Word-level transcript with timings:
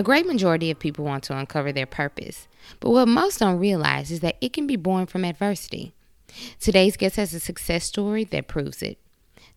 A 0.00 0.02
great 0.02 0.24
majority 0.24 0.70
of 0.70 0.78
people 0.78 1.04
want 1.04 1.24
to 1.24 1.36
uncover 1.36 1.72
their 1.72 1.84
purpose, 1.84 2.48
but 2.80 2.88
what 2.88 3.06
most 3.06 3.40
don't 3.40 3.58
realize 3.58 4.10
is 4.10 4.20
that 4.20 4.38
it 4.40 4.54
can 4.54 4.66
be 4.66 4.76
born 4.76 5.04
from 5.04 5.26
adversity. 5.26 5.92
Today's 6.58 6.96
guest 6.96 7.16
has 7.16 7.34
a 7.34 7.38
success 7.38 7.84
story 7.84 8.24
that 8.24 8.48
proves 8.48 8.82
it. 8.82 8.96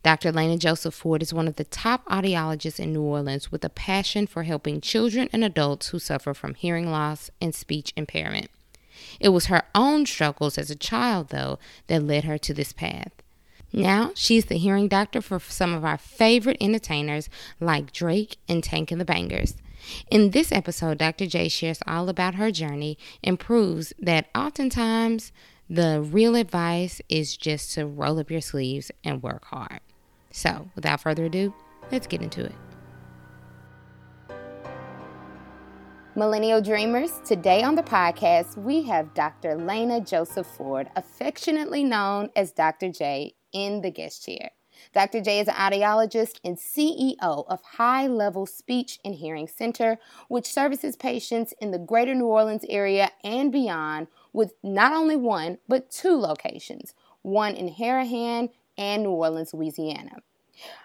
Dr. 0.03 0.33
Lana 0.33 0.57
Joseph 0.57 0.93
Ford 0.93 1.21
is 1.21 1.33
one 1.33 1.47
of 1.47 1.55
the 1.55 1.63
top 1.63 2.05
audiologists 2.07 2.77
in 2.77 2.91
New 2.91 3.03
Orleans 3.03 3.53
with 3.53 3.63
a 3.63 3.69
passion 3.69 4.27
for 4.27 4.43
helping 4.43 4.81
children 4.81 5.29
and 5.31 5.45
adults 5.45 5.87
who 5.87 5.97
suffer 5.97 6.33
from 6.33 6.55
hearing 6.55 6.91
loss 6.91 7.31
and 7.39 7.55
speech 7.55 7.93
impairment. 7.95 8.49
It 9.21 9.29
was 9.29 9.45
her 9.45 9.63
own 9.73 10.05
struggles 10.05 10.57
as 10.57 10.69
a 10.69 10.75
child, 10.75 11.29
though, 11.29 11.57
that 11.87 12.03
led 12.03 12.25
her 12.25 12.37
to 12.39 12.53
this 12.53 12.73
path. 12.73 13.13
Now, 13.71 14.11
she's 14.13 14.47
the 14.47 14.57
hearing 14.57 14.89
doctor 14.89 15.21
for 15.21 15.39
some 15.39 15.73
of 15.73 15.85
our 15.85 15.97
favorite 15.97 16.57
entertainers 16.59 17.29
like 17.61 17.93
Drake 17.93 18.35
and 18.49 18.61
Tank 18.61 18.91
and 18.91 18.99
the 18.99 19.05
Bangas. 19.05 19.55
In 20.09 20.31
this 20.31 20.51
episode, 20.51 20.97
Dr. 20.97 21.25
J 21.25 21.49
shares 21.49 21.79
all 21.87 22.09
about 22.09 22.35
her 22.35 22.51
journey 22.51 22.97
and 23.23 23.39
proves 23.39 23.93
that 23.99 24.29
oftentimes 24.35 25.31
the 25.69 26.01
real 26.01 26.35
advice 26.35 27.01
is 27.09 27.37
just 27.37 27.73
to 27.73 27.85
roll 27.85 28.19
up 28.19 28.29
your 28.29 28.41
sleeves 28.41 28.91
and 29.03 29.23
work 29.23 29.45
hard. 29.45 29.79
So, 30.31 30.69
without 30.75 31.01
further 31.01 31.25
ado, 31.25 31.53
let's 31.91 32.07
get 32.07 32.21
into 32.21 32.45
it. 32.45 32.55
Millennial 36.15 36.61
Dreamers, 36.61 37.19
today 37.25 37.63
on 37.63 37.73
the 37.73 37.81
podcast, 37.81 38.55
we 38.55 38.83
have 38.83 39.15
Dr. 39.15 39.55
Lena 39.55 39.99
Joseph 39.99 40.45
Ford, 40.45 40.87
affectionately 40.95 41.83
known 41.83 42.29
as 42.35 42.51
Dr. 42.51 42.91
J, 42.91 43.33
in 43.51 43.81
the 43.81 43.89
guest 43.89 44.23
chair. 44.23 44.51
Dr. 44.93 45.21
J 45.21 45.39
is 45.39 45.47
an 45.47 45.53
audiologist 45.53 46.39
and 46.43 46.57
CEO 46.57 47.17
of 47.21 47.61
High 47.63 48.07
Level 48.07 48.45
Speech 48.45 48.99
and 49.05 49.15
Hearing 49.15 49.47
Center, 49.47 49.97
which 50.27 50.45
services 50.45 50.95
patients 50.95 51.53
in 51.61 51.71
the 51.71 51.79
greater 51.79 52.13
New 52.13 52.25
Orleans 52.25 52.65
area 52.67 53.11
and 53.23 53.51
beyond 53.51 54.07
with 54.33 54.53
not 54.63 54.93
only 54.93 55.15
one, 55.15 55.59
but 55.67 55.89
two 55.89 56.15
locations 56.15 56.93
one 57.21 57.55
in 57.55 57.73
Harahan 57.73 58.49
and 58.77 59.03
New 59.03 59.11
Orleans, 59.11 59.53
Louisiana. 59.53 60.17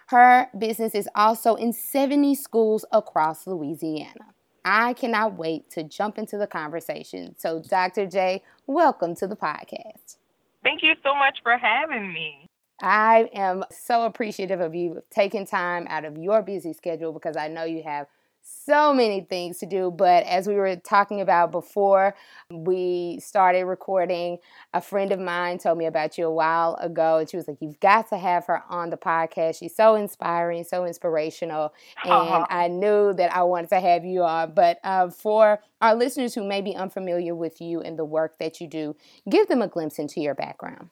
Her 0.06 0.48
business 0.56 0.94
is 0.94 1.08
also 1.14 1.56
in 1.56 1.72
70 1.72 2.34
schools 2.36 2.84
across 2.92 3.46
Louisiana. 3.46 4.34
I 4.64 4.92
cannot 4.94 5.36
wait 5.36 5.70
to 5.70 5.82
jump 5.82 6.18
into 6.18 6.36
the 6.36 6.46
conversation. 6.46 7.34
So, 7.38 7.60
Dr. 7.60 8.06
J, 8.06 8.42
welcome 8.66 9.14
to 9.16 9.26
the 9.26 9.36
podcast. 9.36 10.16
Thank 10.62 10.82
you 10.82 10.94
so 11.02 11.14
much 11.14 11.38
for 11.42 11.56
having 11.56 12.12
me. 12.12 12.47
I 12.80 13.28
am 13.34 13.64
so 13.70 14.04
appreciative 14.04 14.60
of 14.60 14.74
you 14.74 15.02
taking 15.10 15.46
time 15.46 15.86
out 15.88 16.04
of 16.04 16.16
your 16.16 16.42
busy 16.42 16.72
schedule 16.72 17.12
because 17.12 17.36
I 17.36 17.48
know 17.48 17.64
you 17.64 17.82
have 17.82 18.06
so 18.48 18.94
many 18.94 19.20
things 19.22 19.58
to 19.58 19.66
do. 19.66 19.90
But 19.90 20.24
as 20.24 20.46
we 20.46 20.54
were 20.54 20.76
talking 20.76 21.20
about 21.20 21.50
before 21.50 22.14
we 22.50 23.18
started 23.20 23.64
recording, 23.64 24.38
a 24.72 24.80
friend 24.80 25.12
of 25.12 25.20
mine 25.20 25.58
told 25.58 25.78
me 25.78 25.86
about 25.86 26.18
you 26.18 26.26
a 26.26 26.32
while 26.32 26.76
ago. 26.76 27.18
And 27.18 27.28
she 27.28 27.36
was 27.36 27.48
like, 27.48 27.58
You've 27.60 27.80
got 27.80 28.08
to 28.10 28.18
have 28.18 28.46
her 28.46 28.62
on 28.68 28.90
the 28.90 28.96
podcast. 28.96 29.58
She's 29.58 29.74
so 29.74 29.94
inspiring, 29.94 30.64
so 30.64 30.84
inspirational. 30.84 31.72
And 32.04 32.12
uh-huh. 32.12 32.46
I 32.48 32.68
knew 32.68 33.12
that 33.14 33.34
I 33.34 33.42
wanted 33.42 33.70
to 33.70 33.80
have 33.80 34.04
you 34.04 34.22
on. 34.22 34.52
But 34.52 34.78
uh, 34.84 35.10
for 35.10 35.60
our 35.80 35.94
listeners 35.94 36.34
who 36.34 36.46
may 36.46 36.60
be 36.60 36.74
unfamiliar 36.74 37.34
with 37.34 37.60
you 37.60 37.80
and 37.80 37.98
the 37.98 38.04
work 38.04 38.38
that 38.38 38.60
you 38.60 38.66
do, 38.66 38.96
give 39.28 39.48
them 39.48 39.62
a 39.62 39.68
glimpse 39.68 39.98
into 39.98 40.20
your 40.20 40.34
background. 40.34 40.90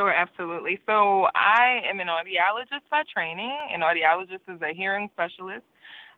Sure, 0.00 0.12
absolutely. 0.12 0.80
So 0.86 1.26
I 1.34 1.82
am 1.90 2.00
an 2.00 2.08
audiologist 2.08 2.88
by 2.90 3.02
training. 3.12 3.56
An 3.74 3.82
audiologist 3.82 4.48
is 4.48 4.62
a 4.62 4.74
hearing 4.74 5.10
specialist 5.12 5.64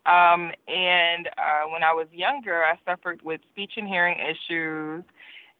um, 0.07 0.53
and 0.69 1.29
uh, 1.39 1.69
when 1.73 1.85
I 1.85 1.93
was 1.93 2.09
younger, 2.13 2.65
I 2.65 2.79
suffered 2.87 3.23
with 3.23 3.41
speech 3.53 3.73
and 3.77 3.89
hearing 3.89 4.19
issues, 4.19 5.05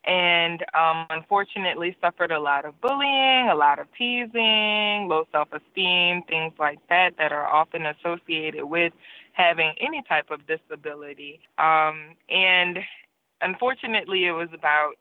and 0.05 0.65
um, 0.75 1.07
unfortunately 1.11 1.97
suffered 2.01 2.33
a 2.33 2.41
lot 2.41 2.65
of 2.65 2.81
bullying, 2.81 3.49
a 3.51 3.55
lot 3.55 3.79
of 3.79 3.89
teasing, 3.99 5.09
low 5.09 5.27
self-esteem, 5.33 6.23
things 6.29 6.55
like 6.59 6.81
that 6.89 7.13
that 7.19 7.33
are 7.33 7.47
often 7.47 7.87
associated 7.87 8.65
with 8.65 8.93
having 9.33 9.75
any 9.81 10.03
type 10.09 10.31
of 10.31 10.41
disability. 10.47 11.41
Um, 11.59 12.17
and 12.29 12.81
unfortunately, 13.43 14.27
it 14.27 14.33
was 14.33 14.51
about 14.55 14.95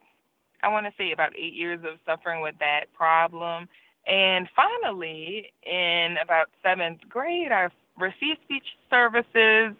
I 0.63 0.69
want 0.69 0.85
to 0.85 0.93
say 0.97 1.11
about 1.11 1.35
eight 1.37 1.53
years 1.53 1.79
of 1.83 1.97
suffering 2.05 2.41
with 2.41 2.55
that 2.59 2.85
problem. 2.93 3.67
And 4.07 4.47
finally, 4.55 5.51
in 5.63 6.17
about 6.23 6.47
seventh 6.63 7.01
grade, 7.09 7.51
I 7.51 7.67
received 7.99 8.39
speech 8.43 8.65
services 8.89 9.75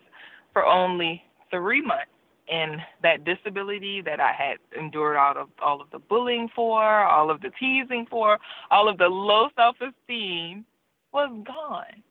for 0.53 0.65
only 0.65 1.23
three 1.49 1.81
months. 1.81 2.05
And 2.51 2.81
that 3.01 3.23
disability 3.23 4.01
that 4.01 4.19
I 4.19 4.33
had 4.33 4.57
endured 4.77 5.15
all 5.15 5.37
of 5.37 5.47
all 5.63 5.79
of 5.79 5.89
the 5.91 5.99
bullying 5.99 6.49
for, 6.53 6.83
all 6.83 7.31
of 7.31 7.39
the 7.39 7.51
teasing 7.57 8.05
for, 8.09 8.39
all 8.69 8.89
of 8.89 8.97
the 8.97 9.07
low 9.07 9.47
self 9.55 9.77
esteem 9.79 10.65
was 11.13 11.29
gone. 11.45 12.03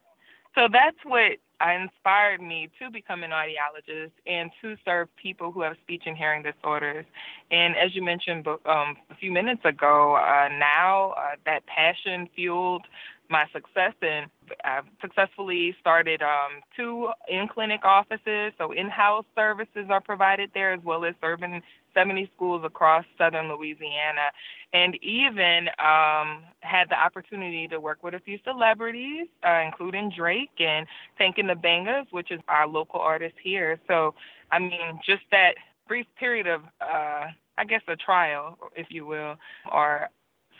So 0.55 0.67
that's 0.73 0.97
what 1.05 1.33
inspired 1.69 2.41
me 2.41 2.69
to 2.78 2.91
become 2.91 3.22
an 3.22 3.31
audiologist 3.31 4.12
and 4.26 4.50
to 4.62 4.76
serve 4.84 5.09
people 5.16 5.53
who 5.53 5.62
have 5.62 5.76
speech 5.82 6.03
and 6.06 6.16
hearing 6.16 6.43
disorders. 6.43 7.04
And 7.50 7.76
as 7.76 7.94
you 7.94 8.03
mentioned 8.03 8.47
um, 8.47 8.97
a 9.10 9.15
few 9.19 9.31
minutes 9.32 9.62
ago, 9.65 10.16
uh, 10.16 10.48
now 10.48 11.15
uh, 11.16 11.37
that 11.44 11.66
passion 11.66 12.28
fueled 12.34 12.87
my 13.28 13.44
success 13.53 13.94
and 14.03 14.26
I've 14.65 14.84
successfully 15.00 15.76
started 15.81 16.21
um, 16.21 16.62
two 16.76 17.10
in 17.28 17.47
clinic 17.47 17.84
offices. 17.84 18.53
So 18.59 18.72
in 18.72 18.88
house 18.88 19.25
services 19.37 19.87
are 19.88 20.00
provided 20.00 20.50
there 20.53 20.72
as 20.72 20.81
well 20.82 21.04
as 21.04 21.15
serving 21.21 21.62
70 21.95 22.31
schools 22.37 22.62
across 22.65 23.05
southern 23.19 23.49
Louisiana. 23.49 24.31
And 24.73 24.97
even 25.03 25.69
um, 25.78 26.45
had 26.61 26.89
the 26.89 26.99
opportunity 26.99 27.67
to 27.69 27.81
work 27.81 28.03
with 28.03 28.15
a 28.15 28.21
few 28.21 28.39
celebrities, 28.45 29.27
uh, 29.47 29.62
including 29.65 30.12
Drake 30.17 30.61
and 30.61 30.87
Tank 31.19 31.39
and 31.39 31.49
the 31.49 31.55
Bangas, 31.55 32.06
which 32.11 32.31
is 32.31 32.41
our 32.49 32.67
local 32.67 33.01
artist 33.01 33.34
here. 33.43 33.81
So, 33.89 34.15
I 34.53 34.59
mean, 34.59 35.01
just 35.05 35.23
that 35.33 35.55
brief 35.89 36.06
period 36.19 36.47
of, 36.47 36.62
uh, 36.81 37.27
I 37.59 37.65
guess, 37.69 37.83
a 37.89 37.97
trial, 37.97 38.59
if 38.77 38.87
you 38.91 39.07
will, 39.07 39.37
or 39.72 40.09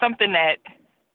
something 0.01 0.33
that 0.33 0.57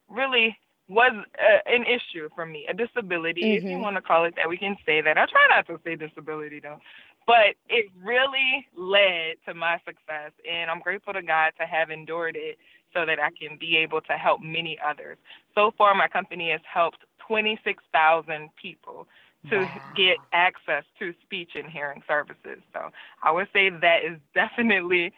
really 0.09 0.58
was 0.88 1.12
uh, 1.40 1.58
an 1.66 1.84
issue 1.84 2.30
for 2.36 2.46
me, 2.46 2.66
a 2.70 2.74
disability, 2.74 3.42
mm-hmm. 3.42 3.58
if 3.58 3.64
you 3.64 3.72
mm-hmm. 3.72 3.82
want 3.82 3.96
to 3.96 4.02
call 4.02 4.26
it 4.26 4.36
that. 4.36 4.47
We 4.47 4.58
can 4.58 4.78
say 4.86 5.02
that. 5.02 5.18
I 5.18 5.26
try 5.26 5.46
not 5.50 5.68
to 5.68 5.80
say 5.84 5.96
disability 5.96 6.59
though, 6.59 6.80
but 7.28 7.56
it 7.69 7.86
really 8.03 8.68
led 8.78 9.36
to 9.47 9.53
my 9.53 9.80
success, 9.86 10.31
and 10.50 10.69
I'm 10.69 10.80
grateful 10.80 11.13
to 11.13 11.22
God 11.22 11.53
to 11.59 11.66
have 11.66 11.90
endured 11.90 12.36
it 12.36 12.58
so 12.94 13.06
that 13.06 13.19
I 13.19 13.30
can 13.31 13.58
be 13.59 13.78
able 13.78 14.02
to 14.02 14.13
help 14.13 14.41
many 14.41 14.78
others. 14.86 15.18
So 15.53 15.72
far, 15.78 15.94
my 15.96 16.08
company 16.08 16.52
has 16.52 16.62
helped 16.72 17.00
26,000 17.28 18.50
people 18.62 19.08
to 19.50 19.58
wow. 19.58 19.81
get 19.96 20.18
access 20.34 20.84
to 21.00 21.14
speech 21.24 21.52
and 21.56 21.69
hearing 21.69 22.02
services. 22.08 22.62
So 22.74 22.90
I 23.22 23.31
would 23.31 23.47
say 23.53 23.69
that 23.69 24.00
is 24.03 24.19
definitely 24.34 25.14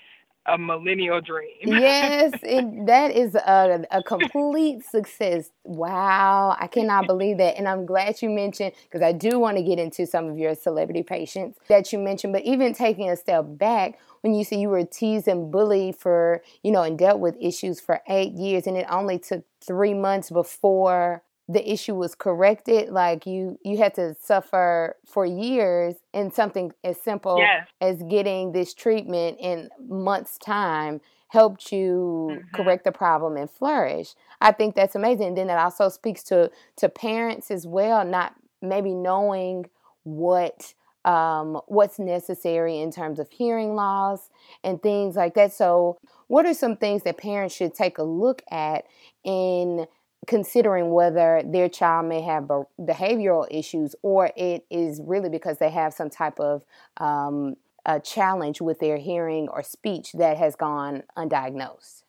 a 0.47 0.57
millennial 0.57 1.21
dream. 1.21 1.55
yes, 1.61 2.33
it, 2.43 2.85
that 2.85 3.15
is 3.15 3.35
a, 3.35 3.85
a 3.91 4.01
complete 4.01 4.83
success. 4.85 5.51
Wow, 5.63 6.55
I 6.59 6.67
cannot 6.67 7.05
believe 7.05 7.37
that. 7.37 7.57
And 7.57 7.67
I'm 7.67 7.85
glad 7.85 8.21
you 8.21 8.29
mentioned, 8.29 8.71
because 8.83 9.01
I 9.01 9.11
do 9.11 9.39
want 9.39 9.57
to 9.57 9.63
get 9.63 9.77
into 9.77 10.05
some 10.05 10.27
of 10.27 10.37
your 10.37 10.55
celebrity 10.55 11.03
patients 11.03 11.59
that 11.67 11.91
you 11.91 11.99
mentioned, 11.99 12.33
but 12.33 12.43
even 12.43 12.73
taking 12.73 13.09
a 13.09 13.15
step 13.15 13.45
back, 13.47 13.99
when 14.21 14.33
you 14.33 14.43
say 14.43 14.57
you 14.57 14.69
were 14.69 14.83
teased 14.83 15.27
and 15.27 15.51
bullied 15.51 15.95
for, 15.95 16.41
you 16.63 16.71
know, 16.71 16.81
and 16.81 16.97
dealt 16.97 17.19
with 17.19 17.35
issues 17.39 17.79
for 17.79 18.01
eight 18.07 18.33
years, 18.33 18.67
and 18.67 18.77
it 18.77 18.87
only 18.89 19.19
took 19.19 19.43
three 19.61 19.93
months 19.93 20.29
before 20.29 21.23
the 21.49 21.71
issue 21.71 21.95
was 21.95 22.15
corrected 22.15 22.89
like 22.89 23.25
you 23.25 23.57
you 23.63 23.77
had 23.77 23.93
to 23.93 24.15
suffer 24.21 24.95
for 25.05 25.25
years 25.25 25.95
in 26.13 26.31
something 26.31 26.71
as 26.83 26.99
simple 27.01 27.37
yes. 27.37 27.67
as 27.81 28.03
getting 28.03 28.51
this 28.51 28.73
treatment 28.73 29.37
in 29.39 29.69
months 29.87 30.37
time 30.37 30.99
helped 31.29 31.71
you 31.71 32.29
mm-hmm. 32.31 32.55
correct 32.55 32.83
the 32.83 32.91
problem 32.91 33.37
and 33.37 33.49
flourish 33.49 34.15
i 34.41 34.51
think 34.51 34.75
that's 34.75 34.95
amazing 34.95 35.27
and 35.27 35.37
then 35.37 35.49
it 35.49 35.57
also 35.57 35.89
speaks 35.89 36.23
to 36.23 36.49
to 36.75 36.89
parents 36.89 37.49
as 37.49 37.65
well 37.65 38.03
not 38.03 38.35
maybe 38.61 38.93
knowing 38.93 39.65
what 40.03 40.73
um, 41.07 41.61
what's 41.67 41.99
necessary 41.99 42.79
in 42.79 42.91
terms 42.91 43.17
of 43.17 43.31
hearing 43.31 43.75
loss 43.75 44.29
and 44.61 44.83
things 44.83 45.15
like 45.15 45.35
that. 45.35 45.53
So, 45.53 45.97
what 46.27 46.45
are 46.45 46.53
some 46.53 46.75
things 46.75 47.03
that 47.03 47.17
parents 47.17 47.55
should 47.55 47.73
take 47.73 47.97
a 47.97 48.03
look 48.03 48.41
at 48.51 48.83
in 49.23 49.87
considering 50.25 50.91
whether 50.91 51.41
their 51.45 51.69
child 51.69 52.07
may 52.07 52.21
have 52.21 52.49
behavioral 52.79 53.47
issues 53.51 53.95
or 54.01 54.31
it 54.35 54.65
is 54.69 55.01
really 55.03 55.29
because 55.29 55.57
they 55.57 55.69
have 55.69 55.93
some 55.93 56.09
type 56.09 56.39
of 56.39 56.63
um, 56.97 57.55
a 57.85 57.99
challenge 57.99 58.59
with 58.59 58.79
their 58.79 58.97
hearing 58.97 59.47
or 59.49 59.63
speech 59.63 60.11
that 60.13 60.37
has 60.37 60.55
gone 60.55 61.03
undiagnosed? 61.17 62.03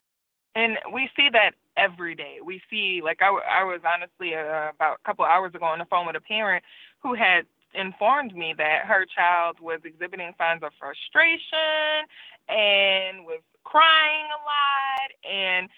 And 0.55 0.77
we 0.93 1.09
see 1.15 1.29
that 1.31 1.51
every 1.77 2.15
day. 2.15 2.37
We 2.43 2.61
see, 2.69 3.01
like, 3.03 3.21
I, 3.21 3.27
I 3.27 3.63
was 3.63 3.79
honestly 3.87 4.35
uh, 4.35 4.71
about 4.75 4.99
a 5.01 5.05
couple 5.05 5.23
hours 5.23 5.55
ago 5.55 5.65
on 5.65 5.79
the 5.79 5.85
phone 5.85 6.05
with 6.05 6.17
a 6.17 6.21
parent 6.21 6.63
who 7.01 7.13
had 7.13 7.45
informed 7.73 8.35
me 8.35 8.53
that 8.57 8.85
her 8.85 9.05
child 9.05 9.57
was 9.61 9.79
exhibiting 9.85 10.33
signs 10.37 10.63
of 10.63 10.71
frustration 10.79 12.09
and 12.49 13.25
was 13.25 13.41
crying 13.63 14.25
a 14.25 14.41
lot 14.43 15.31
and 15.31 15.69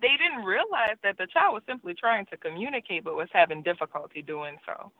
they 0.00 0.16
didn't 0.16 0.44
realize 0.44 0.96
that 1.02 1.18
the 1.18 1.26
child 1.26 1.54
was 1.54 1.62
simply 1.66 1.94
trying 1.94 2.26
to 2.26 2.36
communicate 2.36 3.04
but 3.04 3.16
was 3.16 3.28
having 3.32 3.62
difficulty 3.62 4.22
doing 4.22 4.56
so. 4.66 4.92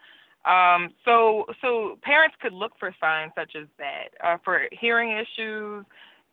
Um, 0.50 0.90
so, 1.04 1.46
so 1.62 1.98
parents 2.02 2.36
could 2.40 2.52
look 2.52 2.72
for 2.78 2.94
signs 3.00 3.32
such 3.34 3.56
as 3.56 3.66
that. 3.78 4.08
Uh, 4.22 4.36
for 4.44 4.62
hearing 4.72 5.12
issues, 5.12 5.84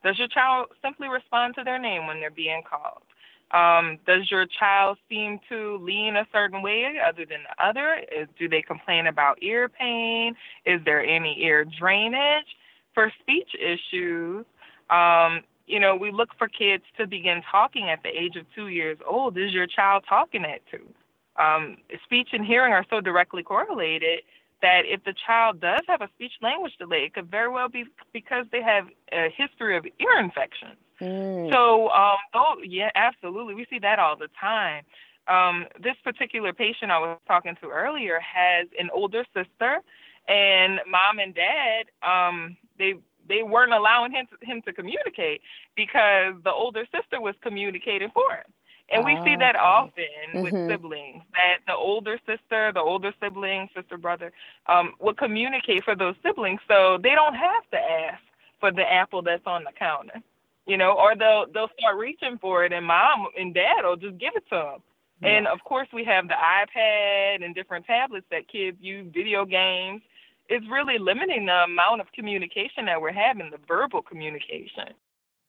does 0.03 0.17
your 0.17 0.27
child 0.27 0.67
simply 0.81 1.07
respond 1.07 1.55
to 1.55 1.63
their 1.63 1.79
name 1.79 2.07
when 2.07 2.19
they're 2.19 2.29
being 2.29 2.61
called? 2.69 3.03
Um, 3.51 3.99
does 4.07 4.31
your 4.31 4.45
child 4.45 4.97
seem 5.09 5.39
to 5.49 5.77
lean 5.81 6.15
a 6.15 6.25
certain 6.31 6.61
way 6.61 6.93
other 7.05 7.25
than 7.25 7.39
the 7.43 7.63
other? 7.63 8.01
Is, 8.11 8.27
do 8.39 8.47
they 8.47 8.61
complain 8.61 9.07
about 9.07 9.41
ear 9.41 9.67
pain? 9.67 10.35
Is 10.65 10.79
there 10.85 11.03
any 11.03 11.37
ear 11.41 11.65
drainage? 11.65 12.47
For 12.93 13.11
speech 13.21 13.49
issues, 13.55 14.45
um, 14.89 15.41
you 15.71 15.79
know, 15.79 15.95
we 15.95 16.11
look 16.11 16.29
for 16.37 16.49
kids 16.49 16.83
to 16.97 17.07
begin 17.07 17.41
talking 17.49 17.89
at 17.89 18.03
the 18.03 18.09
age 18.09 18.35
of 18.35 18.45
two 18.53 18.67
years 18.67 18.97
old. 19.07 19.37
Is 19.37 19.53
your 19.53 19.67
child 19.67 20.03
talking 20.07 20.43
at 20.43 20.61
two? 20.69 20.85
Um, 21.41 21.77
speech 22.03 22.29
and 22.33 22.45
hearing 22.45 22.73
are 22.73 22.85
so 22.89 22.99
directly 22.99 23.41
correlated 23.41 24.19
that 24.61 24.81
if 24.85 25.03
the 25.05 25.13
child 25.25 25.61
does 25.61 25.81
have 25.87 26.01
a 26.01 26.09
speech 26.13 26.33
language 26.41 26.73
delay, 26.77 27.05
it 27.05 27.13
could 27.13 27.31
very 27.31 27.49
well 27.49 27.69
be 27.69 27.85
because 28.11 28.45
they 28.51 28.61
have 28.61 28.87
a 29.13 29.29
history 29.35 29.77
of 29.77 29.85
ear 29.85 30.19
infections. 30.19 30.77
Mm. 30.99 31.51
So, 31.51 31.89
um, 31.89 32.17
oh, 32.33 32.55
yeah, 32.63 32.89
absolutely. 32.93 33.55
We 33.55 33.65
see 33.69 33.79
that 33.79 33.97
all 33.97 34.17
the 34.17 34.27
time. 34.39 34.83
Um, 35.27 35.67
this 35.81 35.95
particular 36.03 36.51
patient 36.51 36.91
I 36.91 36.99
was 36.99 37.17
talking 37.27 37.55
to 37.61 37.69
earlier 37.69 38.19
has 38.19 38.67
an 38.77 38.89
older 38.93 39.25
sister, 39.33 39.77
and 40.27 40.79
mom 40.85 41.19
and 41.19 41.33
dad, 41.33 41.85
um, 42.03 42.57
they 42.77 42.95
they 43.27 43.43
weren't 43.43 43.73
allowing 43.73 44.11
him 44.11 44.27
to, 44.27 44.45
him 44.45 44.61
to 44.63 44.73
communicate 44.73 45.41
because 45.75 46.35
the 46.43 46.51
older 46.51 46.85
sister 46.93 47.21
was 47.21 47.35
communicating 47.41 48.09
for 48.13 48.31
him. 48.31 48.45
And 48.91 49.05
we 49.05 49.17
see 49.23 49.37
that 49.37 49.55
often 49.55 50.03
mm-hmm. 50.33 50.41
with 50.41 50.53
siblings 50.69 51.23
that 51.33 51.59
the 51.65 51.73
older 51.73 52.19
sister, 52.27 52.71
the 52.73 52.81
older 52.81 53.13
sibling, 53.21 53.69
sister, 53.73 53.97
brother, 53.97 54.33
um, 54.67 54.93
will 54.99 55.13
communicate 55.13 55.85
for 55.85 55.95
those 55.95 56.15
siblings 56.21 56.59
so 56.67 56.97
they 57.01 57.11
don't 57.11 57.35
have 57.35 57.69
to 57.71 57.77
ask 57.77 58.21
for 58.59 58.71
the 58.71 58.83
apple 58.83 59.21
that's 59.21 59.45
on 59.45 59.63
the 59.63 59.71
counter, 59.79 60.21
you 60.67 60.77
know, 60.77 60.91
or 60.91 61.15
they'll 61.15 61.45
they'll 61.53 61.71
start 61.79 61.97
reaching 61.97 62.37
for 62.39 62.65
it, 62.65 62.73
and 62.73 62.85
mom 62.85 63.27
and 63.37 63.53
dad 63.53 63.83
will 63.83 63.95
just 63.95 64.17
give 64.17 64.33
it 64.35 64.43
to 64.49 64.55
them. 64.55 64.79
Yeah. 65.21 65.29
And 65.29 65.47
of 65.47 65.63
course, 65.63 65.87
we 65.93 66.03
have 66.03 66.27
the 66.27 66.35
iPad 66.35 67.45
and 67.45 67.55
different 67.55 67.85
tablets 67.85 68.25
that 68.29 68.49
kids 68.49 68.77
use, 68.81 69.07
video 69.13 69.45
games. 69.45 70.01
It's 70.51 70.65
really 70.69 70.97
limiting 70.99 71.45
the 71.45 71.63
amount 71.63 72.01
of 72.01 72.11
communication 72.11 72.85
that 72.85 73.01
we're 73.01 73.13
having, 73.13 73.49
the 73.51 73.59
verbal 73.65 74.01
communication. 74.01 74.93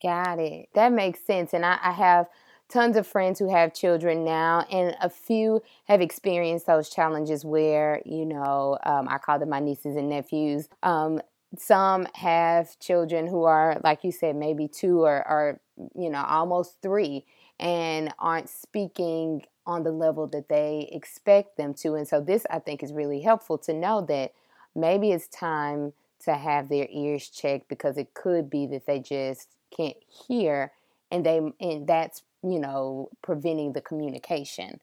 Got 0.00 0.38
it. 0.38 0.68
That 0.74 0.92
makes 0.92 1.18
sense. 1.26 1.52
And 1.52 1.66
I, 1.66 1.76
I 1.82 1.90
have 1.90 2.28
tons 2.68 2.96
of 2.96 3.04
friends 3.04 3.40
who 3.40 3.50
have 3.50 3.74
children 3.74 4.24
now, 4.24 4.64
and 4.70 4.96
a 5.02 5.10
few 5.10 5.60
have 5.86 6.00
experienced 6.00 6.66
those 6.66 6.88
challenges 6.88 7.44
where, 7.44 8.00
you 8.06 8.24
know, 8.24 8.78
um, 8.84 9.08
I 9.08 9.18
call 9.18 9.40
them 9.40 9.50
my 9.50 9.58
nieces 9.58 9.96
and 9.96 10.08
nephews. 10.08 10.68
Um, 10.84 11.20
some 11.58 12.06
have 12.14 12.78
children 12.78 13.26
who 13.26 13.42
are, 13.42 13.80
like 13.82 14.04
you 14.04 14.12
said, 14.12 14.36
maybe 14.36 14.68
two 14.68 15.02
or, 15.02 15.28
or, 15.28 15.60
you 15.96 16.10
know, 16.10 16.24
almost 16.24 16.80
three 16.80 17.26
and 17.58 18.14
aren't 18.20 18.48
speaking 18.48 19.42
on 19.66 19.82
the 19.82 19.92
level 19.92 20.28
that 20.28 20.48
they 20.48 20.88
expect 20.92 21.56
them 21.56 21.74
to. 21.74 21.94
And 21.94 22.06
so, 22.06 22.20
this 22.20 22.46
I 22.50 22.60
think 22.60 22.84
is 22.84 22.92
really 22.92 23.20
helpful 23.20 23.58
to 23.58 23.74
know 23.74 24.00
that 24.02 24.32
maybe 24.74 25.12
it's 25.12 25.28
time 25.28 25.92
to 26.24 26.34
have 26.34 26.68
their 26.68 26.86
ears 26.90 27.28
checked 27.28 27.68
because 27.68 27.96
it 27.96 28.14
could 28.14 28.48
be 28.48 28.66
that 28.66 28.86
they 28.86 29.00
just 29.00 29.48
can't 29.76 29.96
hear 30.28 30.72
and 31.10 31.26
they 31.26 31.40
and 31.60 31.86
that's 31.86 32.22
you 32.42 32.58
know, 32.58 33.08
preventing 33.22 33.72
the 33.72 33.80
communication. 33.80 34.80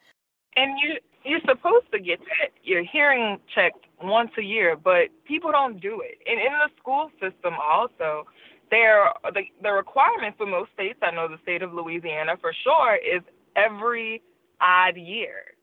And 0.56 0.80
you 0.82 0.98
you're 1.26 1.42
supposed 1.42 1.92
to 1.92 2.00
get 2.00 2.20
that 2.20 2.52
your 2.64 2.84
hearing 2.84 3.38
checked 3.54 3.86
once 4.02 4.32
a 4.38 4.42
year, 4.42 4.78
but 4.78 5.10
people 5.28 5.52
don't 5.52 5.80
do 5.82 6.02
it. 6.02 6.18
And 6.26 6.40
in 6.40 6.54
the 6.54 6.70
school 6.80 7.12
system 7.20 7.54
also, 7.62 8.26
there 8.72 9.10
the 9.34 9.42
the 9.62 9.72
requirement 9.72 10.36
for 10.38 10.46
most 10.46 10.72
states, 10.74 11.00
I 11.02 11.12
know 11.12 11.28
the 11.28 11.40
state 11.44 11.62
of 11.62 11.74
Louisiana 11.74 12.38
for 12.40 12.54
sure, 12.64 12.96
is 12.96 13.22
every 13.56 14.22
odd 14.62 14.96
year. 14.96 15.56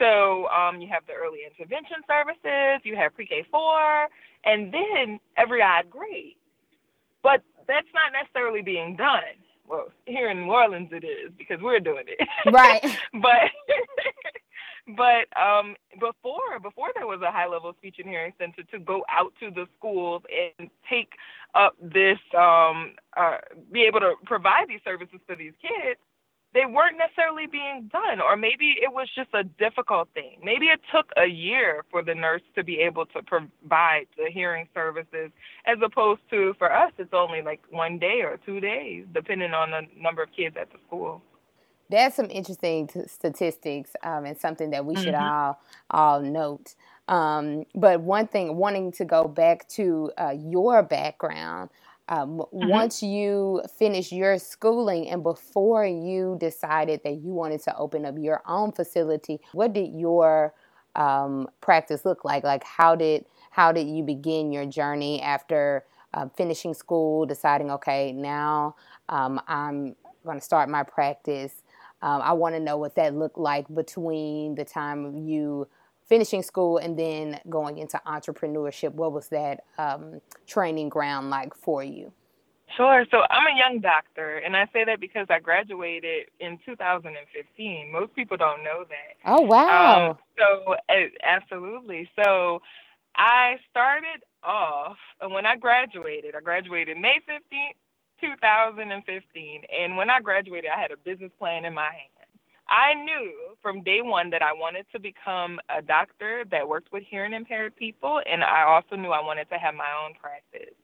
So 0.00 0.48
um, 0.48 0.80
you 0.80 0.88
have 0.88 1.04
the 1.06 1.12
early 1.12 1.40
intervention 1.46 1.98
services, 2.08 2.80
you 2.84 2.96
have 2.96 3.14
pre-K 3.14 3.44
four, 3.52 4.08
and 4.44 4.74
then 4.74 5.20
every 5.36 5.62
odd 5.62 5.90
grade. 5.90 6.36
But 7.22 7.42
that's 7.68 7.86
not 7.94 8.12
necessarily 8.12 8.62
being 8.62 8.96
done 8.96 9.38
well, 9.70 9.92
here 10.06 10.30
in 10.30 10.42
New 10.42 10.50
Orleans 10.52 10.88
it 10.92 11.04
is 11.04 11.32
because 11.38 11.60
we're 11.62 11.80
doing 11.80 12.04
it. 12.08 12.28
Right. 12.52 12.82
but 13.22 13.50
but 14.96 15.40
um 15.40 15.76
before 16.00 16.58
before 16.60 16.88
there 16.96 17.06
was 17.06 17.20
a 17.22 17.30
high 17.30 17.46
level 17.46 17.72
speech 17.78 17.96
and 17.98 18.08
hearing 18.08 18.32
center 18.38 18.64
to 18.72 18.78
go 18.80 19.04
out 19.08 19.32
to 19.38 19.50
the 19.50 19.66
schools 19.78 20.22
and 20.58 20.68
take 20.88 21.12
up 21.54 21.76
this 21.80 22.18
um 22.36 22.94
uh 23.16 23.38
be 23.70 23.82
able 23.82 24.00
to 24.00 24.14
provide 24.24 24.66
these 24.68 24.80
services 24.84 25.20
to 25.28 25.36
these 25.36 25.52
kids 25.62 26.00
they 26.52 26.66
weren't 26.66 26.98
necessarily 26.98 27.46
being 27.46 27.88
done, 27.92 28.20
or 28.20 28.36
maybe 28.36 28.74
it 28.82 28.92
was 28.92 29.08
just 29.14 29.28
a 29.34 29.44
difficult 29.44 30.08
thing. 30.14 30.38
Maybe 30.42 30.66
it 30.66 30.80
took 30.92 31.10
a 31.16 31.26
year 31.26 31.84
for 31.90 32.02
the 32.02 32.14
nurse 32.14 32.42
to 32.56 32.64
be 32.64 32.80
able 32.80 33.06
to 33.06 33.22
provide 33.22 34.06
the 34.16 34.30
hearing 34.32 34.66
services, 34.74 35.30
as 35.66 35.78
opposed 35.84 36.22
to 36.30 36.54
for 36.58 36.72
us, 36.72 36.92
it's 36.98 37.14
only 37.14 37.42
like 37.42 37.60
one 37.70 37.98
day 37.98 38.22
or 38.22 38.38
two 38.44 38.58
days, 38.58 39.04
depending 39.14 39.52
on 39.52 39.70
the 39.70 39.82
number 40.00 40.22
of 40.22 40.30
kids 40.36 40.56
at 40.60 40.70
the 40.72 40.78
school. 40.86 41.22
That's 41.88 42.16
some 42.16 42.30
interesting 42.30 42.86
t- 42.86 43.06
statistics 43.06 43.92
um, 44.02 44.24
and 44.24 44.36
something 44.38 44.70
that 44.70 44.84
we 44.84 44.96
should 44.96 45.14
mm-hmm. 45.14 45.24
all 45.24 45.60
all 45.90 46.20
note. 46.20 46.74
Um, 47.08 47.64
but 47.74 48.00
one 48.00 48.28
thing, 48.28 48.56
wanting 48.56 48.92
to 48.92 49.04
go 49.04 49.26
back 49.26 49.68
to 49.70 50.12
uh, 50.16 50.34
your 50.38 50.84
background, 50.84 51.70
um, 52.10 52.38
mm-hmm. 52.38 52.68
Once 52.68 53.02
you 53.02 53.62
finished 53.78 54.10
your 54.10 54.36
schooling 54.38 55.08
and 55.08 55.22
before 55.22 55.86
you 55.86 56.36
decided 56.40 57.02
that 57.04 57.22
you 57.22 57.32
wanted 57.32 57.62
to 57.62 57.76
open 57.76 58.04
up 58.04 58.16
your 58.18 58.42
own 58.46 58.72
facility, 58.72 59.40
what 59.52 59.72
did 59.72 59.94
your 59.94 60.52
um, 60.96 61.48
practice 61.60 62.04
look 62.04 62.24
like? 62.24 62.42
Like 62.42 62.64
how 62.64 62.96
did 62.96 63.24
how 63.52 63.72
did 63.72 63.88
you 63.88 64.02
begin 64.02 64.52
your 64.52 64.66
journey 64.66 65.22
after 65.22 65.84
uh, 66.12 66.28
finishing 66.36 66.74
school, 66.74 67.26
deciding 67.26 67.70
okay 67.70 68.12
now 68.12 68.74
um, 69.08 69.40
I'm 69.46 69.94
going 70.24 70.38
to 70.38 70.44
start 70.44 70.68
my 70.68 70.82
practice? 70.82 71.62
Um, 72.02 72.22
I 72.22 72.32
want 72.32 72.56
to 72.56 72.60
know 72.60 72.76
what 72.76 72.96
that 72.96 73.14
looked 73.14 73.38
like 73.38 73.72
between 73.72 74.56
the 74.56 74.64
time 74.64 75.28
you 75.28 75.68
finishing 76.10 76.42
school 76.42 76.76
and 76.76 76.98
then 76.98 77.40
going 77.48 77.78
into 77.78 77.98
entrepreneurship, 78.04 78.92
what 78.92 79.12
was 79.12 79.28
that 79.28 79.62
um, 79.78 80.20
training 80.46 80.88
ground 80.90 81.30
like 81.30 81.54
for 81.54 81.82
you? 81.82 82.12
Sure. 82.76 83.06
So 83.10 83.18
I'm 83.30 83.46
a 83.46 83.56
young 83.56 83.80
doctor, 83.80 84.38
and 84.38 84.56
I 84.56 84.66
say 84.72 84.84
that 84.84 85.00
because 85.00 85.26
I 85.30 85.40
graduated 85.40 86.26
in 86.38 86.58
2015. 86.66 87.92
Most 87.92 88.14
people 88.14 88.36
don't 88.36 88.62
know 88.62 88.84
that. 88.88 89.16
Oh 89.24 89.40
wow! 89.40 90.10
Um, 90.10 90.18
so 90.38 90.74
uh, 90.88 90.94
absolutely. 91.24 92.08
So 92.22 92.60
I 93.16 93.56
started 93.70 94.22
off 94.44 94.96
when 95.30 95.46
I 95.46 95.56
graduated. 95.56 96.34
I 96.36 96.40
graduated 96.40 96.96
May 96.96 97.18
15th, 97.28 97.76
2015, 98.20 99.62
and 99.76 99.96
when 99.96 100.08
I 100.08 100.20
graduated, 100.20 100.70
I 100.74 100.80
had 100.80 100.92
a 100.92 100.96
business 100.96 101.32
plan 101.38 101.64
in 101.64 101.74
my 101.74 101.90
hand. 101.90 102.19
I 102.70 102.94
knew 102.94 103.32
from 103.60 103.82
day 103.82 104.00
one 104.00 104.30
that 104.30 104.42
I 104.42 104.52
wanted 104.52 104.86
to 104.92 105.00
become 105.00 105.58
a 105.68 105.82
doctor 105.82 106.44
that 106.50 106.68
worked 106.68 106.92
with 106.92 107.02
hearing 107.08 107.32
impaired 107.32 107.74
people, 107.76 108.20
and 108.30 108.44
I 108.44 108.62
also 108.62 108.96
knew 108.96 109.10
I 109.10 109.20
wanted 109.20 109.48
to 109.50 109.58
have 109.58 109.74
my 109.74 109.90
own 110.04 110.14
practice. 110.14 110.74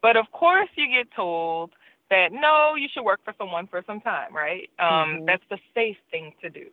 But 0.00 0.16
of 0.16 0.30
course, 0.32 0.68
you 0.76 0.86
get 0.86 1.08
told 1.14 1.70
that 2.10 2.28
no, 2.32 2.74
you 2.76 2.88
should 2.92 3.04
work 3.04 3.20
for 3.24 3.34
someone 3.38 3.66
for 3.66 3.82
some 3.86 4.00
time, 4.00 4.34
right? 4.34 4.70
Um, 4.78 4.86
mm-hmm. 4.86 5.24
That's 5.26 5.42
the 5.50 5.58
safe 5.74 5.96
thing 6.10 6.32
to 6.42 6.50
do. 6.50 6.66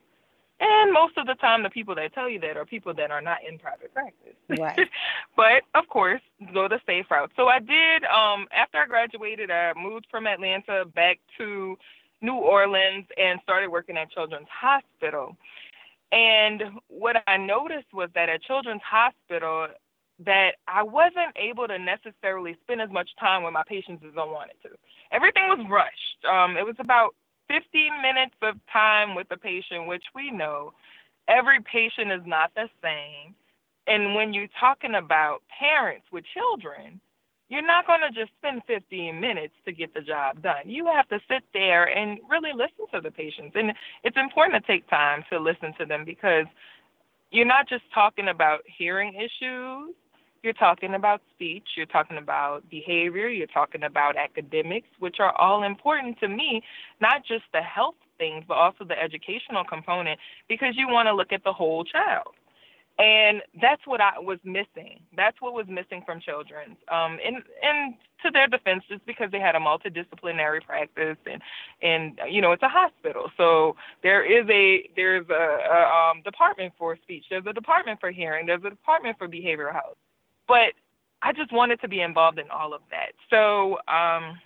And 0.59 0.93
most 0.93 1.17
of 1.17 1.25
the 1.25 1.33
time, 1.35 1.63
the 1.63 1.71
people 1.71 1.95
that 1.95 2.13
tell 2.13 2.29
you 2.29 2.39
that 2.41 2.55
are 2.55 2.65
people 2.65 2.93
that 2.93 3.09
are 3.09 3.21
not 3.21 3.39
in 3.47 3.57
private 3.57 3.91
practice. 3.93 4.35
Right. 4.47 4.87
but 5.35 5.63
of 5.73 5.87
course, 5.87 6.21
go 6.53 6.67
the 6.67 6.79
safe 6.85 7.09
route. 7.09 7.31
So 7.35 7.47
I 7.47 7.57
did. 7.57 8.03
Um, 8.03 8.45
after 8.53 8.77
I 8.77 8.85
graduated, 8.85 9.49
I 9.49 9.73
moved 9.75 10.05
from 10.11 10.27
Atlanta 10.27 10.85
back 10.85 11.17
to 11.39 11.77
New 12.21 12.35
Orleans 12.35 13.05
and 13.17 13.39
started 13.43 13.69
working 13.69 13.97
at 13.97 14.11
Children's 14.11 14.47
Hospital. 14.49 15.35
And 16.11 16.63
what 16.87 17.17
I 17.27 17.37
noticed 17.37 17.93
was 17.93 18.09
that 18.15 18.29
at 18.29 18.43
Children's 18.43 18.81
Hospital, 18.83 19.67
that 20.25 20.51
I 20.67 20.83
wasn't 20.83 21.35
able 21.35 21.67
to 21.67 21.79
necessarily 21.79 22.55
spend 22.61 22.81
as 22.81 22.89
much 22.91 23.09
time 23.19 23.43
with 23.43 23.53
my 23.53 23.63
patients 23.67 24.03
as 24.05 24.13
I 24.17 24.25
wanted 24.25 24.55
to. 24.63 24.69
Everything 25.11 25.47
was 25.47 25.65
rushed. 25.69 26.25
Um, 26.29 26.57
it 26.57 26.65
was 26.65 26.75
about 26.79 27.15
15 27.47 28.01
minutes 28.01 28.35
of 28.41 28.55
time 28.71 29.15
with 29.15 29.27
the 29.29 29.37
patient, 29.37 29.87
which 29.87 30.03
we 30.13 30.31
know 30.31 30.73
every 31.27 31.59
patient 31.61 32.11
is 32.11 32.21
not 32.25 32.51
the 32.55 32.69
same. 32.83 33.33
And 33.87 34.15
when 34.15 34.33
you're 34.33 34.51
talking 34.59 34.95
about 34.95 35.41
parents 35.59 36.05
with 36.11 36.23
children, 36.33 37.01
you're 37.51 37.67
not 37.67 37.85
going 37.85 37.99
to 37.99 38.17
just 38.17 38.31
spend 38.39 38.61
15 38.65 39.19
minutes 39.19 39.53
to 39.65 39.73
get 39.73 39.93
the 39.93 39.99
job 39.99 40.41
done. 40.41 40.63
You 40.63 40.85
have 40.85 41.07
to 41.09 41.19
sit 41.27 41.43
there 41.53 41.83
and 41.83 42.17
really 42.29 42.51
listen 42.53 42.87
to 42.93 43.01
the 43.01 43.11
patients. 43.11 43.51
And 43.55 43.73
it's 44.05 44.15
important 44.15 44.63
to 44.63 44.71
take 44.71 44.89
time 44.89 45.25
to 45.29 45.37
listen 45.37 45.73
to 45.77 45.85
them 45.85 46.05
because 46.05 46.45
you're 47.29 47.45
not 47.45 47.67
just 47.67 47.83
talking 47.93 48.29
about 48.29 48.61
hearing 48.65 49.15
issues, 49.15 49.93
you're 50.43 50.53
talking 50.53 50.93
about 50.93 51.21
speech, 51.35 51.67
you're 51.75 51.85
talking 51.85 52.17
about 52.17 52.67
behavior, 52.69 53.27
you're 53.27 53.47
talking 53.47 53.83
about 53.83 54.15
academics, 54.15 54.87
which 54.99 55.17
are 55.19 55.35
all 55.35 55.63
important 55.63 56.19
to 56.21 56.29
me, 56.29 56.63
not 57.01 57.25
just 57.27 57.43
the 57.51 57.61
health 57.61 57.95
things, 58.17 58.45
but 58.47 58.55
also 58.55 58.85
the 58.85 58.97
educational 58.97 59.65
component, 59.65 60.17
because 60.47 60.75
you 60.77 60.87
want 60.87 61.07
to 61.07 61.13
look 61.13 61.33
at 61.33 61.43
the 61.43 61.51
whole 61.51 61.83
child. 61.83 62.29
And 63.01 63.41
that's 63.61 63.85
what 63.87 64.01
I 64.01 64.19
was 64.19 64.39
missing. 64.43 64.99
That's 65.17 65.41
what 65.41 65.53
was 65.53 65.65
missing 65.67 66.03
from 66.05 66.19
children's. 66.21 66.77
Um, 66.91 67.19
and 67.25 67.37
and 67.63 67.95
to 68.23 68.31
their 68.31 68.47
defense, 68.47 68.83
just 68.89 69.05
because 69.07 69.31
they 69.31 69.39
had 69.39 69.55
a 69.55 69.59
multidisciplinary 69.59 70.63
practice 70.63 71.17
and 71.25 71.41
and 71.81 72.19
you 72.29 72.41
know 72.41 72.51
it's 72.51 72.63
a 72.63 72.69
hospital, 72.69 73.31
so 73.37 73.75
there 74.03 74.23
is 74.23 74.47
a 74.49 74.89
there's 74.95 75.25
a, 75.29 75.33
a 75.33 76.11
um, 76.11 76.21
department 76.23 76.73
for 76.77 76.97
speech, 77.01 77.25
there's 77.29 77.45
a 77.47 77.53
department 77.53 77.99
for 77.99 78.11
hearing, 78.11 78.45
there's 78.45 78.63
a 78.63 78.69
department 78.69 79.17
for 79.17 79.27
behavioral 79.27 79.73
health 79.73 79.97
but 80.51 80.73
I 81.21 81.31
just 81.31 81.53
wanted 81.53 81.79
to 81.81 81.87
be 81.87 82.01
involved 82.01 82.39
in 82.39 82.49
all 82.51 82.73
of 82.73 82.81
that. 82.91 83.13
So 83.29 83.77
um, 83.87 84.37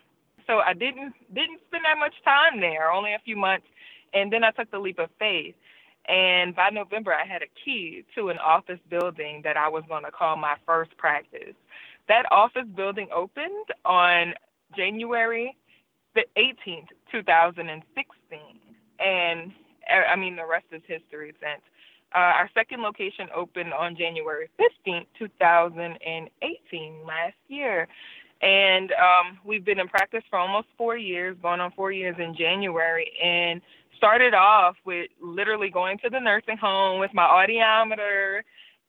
so 0.45 0.59
I 0.59 0.73
didn't 0.73 1.13
didn't 1.33 1.61
spend 1.67 1.83
that 1.85 1.97
much 1.97 2.13
time 2.23 2.61
there, 2.61 2.91
only 2.91 3.13
a 3.13 3.19
few 3.25 3.35
months, 3.35 3.65
and 4.13 4.31
then 4.31 4.43
I 4.43 4.51
took 4.51 4.69
the 4.71 4.79
leap 4.79 4.99
of 4.99 5.09
faith. 5.17 5.55
And 6.07 6.55
by 6.55 6.69
November, 6.69 7.13
I 7.13 7.25
had 7.25 7.41
a 7.41 7.49
key 7.63 8.05
to 8.15 8.29
an 8.29 8.37
office 8.37 8.79
building 8.89 9.41
that 9.43 9.57
I 9.57 9.67
was 9.69 9.83
going 9.87 10.03
to 10.03 10.11
call 10.11 10.37
my 10.37 10.55
first 10.65 10.95
practice. 10.97 11.55
That 12.07 12.25
office 12.31 12.67
building 12.75 13.07
opened 13.13 13.65
on 13.83 14.33
January 14.77 15.55
the 16.13 16.25
18th, 16.37 16.87
2016. 17.11 18.39
And 18.99 19.51
I 19.89 20.15
mean, 20.15 20.35
the 20.35 20.45
rest 20.45 20.65
is 20.71 20.81
history 20.87 21.33
since. 21.39 21.61
Uh, 22.13 22.19
our 22.19 22.49
second 22.53 22.81
location 22.81 23.27
opened 23.35 23.73
on 23.73 23.95
January 23.97 24.49
15th, 24.59 25.05
2018, 25.19 27.05
last 27.05 27.35
year. 27.49 27.87
And 28.41 28.91
um, 28.91 29.39
we've 29.43 29.65
been 29.65 29.79
in 29.79 29.87
practice 29.87 30.23
for 30.29 30.37
almost 30.37 30.67
four 30.77 30.97
years, 30.97 31.37
going 31.41 31.59
on 31.59 31.71
four 31.71 31.91
years 31.91 32.15
in 32.19 32.35
January, 32.37 33.11
and 33.23 33.61
started 33.97 34.33
off 34.33 34.75
with 34.85 35.09
literally 35.21 35.69
going 35.69 35.97
to 35.99 36.09
the 36.09 36.19
nursing 36.19 36.57
home 36.57 36.99
with 36.99 37.11
my 37.13 37.23
audiometer 37.23 38.41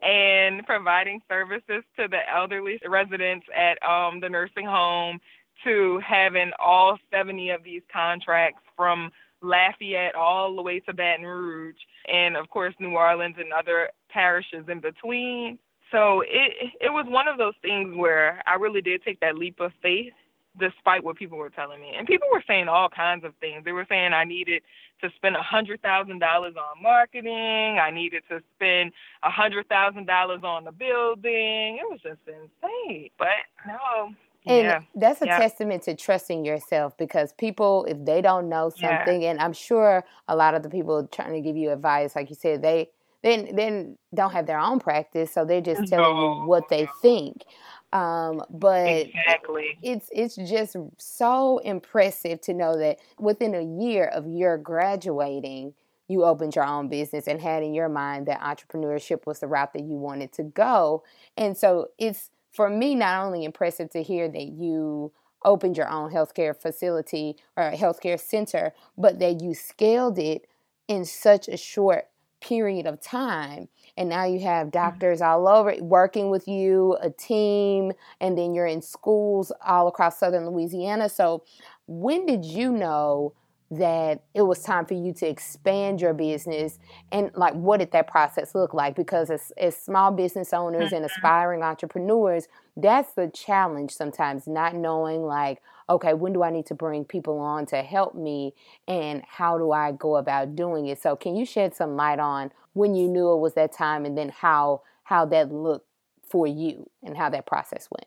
and 0.03 0.67
providing 0.67 1.21
services 1.29 1.83
to 1.97 2.09
the 2.09 2.19
elderly 2.35 2.79
residents 2.87 3.47
at 3.57 3.83
um, 3.88 4.21
the 4.21 4.29
nursing 4.29 4.67
home 4.67 5.19
to 5.65 6.00
having 6.07 6.50
all 6.59 6.99
70 7.11 7.50
of 7.50 7.65
these 7.65 7.83
contracts 7.91 8.62
from 8.76 9.11
Lafayette 9.43 10.15
all 10.15 10.55
the 10.55 10.62
way 10.62 10.81
to 10.81 10.93
Baton 10.93 11.25
Rouge, 11.25 11.76
and 12.12 12.37
of 12.37 12.49
course 12.50 12.75
New 12.79 12.91
Orleans 12.91 13.37
and 13.38 13.53
other 13.53 13.91
parishes 14.11 14.65
in 14.69 14.81
between. 14.81 15.59
So 15.93 16.23
it 16.23 16.73
it 16.81 16.93
was 16.93 17.07
one 17.09 17.28
of 17.28 17.38
those 17.38 17.55
things 17.62 17.97
where 17.97 18.43
I 18.47 18.55
really 18.55 18.81
did 18.81 19.02
take 19.05 19.21
that 19.21 19.37
leap 19.37 19.61
of 19.61 19.73
faith 19.83 20.12
despite 20.59 21.05
what 21.05 21.16
people 21.16 21.38
were 21.38 21.50
telling 21.50 21.81
me. 21.81 21.93
And 21.97 22.07
people 22.07 22.28
were 22.33 22.43
saying 22.47 22.69
all 22.69 22.88
kinds 22.88 23.25
of 23.25 23.35
things. 23.40 23.64
They 23.64 23.73
were 23.73 23.87
saying 23.88 24.12
I 24.12 24.25
needed 24.25 24.62
to 25.02 25.11
spend 25.16 25.37
a 25.37 25.43
hundred 25.43 25.83
thousand 25.83 26.19
dollars 26.19 26.55
on 26.57 26.83
marketing. 26.83 27.78
I 27.78 27.90
needed 27.90 28.23
to 28.31 28.40
spend 28.57 28.93
a 29.23 29.31
hundred 29.31 29.69
thousand 29.69 30.07
dollars 30.07 30.40
on 30.43 30.64
the 30.64 30.73
building. 30.73 31.78
It 31.78 31.88
was 31.88 32.00
just 32.02 32.21
insane. 32.26 33.11
But 33.19 33.28
no, 33.66 34.14
and 34.47 34.64
yeah. 34.64 34.81
that's 34.95 35.21
a 35.23 35.26
yeah. 35.26 35.38
testament 35.38 35.83
to 35.85 35.97
trusting 35.97 36.45
yourself 36.45 36.97
because 36.97 37.33
people, 37.33 37.85
if 37.88 38.05
they 38.05 38.23
don't 38.23 38.49
know 38.49 38.71
something, 38.71 39.23
yeah. 39.23 39.31
and 39.31 39.40
I'm 39.40 39.52
sure 39.52 40.05
a 40.28 40.37
lot 40.37 40.55
of 40.55 40.62
the 40.62 40.71
people 40.71 41.07
trying 41.09 41.33
to 41.33 41.40
give 41.40 41.57
you 41.57 41.73
advice, 41.73 42.14
like 42.14 42.31
you 42.31 42.37
said, 42.37 42.62
they 42.62 42.90
then 43.23 43.55
then 43.55 43.99
don't 44.15 44.33
have 44.33 44.47
their 44.47 44.59
own 44.59 44.79
practice, 44.79 45.33
so 45.33 45.45
they're 45.45 45.61
just 45.61 45.87
telling 45.89 46.17
no. 46.17 46.43
you 46.43 46.47
what 46.47 46.69
they 46.69 46.89
think. 47.03 47.45
Um, 47.93 48.43
but 48.51 48.87
exactly. 48.87 49.79
it's 49.83 50.09
it's 50.13 50.37
just 50.37 50.77
so 50.99 51.59
impressive 51.59 52.41
to 52.43 52.55
know 52.55 52.77
that 52.77 52.99
within 53.19 53.55
a 53.55 53.63
year 53.83 54.07
of 54.07 54.27
your 54.27 54.59
graduating, 54.59 55.73
you 56.09 56.25
opened 56.25 56.55
your 56.55 56.67
own 56.67 56.89
business 56.89 57.27
and 57.27 57.41
had 57.41 57.63
in 57.63 57.75
your 57.75 57.89
mind 57.89 58.27
that 58.27 58.41
entrepreneurship 58.41 59.27
was 59.27 59.41
the 59.41 59.47
route 59.47 59.73
that 59.73 59.83
you 59.83 59.97
wanted 59.97 60.33
to 60.33 60.43
go. 60.43 61.05
And 61.37 61.57
so 61.57 61.89
it's 61.99 62.31
for 62.53 62.69
me 62.69 62.95
not 62.95 63.25
only 63.25 63.45
impressive 63.45 63.91
to 63.91 64.03
hear 64.03 64.29
that 64.29 64.49
you 64.49 65.13
opened 65.45 65.77
your 65.77 65.89
own 65.89 66.11
healthcare 66.11 66.57
facility 66.57 67.37
or 67.57 67.71
healthcare 67.73 68.19
center, 68.19 68.73
but 68.99 69.19
that 69.21 69.41
you 69.41 69.55
scaled 69.55 70.19
it 70.19 70.47
in 70.89 71.05
such 71.05 71.49
a 71.49 71.57
short 71.57 72.09
period 72.47 72.87
of 72.87 73.00
time. 73.00 73.69
And 73.97 74.09
now 74.09 74.25
you 74.25 74.41
have 74.41 74.69
mm-hmm. 74.69 74.79
doctors 74.79 75.21
all 75.21 75.49
over 75.49 75.75
working 75.81 76.31
with 76.31 76.47
you, 76.47 76.97
a 77.00 77.11
team, 77.11 77.93
and 78.21 78.37
then 78.37 78.55
you're 78.55 78.67
in 78.67 78.83
schools 78.83 79.53
all 79.65 79.88
across 79.88 80.19
southern 80.19 80.47
Louisiana. 80.49 81.09
So, 81.09 81.45
when 81.87 82.26
did 82.26 82.45
you 82.45 82.73
know 82.73 83.33
that 83.71 84.23
it 84.35 84.43
was 84.43 84.62
time 84.62 84.87
for 84.87 84.95
you 84.95 85.12
to 85.12 85.26
expand 85.26 86.00
your 86.00 86.15
business 86.15 86.79
and 87.11 87.33
like 87.35 87.53
what 87.55 87.79
did 87.79 87.91
that 87.91 88.07
process 88.07 88.55
look 88.55 88.73
like 88.73 88.95
because 88.95 89.29
as, 89.29 89.50
as 89.57 89.76
small 89.76 90.12
business 90.12 90.53
owners 90.53 90.93
and 90.93 91.05
mm-hmm. 91.05 91.17
aspiring 91.17 91.65
entrepreneurs 91.65 92.47
that's 92.76 93.15
the 93.15 93.29
challenge 93.35 93.91
sometimes 93.91 94.47
not 94.47 94.76
knowing 94.76 95.23
like 95.23 95.61
okay 95.88 96.14
when 96.14 96.33
do 96.33 96.43
i 96.43 96.50
need 96.50 96.66
to 96.66 96.75
bring 96.75 97.05
people 97.05 97.38
on 97.38 97.66
to 97.66 97.83
help 97.83 98.14
me? 98.14 98.55
And 98.88 99.23
how 99.26 99.59
do 99.59 99.73
i 99.73 99.93
go 99.93 100.16
about 100.16 100.57
doing 100.57 100.87
it? 100.87 101.00
So 101.00 101.16
can 101.16 101.37
you 101.37 101.45
shed 101.45 101.75
some 101.75 101.97
light 101.97 102.19
on 102.19 102.52
when 102.73 102.95
you 102.95 103.09
knew 103.09 103.33
it 103.33 103.38
was 103.38 103.55
that 103.55 103.73
time 103.73 104.05
and 104.05 104.16
then 104.16 104.31
how 104.31 104.83
how 105.05 105.25
that 105.26 105.52
looked 105.52 105.87
for 106.23 106.47
you 106.47 106.88
and 107.02 107.16
how 107.16 107.28
that 107.31 107.47
process 107.47 107.88
went? 107.90 108.07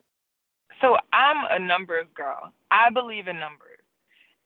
So 0.82 0.98
i'm 1.14 1.46
a 1.52 1.60
numbers 1.60 2.08
girl. 2.16 2.52
I 2.72 2.90
believe 2.90 3.28
in 3.28 3.40
numbers 3.40 3.69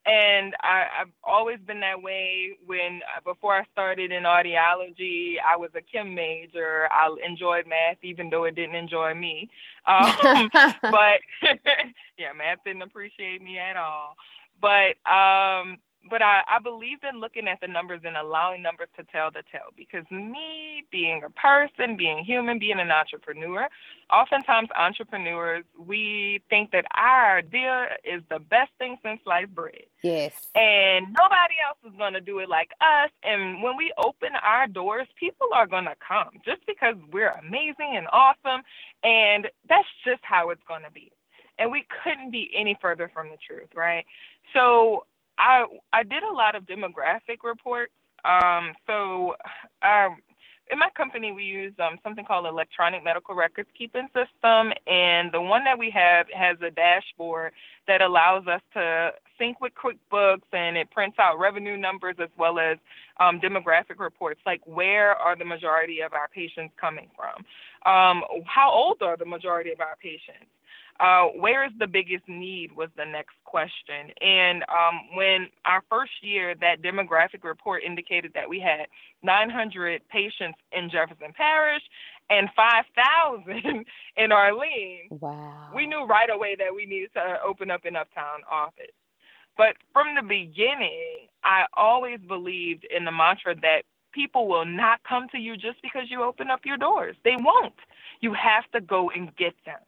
and 0.05 0.53
I, 0.61 0.85
I've 1.01 1.11
always 1.23 1.59
been 1.65 1.79
that 1.79 2.01
way. 2.01 2.57
When 2.65 3.01
uh, 3.15 3.21
before 3.23 3.55
I 3.55 3.63
started 3.71 4.11
in 4.11 4.23
audiology, 4.23 5.35
I 5.39 5.55
was 5.55 5.69
a 5.75 5.81
chem 5.81 6.13
major. 6.13 6.87
I 6.91 7.15
enjoyed 7.25 7.65
math, 7.67 7.97
even 8.03 8.29
though 8.29 8.43
it 8.43 8.55
didn't 8.55 8.75
enjoy 8.75 9.13
me. 9.13 9.49
Um, 9.87 10.49
but 10.81 11.21
yeah, 12.17 12.33
math 12.35 12.59
didn't 12.65 12.81
appreciate 12.81 13.41
me 13.41 13.57
at 13.59 13.77
all. 13.77 14.15
But 14.61 14.97
um, 15.09 15.77
but 16.09 16.21
I, 16.21 16.41
I 16.47 16.59
believe 16.59 16.99
in 17.09 17.19
looking 17.19 17.47
at 17.47 17.61
the 17.61 17.67
numbers 17.67 18.01
and 18.03 18.17
allowing 18.17 18.61
numbers 18.61 18.89
to 18.97 19.03
tell 19.05 19.31
the 19.31 19.43
tale 19.51 19.71
because 19.75 20.03
me 20.11 20.83
being 20.91 21.23
a 21.23 21.29
person, 21.29 21.95
being 21.95 22.23
human, 22.23 22.59
being 22.59 22.79
an 22.79 22.91
entrepreneur, 22.91 23.67
oftentimes 24.11 24.69
entrepreneurs, 24.77 25.63
we 25.77 26.41
think 26.49 26.71
that 26.71 26.85
our 26.93 27.37
idea 27.37 27.89
is 28.03 28.21
the 28.29 28.39
best 28.39 28.71
thing 28.77 28.97
since 29.03 29.21
sliced 29.23 29.53
bread. 29.55 29.83
Yes. 30.01 30.33
And 30.55 31.07
nobody 31.07 31.55
else 31.65 31.79
is 31.85 31.97
going 31.97 32.13
to 32.13 32.21
do 32.21 32.39
it 32.39 32.49
like 32.49 32.71
us. 32.81 33.09
And 33.23 33.63
when 33.63 33.77
we 33.77 33.93
open 33.97 34.29
our 34.43 34.67
doors, 34.67 35.07
people 35.17 35.47
are 35.53 35.67
going 35.67 35.85
to 35.85 35.95
come 36.05 36.41
just 36.45 36.65
because 36.67 36.95
we're 37.11 37.31
amazing 37.31 37.95
and 37.95 38.07
awesome. 38.11 38.61
And 39.03 39.47
that's 39.69 39.87
just 40.05 40.21
how 40.23 40.49
it's 40.49 40.63
going 40.67 40.83
to 40.83 40.91
be. 40.91 41.11
And 41.57 41.71
we 41.71 41.85
couldn't 42.03 42.31
be 42.31 42.51
any 42.55 42.77
further 42.81 43.09
from 43.13 43.29
the 43.29 43.37
truth, 43.37 43.69
right? 43.75 44.05
So 44.53 45.05
I 45.37 45.65
I 45.91 46.03
did 46.03 46.23
a 46.23 46.31
lot 46.31 46.55
of 46.55 46.63
demographic 46.63 47.43
reports. 47.43 47.91
Um, 48.25 48.73
so 48.87 49.35
um, 49.81 50.17
in 50.71 50.79
my 50.79 50.89
company, 50.95 51.31
we 51.31 51.43
use 51.43 51.73
um, 51.79 51.99
something 52.03 52.23
called 52.23 52.45
electronic 52.45 53.03
medical 53.03 53.35
records 53.35 53.69
keeping 53.77 54.07
system, 54.07 54.71
and 54.87 55.31
the 55.31 55.41
one 55.41 55.63
that 55.65 55.77
we 55.77 55.89
have 55.91 56.27
has 56.33 56.57
a 56.61 56.71
dashboard 56.71 57.51
that 57.87 58.01
allows 58.01 58.47
us 58.47 58.61
to 58.73 59.11
sync 59.37 59.59
with 59.59 59.73
QuickBooks, 59.75 60.47
and 60.53 60.77
it 60.77 60.89
prints 60.89 61.19
out 61.19 61.37
revenue 61.37 61.75
numbers 61.75 62.15
as 62.21 62.29
well 62.37 62.59
as 62.59 62.77
um, 63.19 63.41
demographic 63.41 63.99
reports, 63.99 64.39
like 64.45 64.61
where 64.65 65.15
are 65.15 65.35
the 65.35 65.45
majority 65.45 65.99
of 66.01 66.13
our 66.13 66.29
patients 66.33 66.73
coming 66.79 67.09
from, 67.15 67.43
um, 67.91 68.23
how 68.45 68.71
old 68.71 69.01
are 69.01 69.17
the 69.17 69.25
majority 69.25 69.71
of 69.71 69.81
our 69.81 69.97
patients. 70.01 70.47
Uh, 70.99 71.25
where 71.39 71.65
is 71.65 71.71
the 71.79 71.87
biggest 71.87 72.27
need 72.27 72.71
was 72.75 72.89
the 72.95 73.05
next 73.05 73.35
question. 73.53 74.09
And 74.19 74.63
um, 74.63 75.01
when 75.15 75.47
our 75.65 75.83
first 75.89 76.11
year, 76.21 76.55
that 76.59 76.81
demographic 76.81 77.43
report 77.43 77.83
indicated 77.83 78.31
that 78.33 78.49
we 78.49 78.59
had 78.59 78.87
900 79.21 80.01
patients 80.09 80.57
in 80.71 80.89
Jefferson 80.89 81.33
Parish 81.35 81.83
and 82.29 82.49
5,000 82.55 83.85
in 84.17 84.31
Orleans. 84.31 85.21
Wow. 85.21 85.69
We 85.75 85.85
knew 85.85 86.05
right 86.05 86.29
away 86.31 86.55
that 86.57 86.73
we 86.75 86.85
needed 86.85 87.11
to 87.13 87.37
open 87.45 87.69
up 87.69 87.85
an 87.85 87.95
uptown 87.95 88.41
office. 88.51 88.95
But 89.55 89.75
from 89.91 90.15
the 90.15 90.23
beginning, 90.23 91.29
I 91.43 91.65
always 91.75 92.19
believed 92.27 92.87
in 92.89 93.05
the 93.05 93.11
mantra 93.11 93.55
that 93.61 93.83
people 94.13 94.47
will 94.47 94.65
not 94.65 95.01
come 95.07 95.27
to 95.31 95.37
you 95.37 95.55
just 95.55 95.81
because 95.83 96.03
you 96.09 96.23
open 96.23 96.49
up 96.49 96.61
your 96.65 96.77
doors. 96.77 97.15
They 97.23 97.35
won't. 97.37 97.75
You 98.21 98.33
have 98.33 98.63
to 98.73 98.81
go 98.81 99.11
and 99.11 99.35
get 99.35 99.53
them. 99.65 99.79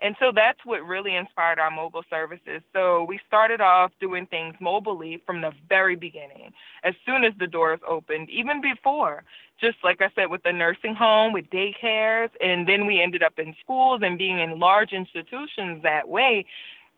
And 0.00 0.16
so 0.18 0.32
that's 0.34 0.58
what 0.64 0.86
really 0.86 1.14
inspired 1.14 1.58
our 1.58 1.70
mobile 1.70 2.04
services. 2.10 2.62
So 2.72 3.04
we 3.04 3.20
started 3.26 3.60
off 3.60 3.92
doing 4.00 4.26
things 4.26 4.54
mobilely 4.60 5.22
from 5.24 5.40
the 5.40 5.52
very 5.68 5.96
beginning, 5.96 6.52
as 6.82 6.94
soon 7.06 7.24
as 7.24 7.32
the 7.38 7.46
doors 7.46 7.80
opened, 7.88 8.28
even 8.30 8.60
before, 8.60 9.24
just 9.60 9.78
like 9.84 10.02
I 10.02 10.10
said, 10.14 10.30
with 10.30 10.42
the 10.42 10.52
nursing 10.52 10.94
home, 10.94 11.32
with 11.32 11.48
daycares, 11.50 12.30
and 12.40 12.68
then 12.68 12.86
we 12.86 13.00
ended 13.00 13.22
up 13.22 13.38
in 13.38 13.54
schools 13.62 14.00
and 14.02 14.18
being 14.18 14.38
in 14.38 14.58
large 14.58 14.92
institutions 14.92 15.82
that 15.82 16.08
way 16.08 16.44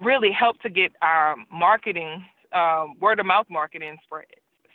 really 0.00 0.30
helped 0.30 0.62
to 0.62 0.70
get 0.70 0.92
our 1.02 1.36
marketing, 1.52 2.24
uh, 2.52 2.86
word 3.00 3.20
of 3.20 3.26
mouth 3.26 3.46
marketing 3.48 3.98
spread. 4.04 4.26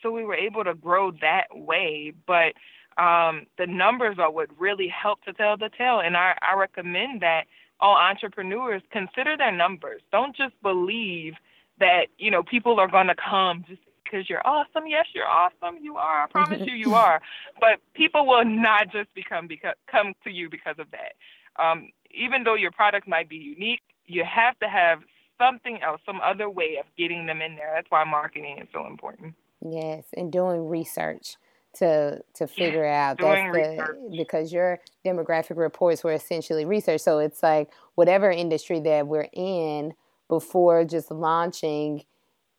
So 0.02 0.12
we 0.12 0.24
were 0.24 0.36
able 0.36 0.64
to 0.64 0.74
grow 0.74 1.12
that 1.22 1.46
way, 1.54 2.14
but 2.26 2.54
um, 2.98 3.46
the 3.58 3.68
numbers 3.68 4.18
are 4.20 4.32
what 4.32 4.50
really 4.60 4.88
help 4.88 5.24
to 5.24 5.34
tell 5.34 5.58
the 5.58 5.70
tale. 5.78 6.00
And 6.00 6.18
I, 6.18 6.36
I 6.42 6.56
recommend 6.58 7.22
that 7.22 7.46
all 7.82 7.96
entrepreneurs 7.96 8.82
consider 8.92 9.36
their 9.36 9.52
numbers. 9.52 10.02
Don't 10.12 10.36
just 10.36 10.54
believe 10.62 11.34
that, 11.80 12.08
you 12.18 12.30
know, 12.30 12.44
people 12.44 12.80
are 12.80 12.88
going 12.88 13.08
to 13.08 13.16
come 13.16 13.66
just 13.68 13.82
because 14.04 14.30
you're 14.30 14.46
awesome. 14.46 14.88
Yes, 14.88 15.06
you're 15.14 15.28
awesome. 15.28 15.78
You 15.82 15.98
are. 15.98 16.24
I 16.24 16.28
promise 16.28 16.62
you, 16.66 16.74
you 16.74 16.94
are. 17.08 17.22
But 17.60 17.80
people 17.94 18.26
will 18.26 18.46
not 18.46 18.92
just 18.92 19.14
become 19.14 19.48
because 19.48 19.76
come 19.92 20.14
to 20.24 20.30
you 20.30 20.50
because 20.50 20.76
of 20.78 20.88
that. 20.92 21.14
Um, 21.62 21.90
even 22.12 22.44
though 22.44 22.56
your 22.56 22.72
product 22.72 23.08
might 23.08 23.30
be 23.30 23.38
unique, 23.38 23.82
you 24.06 24.24
have 24.24 24.58
to 24.60 24.68
have 24.68 25.00
something 25.40 25.82
else, 25.82 26.02
some 26.06 26.20
other 26.24 26.50
way 26.50 26.78
of 26.80 26.86
getting 26.98 27.26
them 27.26 27.42
in 27.42 27.56
there. 27.56 27.72
That's 27.74 27.90
why 27.90 28.04
marketing 28.04 28.60
is 28.62 28.68
so 28.72 28.86
important. 28.86 29.34
Yes, 29.62 30.06
and 30.16 30.32
doing 30.32 30.68
research 30.68 31.38
to 31.74 32.22
to 32.34 32.48
figure 32.48 32.86
out 32.86 33.18
that's 33.18 33.56
the 33.56 34.10
because 34.18 34.52
your 34.52 34.80
demographic 35.06 35.58
reports 35.58 36.04
were 36.04 36.14
essentially 36.14 36.66
research. 36.66 37.02
So 37.02 37.20
it's 37.20 37.42
like 37.42 37.72
whatever 37.96 38.30
industry 38.30 38.80
that 38.82 39.08
we're 39.08 39.30
in 39.34 39.94
before 40.28 40.86
just 40.86 41.12
launching, 41.12 42.04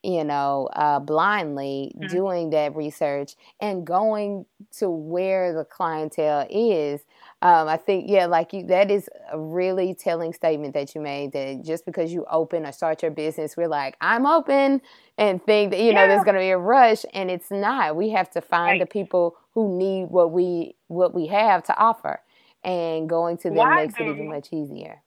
you 0.02 0.24
know, 0.24 0.68
uh, 0.74 0.98
blindly 0.98 1.94
mm-hmm. 1.96 2.14
doing 2.14 2.50
that 2.50 2.74
research 2.74 3.34
and 3.60 3.86
going 3.86 4.46
to 4.78 4.90
where 4.90 5.52
the 5.52 5.64
clientele 5.64 6.46
is. 6.50 7.02
Um, 7.42 7.66
I 7.66 7.76
think, 7.76 8.04
yeah, 8.08 8.26
like 8.26 8.52
you, 8.52 8.64
that 8.66 8.88
is 8.88 9.10
a 9.32 9.38
really 9.38 9.94
telling 9.94 10.32
statement 10.32 10.74
that 10.74 10.94
you 10.94 11.00
made 11.00 11.32
that 11.32 11.64
just 11.64 11.84
because 11.84 12.12
you 12.12 12.24
open 12.30 12.64
or 12.64 12.70
start 12.70 13.02
your 13.02 13.10
business, 13.10 13.56
we're 13.56 13.66
like, 13.66 13.96
I'm 14.00 14.26
open 14.26 14.80
and 15.18 15.44
think 15.44 15.72
that, 15.72 15.80
you 15.80 15.92
know, 15.92 16.06
there's 16.06 16.22
going 16.22 16.36
to 16.36 16.40
be 16.40 16.50
a 16.50 16.58
rush 16.58 17.04
and 17.12 17.32
it's 17.32 17.50
not. 17.50 17.96
We 17.96 18.10
have 18.10 18.30
to 18.30 18.40
find 18.40 18.78
right. 18.78 18.80
the 18.80 18.86
people 18.86 19.36
who 19.54 19.76
need 19.76 20.04
what 20.04 20.30
we, 20.30 20.76
what 20.86 21.14
we 21.14 21.26
have 21.26 21.64
to 21.64 21.76
offer 21.76 22.20
and 22.62 23.08
going 23.08 23.38
to 23.38 23.48
them 23.48 23.56
Why 23.56 23.86
makes 23.86 23.94
it 23.98 24.04
even 24.04 24.28
much 24.28 24.52
easier. 24.52 25.02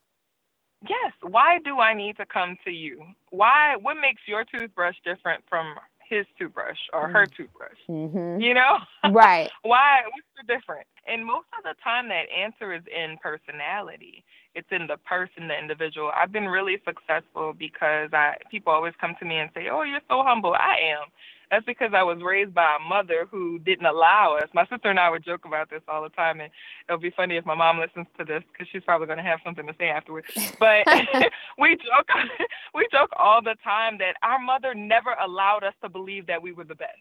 Yes. 0.89 1.13
Why 1.22 1.60
do 1.63 1.80
I 1.80 1.94
need 1.94 2.18
to 2.18 2.25
come 2.25 2.58
to 2.65 2.70
you? 2.70 3.01
Why, 3.30 3.77
what 3.82 3.96
makes 3.96 4.22
your 4.27 4.44
toothbrush 4.44 4.98
different 5.06 5.42
from 5.48 5.75
his 6.09 6.25
toothbrush 6.38 6.77
or 6.93 7.07
her 7.07 7.25
mm-hmm. 7.25 7.43
toothbrush. 7.43 7.77
Mm-hmm. 7.89 8.41
You 8.41 8.53
know? 8.53 8.77
Right. 9.12 9.50
Why? 9.62 10.01
What's 10.03 10.47
the 10.47 10.53
difference? 10.53 10.89
And 11.07 11.25
most 11.25 11.48
of 11.57 11.63
the 11.63 11.75
time, 11.83 12.09
that 12.09 12.25
answer 12.35 12.74
is 12.74 12.81
in 12.87 13.18
personality. 13.22 14.25
It's 14.55 14.68
in 14.72 14.87
the 14.87 14.98
person, 14.98 15.50
the 15.50 15.57
individual. 15.59 16.11
I've 16.15 16.31
been 16.31 16.48
really 16.48 16.77
successful 16.85 17.53
because 17.57 18.09
I 18.13 18.37
people 18.50 18.74
always 18.74 18.94
come 19.01 19.15
to 19.20 19.25
me 19.25 19.37
and 19.37 19.50
say, 19.53 19.68
"Oh, 19.72 19.83
you're 19.83 20.01
so 20.09 20.24
humble." 20.24 20.53
I 20.55 20.77
am. 20.98 21.07
That's 21.51 21.65
because 21.65 21.91
I 21.94 22.03
was 22.03 22.20
raised 22.24 22.53
by 22.53 22.77
a 22.77 22.89
mother 22.89 23.27
who 23.29 23.59
didn't 23.59 23.85
allow 23.85 24.37
us. 24.41 24.50
My 24.53 24.65
sister 24.68 24.89
and 24.89 25.00
I 25.00 25.09
would 25.09 25.24
joke 25.24 25.46
about 25.46 25.70
this 25.70 25.81
all 25.87 26.03
the 26.03 26.09
time, 26.09 26.41
and 26.41 26.51
it'll 26.87 27.00
be 27.00 27.11
funny 27.11 27.37
if 27.37 27.46
my 27.46 27.55
mom 27.55 27.79
listens 27.79 28.07
to 28.18 28.25
this 28.25 28.44
because 28.51 28.68
she's 28.72 28.83
probably 28.83 29.07
going 29.07 29.18
to 29.18 29.24
have 29.24 29.39
something 29.44 29.68
to 29.68 29.75
say 29.79 29.89
afterwards. 29.89 30.27
But 30.59 30.85
we 31.59 31.75
joke, 31.75 32.09
we 32.74 32.87
joke 32.91 33.11
all 33.18 33.41
the 33.41 33.55
time 33.63 33.98
that 34.00 34.15
our 34.24 34.39
mother 34.39 34.74
never 34.74 35.13
allowed 35.22 35.63
us 35.63 35.74
to 35.83 35.89
believe 35.89 36.27
that 36.27 36.41
we 36.41 36.51
were 36.53 36.63
the 36.63 36.75
best. 36.75 37.00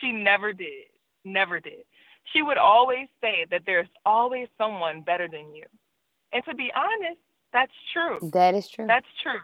She 0.00 0.12
never 0.12 0.52
did, 0.52 0.88
never 1.24 1.60
did. 1.60 1.84
She 2.32 2.42
would 2.42 2.58
always 2.58 3.08
say 3.20 3.46
that 3.50 3.62
there's 3.66 3.88
always 4.04 4.48
someone 4.58 5.02
better 5.02 5.28
than 5.28 5.54
you. 5.54 5.64
And 6.32 6.44
to 6.44 6.54
be 6.54 6.70
honest, 6.74 7.20
that's 7.52 7.72
true. 7.92 8.30
That 8.32 8.54
is 8.54 8.68
true. 8.68 8.86
That's 8.86 9.06
true. 9.22 9.40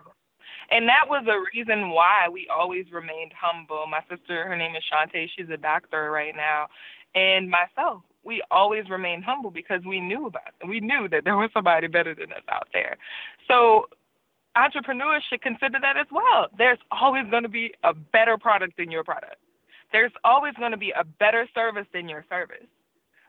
And 0.71 0.89
that 0.89 1.09
was 1.09 1.25
a 1.29 1.39
reason 1.55 1.91
why 1.91 2.29
we 2.33 2.49
always 2.55 2.87
remained 2.93 3.33
humble. 3.39 3.87
My 3.87 4.01
sister, 4.09 4.47
her 4.47 4.57
name 4.57 4.75
is 4.77 4.83
Shantae, 4.91 5.29
she's 5.37 5.51
a 5.51 5.57
doctor 5.57 6.11
right 6.11 6.35
now. 6.35 6.67
And 7.15 7.49
myself, 7.51 8.03
we 8.25 8.43
always 8.51 8.91
remained 8.91 9.25
humble 9.25 9.51
because 9.51 9.83
we 9.87 10.01
knew 10.01 10.27
about 10.27 10.49
it. 10.61 10.67
We 10.67 10.81
knew 10.81 11.09
that 11.11 11.25
there 11.25 11.37
was 11.37 11.51
somebody 11.55 11.87
better 11.87 12.15
than 12.15 12.33
us 12.33 12.43
out 12.51 12.69
there. 12.73 12.97
So 13.49 13.87
entrepreneurs 14.57 15.23
should 15.31 15.43
consider 15.43 15.79
that 15.81 15.97
as 15.97 16.07
well. 16.11 16.49
There's 16.59 16.79
always 16.91 17.25
going 17.31 17.45
to 17.45 17.49
be 17.49 17.75
a 17.85 17.95
better 17.95 18.37
product 18.37 18.77
than 18.77 18.91
your 18.91 19.05
product. 19.05 19.37
There's 19.93 20.13
always 20.25 20.55
going 20.55 20.73
to 20.73 20.77
be 20.77 20.91
a 20.91 21.05
better 21.05 21.49
service 21.55 21.87
than 21.93 22.09
your 22.09 22.25
service. 22.29 22.67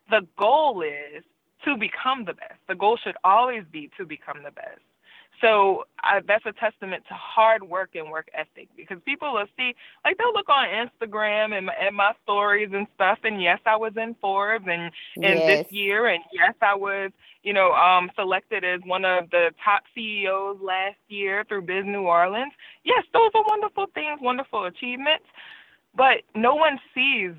The 0.10 0.28
goal 0.38 0.82
is 0.82 1.24
to 1.66 1.78
become 1.78 2.26
the 2.26 2.34
best. 2.34 2.60
The 2.68 2.76
goal 2.76 2.98
should 3.04 3.16
always 3.24 3.64
be 3.72 3.90
to 3.98 4.06
become 4.06 4.44
the 4.44 4.52
best. 4.52 4.82
So 5.42 5.86
I, 6.04 6.22
that's 6.28 6.46
a 6.46 6.52
testament 6.52 7.04
to 7.10 7.14
hard 7.14 7.62
work 7.62 7.92
and 7.94 8.10
work 8.10 8.28
ethic 8.34 8.70
because 8.76 8.98
people 9.06 9.34
will 9.34 9.46
see, 9.56 9.76
like 10.04 10.18
they'll 10.18 10.34
look 10.34 10.50
on 10.50 10.66
Instagram 10.68 11.56
and, 11.56 11.70
and 11.80 11.96
my 11.96 12.14
stories 12.24 12.70
and 12.74 12.88
stuff. 12.96 13.20
And 13.24 13.42
yes, 13.42 13.60
I 13.66 13.76
was 13.76 13.94
in 13.98 14.16
Forbes 14.20 14.66
and, 14.68 14.92
and 15.16 15.40
yes. 15.40 15.64
this 15.64 15.72
year. 15.72 16.08
And 16.08 16.24
yes, 16.34 16.56
I 16.62 16.74
was, 16.74 17.12
you 17.44 17.54
know, 17.54 17.72
um, 17.74 18.10
selected 18.16 18.64
as 18.64 18.82
one 18.86 19.06
of 19.06 19.30
the 19.30 19.52
top 19.64 19.84
CEOs 19.94 20.58
last 20.62 20.98
year 21.08 21.46
through 21.48 21.64
Biz 21.64 21.86
New 21.86 22.04
Orleans. 22.04 22.54
Yes, 22.84 23.04
those 23.14 23.30
are 23.36 23.44
wonderful 23.48 23.86
things, 23.94 24.20
wonderful 24.22 24.66
achievements. 24.66 25.26
But 25.96 26.24
no 26.36 26.56
one 26.56 26.80
sees 26.96 27.34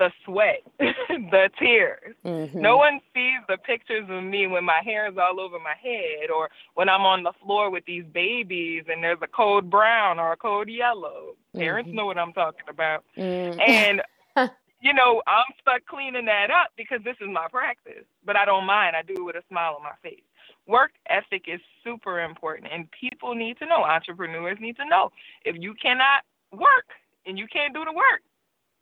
the 0.00 0.10
sweat, 0.24 0.62
the 0.78 1.50
tears. 1.58 2.14
Mm-hmm. 2.24 2.58
No 2.58 2.78
one 2.78 3.00
sees 3.14 3.38
the 3.48 3.58
pictures 3.58 4.08
of 4.08 4.24
me 4.24 4.46
when 4.46 4.64
my 4.64 4.80
hair 4.82 5.06
is 5.06 5.18
all 5.18 5.38
over 5.38 5.58
my 5.58 5.74
head 5.80 6.30
or 6.34 6.48
when 6.74 6.88
I'm 6.88 7.02
on 7.02 7.22
the 7.22 7.32
floor 7.44 7.70
with 7.70 7.84
these 7.84 8.04
babies 8.12 8.84
and 8.88 9.04
there's 9.04 9.18
a 9.22 9.28
cold 9.28 9.68
brown 9.68 10.18
or 10.18 10.32
a 10.32 10.38
cold 10.38 10.68
yellow. 10.68 11.36
Mm-hmm. 11.54 11.58
Parents 11.58 11.90
know 11.92 12.06
what 12.06 12.16
I'm 12.16 12.32
talking 12.32 12.64
about. 12.66 13.04
Mm-hmm. 13.16 13.60
And 13.60 14.02
you 14.80 14.94
know, 14.94 15.22
I'm 15.26 15.44
stuck 15.60 15.84
cleaning 15.84 16.24
that 16.24 16.50
up 16.50 16.70
because 16.78 17.00
this 17.04 17.16
is 17.20 17.28
my 17.30 17.46
practice. 17.50 18.04
But 18.24 18.36
I 18.36 18.46
don't 18.46 18.64
mind. 18.64 18.96
I 18.96 19.02
do 19.02 19.14
it 19.18 19.22
with 19.22 19.36
a 19.36 19.42
smile 19.50 19.74
on 19.76 19.82
my 19.82 19.96
face. 20.02 20.24
Work 20.66 20.92
ethic 21.10 21.44
is 21.46 21.60
super 21.84 22.20
important 22.20 22.72
and 22.72 22.88
people 22.98 23.34
need 23.34 23.58
to 23.58 23.66
know, 23.66 23.84
entrepreneurs 23.84 24.56
need 24.60 24.76
to 24.76 24.86
know. 24.86 25.12
If 25.44 25.56
you 25.60 25.74
cannot 25.74 26.22
work 26.52 26.88
and 27.26 27.38
you 27.38 27.46
can't 27.52 27.74
do 27.74 27.84
the 27.84 27.92
work, 27.92 28.22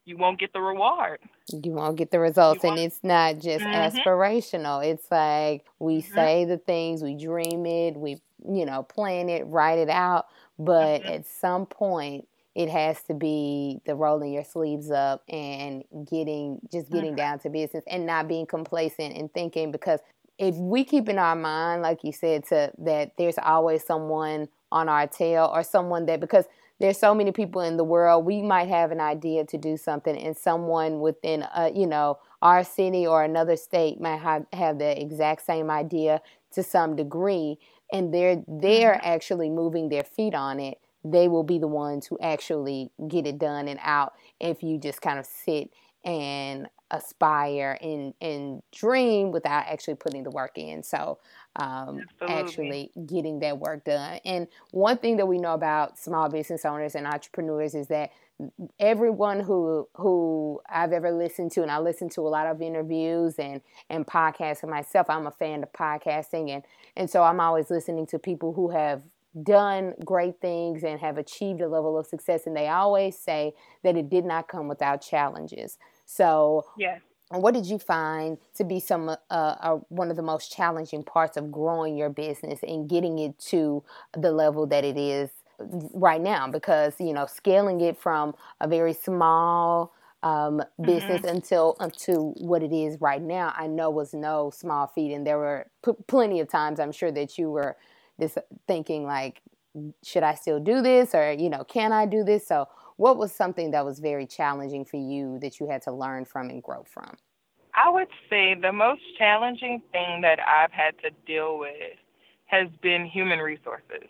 you 0.08 0.16
won't 0.16 0.40
get 0.40 0.54
the 0.54 0.60
reward. 0.60 1.20
You 1.52 1.72
won't 1.72 1.96
get 1.96 2.10
the 2.10 2.18
results. 2.18 2.64
And 2.64 2.78
it's 2.78 3.00
not 3.02 3.38
just 3.38 3.64
mm-hmm. 3.64 3.98
aspirational. 3.98 4.84
It's 4.84 5.10
like 5.10 5.66
we 5.78 5.98
mm-hmm. 5.98 6.14
say 6.14 6.44
the 6.46 6.56
things, 6.56 7.02
we 7.02 7.14
dream 7.14 7.66
it, 7.66 7.94
we, 7.94 8.16
you 8.48 8.64
know, 8.64 8.82
plan 8.82 9.28
it, 9.28 9.42
write 9.46 9.78
it 9.78 9.90
out. 9.90 10.26
But 10.58 11.02
mm-hmm. 11.02 11.12
at 11.12 11.26
some 11.26 11.66
point, 11.66 12.26
it 12.54 12.70
has 12.70 13.02
to 13.04 13.14
be 13.14 13.80
the 13.84 13.94
rolling 13.94 14.32
your 14.32 14.44
sleeves 14.44 14.90
up 14.90 15.22
and 15.28 15.84
getting, 16.10 16.60
just 16.72 16.90
getting 16.90 17.10
mm-hmm. 17.10 17.16
down 17.16 17.38
to 17.40 17.50
business 17.50 17.84
and 17.86 18.06
not 18.06 18.26
being 18.26 18.46
complacent 18.46 19.14
and 19.14 19.32
thinking 19.32 19.70
because 19.70 20.00
if 20.38 20.54
we 20.54 20.84
keep 20.84 21.08
in 21.08 21.18
our 21.18 21.36
mind, 21.36 21.82
like 21.82 22.02
you 22.02 22.12
said, 22.12 22.46
to 22.46 22.72
that 22.78 23.12
there's 23.18 23.38
always 23.42 23.84
someone 23.84 24.48
on 24.70 24.88
our 24.88 25.06
tail 25.06 25.50
or 25.52 25.62
someone 25.62 26.06
that 26.06 26.20
because 26.20 26.44
there's 26.80 26.98
so 26.98 27.14
many 27.14 27.32
people 27.32 27.60
in 27.60 27.76
the 27.76 27.84
world 27.84 28.24
we 28.24 28.42
might 28.42 28.68
have 28.68 28.90
an 28.90 29.00
idea 29.00 29.44
to 29.44 29.58
do 29.58 29.76
something 29.76 30.16
and 30.16 30.36
someone 30.36 31.00
within 31.00 31.44
a 31.54 31.70
you 31.74 31.86
know 31.86 32.18
our 32.42 32.62
city 32.62 33.06
or 33.06 33.24
another 33.24 33.56
state 33.56 34.00
might 34.00 34.18
have, 34.18 34.46
have 34.52 34.78
the 34.78 35.00
exact 35.00 35.44
same 35.44 35.70
idea 35.70 36.20
to 36.52 36.62
some 36.62 36.96
degree 36.96 37.58
and 37.92 38.12
they're 38.12 38.42
they're 38.46 38.94
mm-hmm. 38.94 39.08
actually 39.08 39.50
moving 39.50 39.88
their 39.88 40.04
feet 40.04 40.34
on 40.34 40.60
it 40.60 40.78
they 41.04 41.28
will 41.28 41.44
be 41.44 41.58
the 41.58 41.68
ones 41.68 42.06
who 42.06 42.18
actually 42.20 42.90
get 43.08 43.26
it 43.26 43.38
done 43.38 43.68
and 43.68 43.78
out 43.82 44.14
if 44.40 44.62
you 44.62 44.78
just 44.78 45.00
kind 45.00 45.18
of 45.18 45.26
sit 45.26 45.70
and 46.04 46.68
aspire 46.90 47.78
and 47.82 48.14
and 48.20 48.62
dream 48.72 49.30
without 49.30 49.66
actually 49.66 49.94
putting 49.94 50.22
the 50.22 50.30
work 50.30 50.56
in. 50.56 50.82
So 50.82 51.18
um, 51.56 52.02
actually 52.20 52.90
getting 53.06 53.40
that 53.40 53.58
work 53.58 53.84
done. 53.84 54.20
And 54.24 54.48
one 54.70 54.98
thing 54.98 55.16
that 55.16 55.26
we 55.26 55.38
know 55.38 55.54
about 55.54 55.98
small 55.98 56.28
business 56.28 56.64
owners 56.64 56.94
and 56.94 57.06
entrepreneurs 57.06 57.74
is 57.74 57.88
that 57.88 58.10
everyone 58.78 59.40
who 59.40 59.88
who 59.94 60.60
I've 60.68 60.92
ever 60.92 61.10
listened 61.10 61.52
to 61.52 61.62
and 61.62 61.70
I 61.70 61.78
listen 61.78 62.08
to 62.10 62.20
a 62.22 62.28
lot 62.28 62.46
of 62.46 62.62
interviews 62.62 63.34
and 63.38 63.60
and 63.90 64.06
podcasts 64.06 64.62
and 64.62 64.70
myself 64.70 65.10
I'm 65.10 65.26
a 65.26 65.32
fan 65.32 65.62
of 65.62 65.72
podcasting. 65.72 66.50
And 66.50 66.64
and 66.96 67.10
so 67.10 67.22
I'm 67.22 67.40
always 67.40 67.70
listening 67.70 68.06
to 68.06 68.18
people 68.18 68.52
who 68.52 68.70
have 68.70 69.02
done 69.42 69.94
great 70.04 70.40
things 70.40 70.82
and 70.84 70.98
have 71.00 71.18
achieved 71.18 71.60
a 71.60 71.68
level 71.68 71.98
of 71.98 72.06
success. 72.06 72.46
And 72.46 72.56
they 72.56 72.68
always 72.68 73.18
say 73.18 73.52
that 73.84 73.96
it 73.96 74.08
did 74.08 74.24
not 74.24 74.48
come 74.48 74.68
without 74.68 75.02
challenges 75.02 75.76
so, 76.08 76.64
yes. 76.78 77.00
What 77.30 77.52
did 77.52 77.66
you 77.66 77.78
find 77.78 78.38
to 78.54 78.64
be 78.64 78.80
some 78.80 79.10
uh, 79.10 79.16
uh, 79.30 79.78
one 79.90 80.10
of 80.10 80.16
the 80.16 80.22
most 80.22 80.50
challenging 80.50 81.02
parts 81.02 81.36
of 81.36 81.52
growing 81.52 81.98
your 81.98 82.08
business 82.08 82.60
and 82.62 82.88
getting 82.88 83.18
it 83.18 83.38
to 83.50 83.84
the 84.16 84.32
level 84.32 84.66
that 84.68 84.82
it 84.82 84.96
is 84.96 85.28
right 85.92 86.22
now? 86.22 86.48
Because 86.48 86.94
you 86.98 87.12
know, 87.12 87.26
scaling 87.26 87.82
it 87.82 87.98
from 87.98 88.34
a 88.62 88.66
very 88.66 88.94
small 88.94 89.92
um, 90.22 90.62
business 90.80 91.20
mm-hmm. 91.20 91.36
until 91.36 91.76
until 91.80 92.32
what 92.38 92.62
it 92.62 92.72
is 92.72 92.98
right 92.98 93.20
now, 93.20 93.52
I 93.54 93.66
know 93.66 93.90
was 93.90 94.14
no 94.14 94.50
small 94.50 94.86
feat, 94.86 95.12
and 95.12 95.26
there 95.26 95.36
were 95.36 95.66
p- 95.84 95.92
plenty 96.06 96.40
of 96.40 96.48
times 96.48 96.80
I'm 96.80 96.92
sure 96.92 97.12
that 97.12 97.36
you 97.36 97.50
were 97.50 97.76
just 98.18 98.38
thinking 98.66 99.04
like, 99.04 99.42
should 100.02 100.22
I 100.22 100.34
still 100.34 100.60
do 100.60 100.80
this, 100.80 101.14
or 101.14 101.32
you 101.32 101.50
know, 101.50 101.62
can 101.64 101.92
I 101.92 102.06
do 102.06 102.24
this? 102.24 102.46
So, 102.46 102.68
what 102.98 103.16
was 103.16 103.32
something 103.32 103.70
that 103.70 103.84
was 103.84 104.00
very 104.00 104.26
challenging 104.26 104.84
for 104.84 104.96
you 104.96 105.38
that 105.38 105.60
you 105.60 105.68
had 105.68 105.80
to 105.82 105.92
learn 105.92 106.24
from 106.24 106.50
and 106.50 106.62
grow 106.62 106.84
from? 106.84 107.16
I 107.74 107.88
would 107.88 108.08
say 108.28 108.56
the 108.60 108.72
most 108.72 109.02
challenging 109.16 109.80
thing 109.92 110.20
that 110.22 110.40
I've 110.40 110.72
had 110.72 110.98
to 111.04 111.10
deal 111.24 111.58
with 111.58 111.96
has 112.46 112.66
been 112.82 113.06
human 113.06 113.38
resources. 113.38 114.08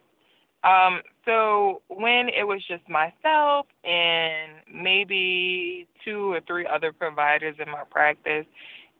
Um, 0.64 1.02
so 1.26 1.82
when 1.88 2.28
it 2.28 2.44
was 2.46 2.64
just 2.66 2.88
myself 2.88 3.66
and 3.84 4.52
maybe 4.72 5.86
two 6.04 6.32
or 6.32 6.40
three 6.46 6.66
other 6.66 6.92
providers 6.92 7.56
in 7.64 7.70
my 7.70 7.82
practice, 7.90 8.46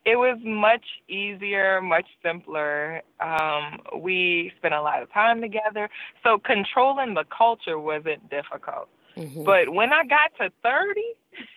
it 0.04 0.16
was 0.16 0.38
much 0.44 0.84
easier, 1.08 1.80
much 1.80 2.06
simpler. 2.22 3.00
Um, 3.20 3.80
we 4.00 4.52
spent 4.58 4.74
a 4.74 4.82
lot 4.82 5.02
of 5.02 5.10
time 5.12 5.40
together, 5.40 5.88
so 6.22 6.38
controlling 6.38 7.14
the 7.14 7.24
culture 7.36 7.78
wasn't 7.78 8.28
difficult. 8.28 8.88
Mm-hmm. 9.18 9.44
But 9.44 9.70
when 9.70 9.92
I 9.92 10.04
got 10.04 10.32
to 10.40 10.52
30, 10.62 11.02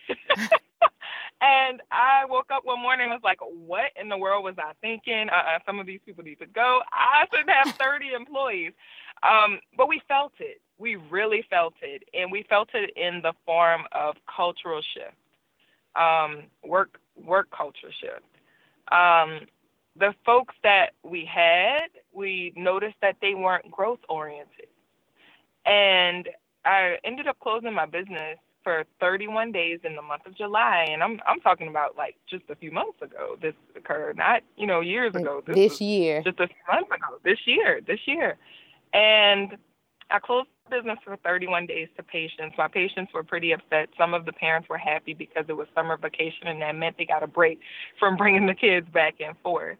and 1.40 1.82
I 1.92 2.24
woke 2.28 2.50
up 2.52 2.64
one 2.64 2.80
morning 2.82 3.04
and 3.04 3.12
was 3.12 3.22
like, 3.24 3.40
what 3.40 3.92
in 4.00 4.08
the 4.08 4.18
world 4.18 4.44
was 4.44 4.56
I 4.58 4.72
thinking? 4.80 5.28
Uh-uh, 5.30 5.60
some 5.66 5.80
of 5.80 5.86
these 5.86 6.00
people 6.04 6.24
need 6.24 6.40
to 6.40 6.46
go. 6.46 6.80
I 6.92 7.26
should 7.34 7.48
have 7.48 7.76
30 7.80 8.12
employees. 8.14 8.72
Um, 9.22 9.60
but 9.76 9.88
we 9.88 10.02
felt 10.08 10.32
it. 10.40 10.60
We 10.78 10.96
really 10.96 11.44
felt 11.50 11.74
it. 11.82 12.04
And 12.14 12.32
we 12.32 12.44
felt 12.48 12.70
it 12.74 12.90
in 12.96 13.22
the 13.22 13.32
form 13.46 13.82
of 13.92 14.16
cultural 14.34 14.82
shift, 14.94 15.16
um, 15.96 16.44
work, 16.64 16.98
work 17.16 17.48
culture 17.56 17.92
shift. 18.00 18.24
Um, 18.92 19.46
the 19.96 20.14
folks 20.26 20.54
that 20.64 20.90
we 21.04 21.24
had, 21.32 21.88
we 22.12 22.52
noticed 22.56 22.96
that 23.02 23.16
they 23.22 23.34
weren't 23.34 23.70
growth 23.70 24.00
oriented. 24.08 24.68
And 25.66 26.28
I 26.64 26.96
ended 27.04 27.26
up 27.26 27.38
closing 27.40 27.72
my 27.72 27.86
business 27.86 28.38
for 28.62 28.84
31 29.00 29.52
days 29.52 29.80
in 29.84 29.96
the 29.96 30.02
month 30.02 30.26
of 30.26 30.36
July, 30.36 30.86
and 30.90 31.02
I'm 31.02 31.20
I'm 31.26 31.40
talking 31.40 31.68
about 31.68 31.96
like 31.96 32.16
just 32.28 32.44
a 32.48 32.56
few 32.56 32.70
months 32.70 33.00
ago. 33.02 33.36
This 33.40 33.54
occurred, 33.76 34.16
not 34.16 34.42
you 34.56 34.66
know 34.66 34.80
years 34.80 35.14
ago. 35.14 35.42
This, 35.46 35.56
this 35.56 35.80
year, 35.80 36.22
just 36.22 36.38
a 36.40 36.46
few 36.46 36.56
months 36.68 36.90
ago. 36.90 37.18
This 37.24 37.38
year, 37.46 37.80
this 37.86 38.00
year, 38.06 38.36
and 38.92 39.56
I 40.10 40.18
closed 40.18 40.48
the 40.70 40.76
business 40.76 40.98
for 41.04 41.16
31 41.16 41.66
days 41.66 41.88
to 41.96 42.02
patients. 42.02 42.54
My 42.58 42.68
patients 42.68 43.12
were 43.12 43.24
pretty 43.24 43.52
upset. 43.52 43.88
Some 43.98 44.14
of 44.14 44.26
the 44.26 44.32
parents 44.32 44.68
were 44.68 44.78
happy 44.78 45.14
because 45.14 45.44
it 45.48 45.56
was 45.56 45.66
summer 45.74 45.96
vacation, 45.96 46.46
and 46.46 46.62
that 46.62 46.76
meant 46.76 46.96
they 46.98 47.06
got 47.06 47.22
a 47.22 47.26
break 47.26 47.60
from 47.98 48.16
bringing 48.16 48.46
the 48.46 48.54
kids 48.54 48.86
back 48.92 49.14
and 49.24 49.36
forth. 49.42 49.78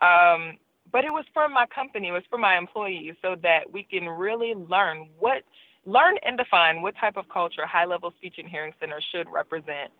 Um, 0.00 0.58
but 0.90 1.04
it 1.04 1.12
was 1.12 1.24
for 1.32 1.48
my 1.48 1.66
company, 1.66 2.08
it 2.08 2.12
was 2.12 2.22
for 2.28 2.38
my 2.38 2.56
employees, 2.56 3.14
so 3.22 3.36
that 3.42 3.72
we 3.72 3.82
can 3.82 4.08
really 4.08 4.54
learn 4.54 5.08
what 5.18 5.42
learn 5.86 6.16
and 6.24 6.38
define 6.38 6.82
what 6.82 6.94
type 6.96 7.16
of 7.16 7.28
culture 7.28 7.66
high 7.66 7.84
level 7.84 8.12
speech 8.18 8.34
and 8.38 8.48
hearing 8.48 8.72
center 8.80 9.00
should 9.12 9.28
represent 9.30 9.90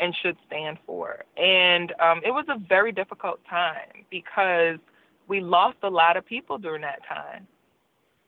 and 0.00 0.14
should 0.22 0.36
stand 0.46 0.78
for. 0.86 1.24
And 1.36 1.92
um, 2.00 2.20
it 2.24 2.30
was 2.30 2.46
a 2.48 2.58
very 2.68 2.92
difficult 2.92 3.40
time 3.48 4.04
because 4.10 4.78
we 5.26 5.40
lost 5.40 5.78
a 5.82 5.90
lot 5.90 6.16
of 6.16 6.24
people 6.24 6.58
during 6.58 6.82
that 6.82 7.00
time. 7.08 7.46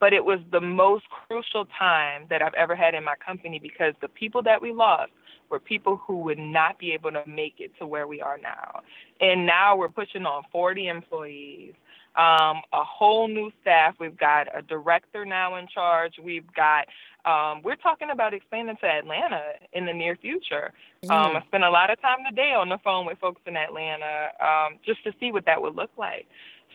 But 0.01 0.13
it 0.15 0.25
was 0.25 0.41
the 0.51 0.61
most 0.61 1.05
crucial 1.11 1.67
time 1.79 2.25
that 2.31 2.41
I've 2.41 2.55
ever 2.55 2.75
had 2.75 2.95
in 2.95 3.05
my 3.05 3.15
company 3.25 3.59
because 3.59 3.93
the 4.01 4.09
people 4.09 4.43
that 4.45 4.61
we 4.61 4.73
lost 4.73 5.13
were 5.51 5.59
people 5.59 6.01
who 6.07 6.19
would 6.21 6.39
not 6.39 6.79
be 6.79 6.93
able 6.93 7.11
to 7.11 7.23
make 7.27 7.57
it 7.59 7.73
to 7.79 7.87
where 7.87 8.07
we 8.07 8.21
are 8.23 8.39
now. 8.39 8.81
And 9.21 9.45
now 9.45 9.77
we're 9.77 9.89
pushing 9.89 10.25
on 10.25 10.45
40 10.51 10.89
employees 10.89 11.75
um, 12.17 12.63
a 12.73 12.83
whole 12.83 13.29
new 13.29 13.53
staff. 13.63 13.95
We've 14.01 14.17
got 14.17 14.47
a 14.57 14.63
director 14.63 15.25
now 15.25 15.57
in 15.57 15.67
charge. 15.69 16.15
We've 16.23 16.47
got, 16.55 16.87
um, 17.25 17.63
we're 17.63 17.77
talking 17.77 18.11
about 18.11 18.35
expanding 18.35 18.77
to 18.81 18.87
Atlanta 18.87 19.43
in 19.73 19.87
the 19.87 19.93
near 19.93 20.17
future. 20.17 20.73
Mm. 21.05 21.11
Um, 21.11 21.37
I 21.37 21.43
spent 21.47 21.65
a 21.65 21.71
lot 21.71 21.91
of 21.91 22.01
time 22.01 22.19
today 22.29 22.53
on 22.53 22.69
the 22.69 22.79
phone 22.83 23.07
with 23.07 23.19
folks 23.19 23.43
in 23.47 23.57
Atlanta 23.57 24.29
um, 24.41 24.79
just 24.85 25.05
to 25.05 25.13
see 25.21 25.31
what 25.31 25.47
that 25.47 25.63
would 25.63 25.77
look 25.77 25.91
like. 25.97 26.27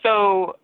So, 0.03 0.57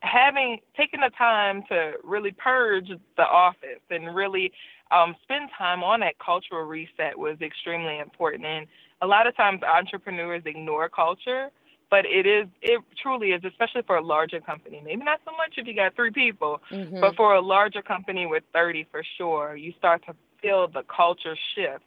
having 0.00 0.58
taken 0.76 1.00
the 1.00 1.10
time 1.16 1.62
to 1.68 1.94
really 2.04 2.30
purge 2.30 2.88
the 3.16 3.22
office 3.22 3.80
and 3.90 4.14
really 4.14 4.52
um, 4.90 5.16
spend 5.22 5.50
time 5.56 5.82
on 5.82 6.00
that 6.00 6.18
cultural 6.18 6.62
reset 6.62 7.18
was 7.18 7.36
extremely 7.40 7.98
important. 7.98 8.44
And 8.44 8.66
a 9.02 9.06
lot 9.06 9.26
of 9.26 9.36
times 9.36 9.62
entrepreneurs 9.62 10.42
ignore 10.46 10.88
culture 10.88 11.50
but 11.90 12.04
it 12.06 12.26
is 12.26 12.46
it 12.62 12.80
truly 13.00 13.28
is 13.28 13.42
especially 13.44 13.82
for 13.86 13.96
a 13.96 14.04
larger 14.04 14.40
company 14.40 14.80
maybe 14.84 15.04
not 15.04 15.20
so 15.24 15.32
much 15.32 15.54
if 15.56 15.66
you 15.66 15.74
got 15.74 15.94
three 15.94 16.10
people 16.10 16.60
mm-hmm. 16.70 17.00
but 17.00 17.14
for 17.16 17.34
a 17.34 17.40
larger 17.40 17.82
company 17.82 18.26
with 18.26 18.42
30 18.52 18.86
for 18.90 19.02
sure 19.16 19.56
you 19.56 19.72
start 19.78 20.04
to 20.06 20.14
feel 20.40 20.68
the 20.68 20.82
culture 20.94 21.36
shift 21.54 21.84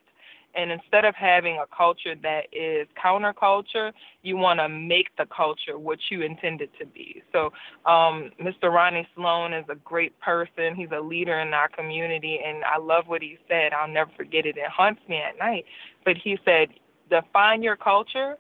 and 0.56 0.72
instead 0.72 1.06
of 1.06 1.16
having 1.16 1.58
a 1.58 1.66
culture 1.76 2.16
that 2.24 2.48
is 2.52 2.88
counterculture, 3.02 3.92
you 4.24 4.36
want 4.36 4.60
to 4.60 4.68
make 4.68 5.16
the 5.18 5.26
culture 5.26 5.78
what 5.78 6.00
you 6.10 6.22
intended 6.22 6.70
to 6.80 6.86
be. 6.86 7.22
So, 7.32 7.54
um, 7.86 8.32
Mr. 8.42 8.72
Ronnie 8.72 9.08
Sloan 9.16 9.54
is 9.54 9.66
a 9.70 9.76
great 9.76 10.20
person. 10.20 10.76
He's 10.76 10.90
a 10.92 11.02
leader 11.02 11.40
in 11.40 11.54
our 11.54 11.70
community, 11.70 12.40
and 12.44 12.64
I 12.64 12.80
love 12.80 13.06
what 13.08 13.22
he 13.22 13.38
said. 13.48 13.74
I'll 13.74 13.88
never 13.88 14.12
forget 14.18 14.46
it. 14.46 14.58
It 14.58 14.70
haunts 14.70 15.02
me 15.08 15.18
at 15.18 15.38
night. 15.38 15.66
But 16.04 16.18
he 16.18 16.40
said, 16.44 16.70
define 17.10 17.62
your 17.62 17.76
culture 17.76 18.38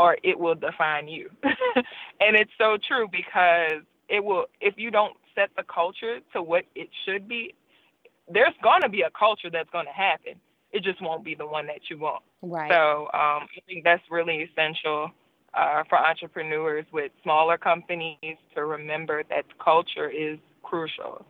or 0.00 0.16
it 0.22 0.38
will 0.40 0.54
define 0.54 1.06
you. 1.08 1.28
and 1.44 2.34
it's 2.34 2.50
so 2.56 2.78
true 2.88 3.06
because 3.12 3.82
it 4.08 4.24
will 4.24 4.46
if 4.60 4.74
you 4.78 4.90
don't 4.90 5.14
set 5.34 5.50
the 5.58 5.62
culture 5.62 6.20
to 6.32 6.42
what 6.42 6.64
it 6.74 6.88
should 7.04 7.28
be, 7.28 7.54
there's 8.32 8.54
going 8.62 8.80
to 8.80 8.88
be 8.88 9.02
a 9.02 9.10
culture 9.10 9.50
that's 9.52 9.68
going 9.70 9.84
to 9.84 9.92
happen. 9.92 10.40
It 10.72 10.82
just 10.82 11.02
won't 11.02 11.22
be 11.22 11.34
the 11.34 11.46
one 11.46 11.66
that 11.66 11.80
you 11.90 11.98
want. 11.98 12.22
Right. 12.40 12.70
So 12.70 13.02
um, 13.12 13.44
I 13.44 13.60
think 13.66 13.84
that's 13.84 14.02
really 14.10 14.48
essential 14.50 15.10
uh, 15.52 15.82
for 15.88 15.98
entrepreneurs 15.98 16.86
with 16.92 17.12
smaller 17.22 17.58
companies 17.58 18.38
to 18.54 18.64
remember 18.64 19.22
that 19.28 19.44
culture 19.62 20.08
is 20.08 20.38
crucial. 20.62 21.26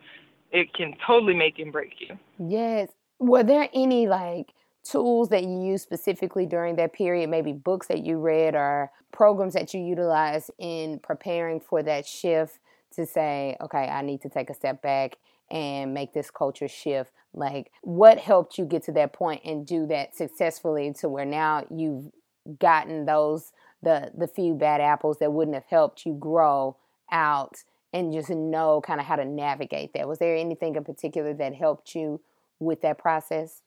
It 0.52 0.72
can 0.74 0.94
totally 1.04 1.34
make 1.34 1.58
and 1.58 1.72
break 1.72 1.94
you. 1.98 2.16
Yes. 2.38 2.88
Were 3.18 3.42
there 3.42 3.68
any 3.74 4.06
like 4.06 4.52
tools 4.82 5.28
that 5.28 5.44
you 5.44 5.62
use 5.62 5.82
specifically 5.82 6.46
during 6.46 6.76
that 6.76 6.92
period, 6.92 7.28
maybe 7.30 7.52
books 7.52 7.86
that 7.88 8.04
you 8.04 8.18
read 8.18 8.54
or 8.54 8.90
programs 9.12 9.54
that 9.54 9.74
you 9.74 9.80
utilize 9.80 10.50
in 10.58 10.98
preparing 11.00 11.60
for 11.60 11.82
that 11.82 12.06
shift 12.06 12.58
to 12.94 13.06
say, 13.06 13.56
okay, 13.60 13.88
I 13.88 14.02
need 14.02 14.22
to 14.22 14.28
take 14.28 14.50
a 14.50 14.54
step 14.54 14.82
back 14.82 15.16
and 15.50 15.94
make 15.94 16.12
this 16.12 16.30
culture 16.30 16.68
shift? 16.68 17.12
Like, 17.32 17.70
what 17.82 18.18
helped 18.18 18.58
you 18.58 18.64
get 18.64 18.82
to 18.84 18.92
that 18.92 19.12
point 19.12 19.42
and 19.44 19.66
do 19.66 19.86
that 19.86 20.16
successfully 20.16 20.92
to 21.00 21.08
where 21.08 21.24
now 21.24 21.64
you've 21.70 22.10
gotten 22.58 23.04
those 23.04 23.52
the 23.82 24.10
the 24.16 24.26
few 24.28 24.54
bad 24.54 24.80
apples 24.80 25.18
that 25.18 25.32
wouldn't 25.32 25.54
have 25.54 25.66
helped 25.66 26.04
you 26.04 26.14
grow 26.14 26.76
out 27.10 27.64
and 27.92 28.12
just 28.12 28.30
know 28.30 28.80
kind 28.80 29.00
of 29.00 29.06
how 29.06 29.16
to 29.16 29.24
navigate 29.24 29.92
that? 29.94 30.08
Was 30.08 30.18
there 30.18 30.36
anything 30.36 30.76
in 30.76 30.84
particular 30.84 31.34
that 31.34 31.54
helped 31.54 31.94
you 31.94 32.20
with 32.58 32.82
that 32.82 32.98
process? 32.98 33.62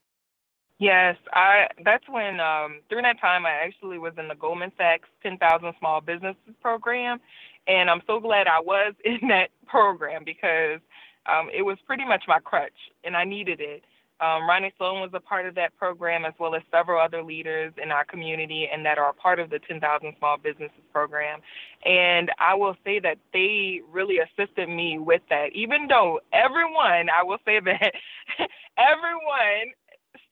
Yes, 0.79 1.17
I. 1.33 1.67
That's 1.85 2.03
when 2.09 2.39
um, 2.39 2.81
during 2.89 3.03
that 3.03 3.21
time 3.21 3.45
I 3.45 3.51
actually 3.65 3.99
was 3.99 4.13
in 4.19 4.27
the 4.27 4.35
Goldman 4.35 4.71
Sachs 4.77 5.09
10,000 5.23 5.73
Small 5.79 6.01
Businesses 6.01 6.55
program, 6.61 7.19
and 7.67 7.89
I'm 7.89 8.01
so 8.07 8.19
glad 8.19 8.47
I 8.47 8.59
was 8.59 8.93
in 9.05 9.27
that 9.29 9.49
program 9.67 10.23
because 10.25 10.81
um, 11.31 11.49
it 11.55 11.63
was 11.63 11.77
pretty 11.87 12.05
much 12.05 12.23
my 12.27 12.39
crutch, 12.39 12.73
and 13.05 13.15
I 13.15 13.23
needed 13.23 13.61
it. 13.61 13.83
Um, 14.21 14.47
Ronnie 14.47 14.73
Sloan 14.77 15.01
was 15.01 15.11
a 15.13 15.19
part 15.19 15.47
of 15.47 15.55
that 15.55 15.77
program, 15.77 16.25
as 16.25 16.33
well 16.39 16.55
as 16.55 16.61
several 16.71 17.01
other 17.01 17.23
leaders 17.23 17.73
in 17.81 17.91
our 17.91 18.05
community 18.05 18.69
and 18.71 18.85
that 18.85 18.97
are 18.97 19.11
part 19.13 19.39
of 19.39 19.49
the 19.49 19.59
10,000 19.59 20.15
Small 20.19 20.37
Businesses 20.37 20.79
program. 20.93 21.41
And 21.85 22.31
I 22.39 22.55
will 22.55 22.75
say 22.85 22.99
that 23.01 23.17
they 23.33 23.81
really 23.91 24.19
assisted 24.19 24.69
me 24.69 24.99
with 24.99 25.23
that, 25.29 25.47
even 25.53 25.87
though 25.89 26.21
everyone, 26.31 27.09
I 27.11 27.23
will 27.23 27.39
say 27.45 27.59
that 27.59 27.93
everyone 28.77 29.73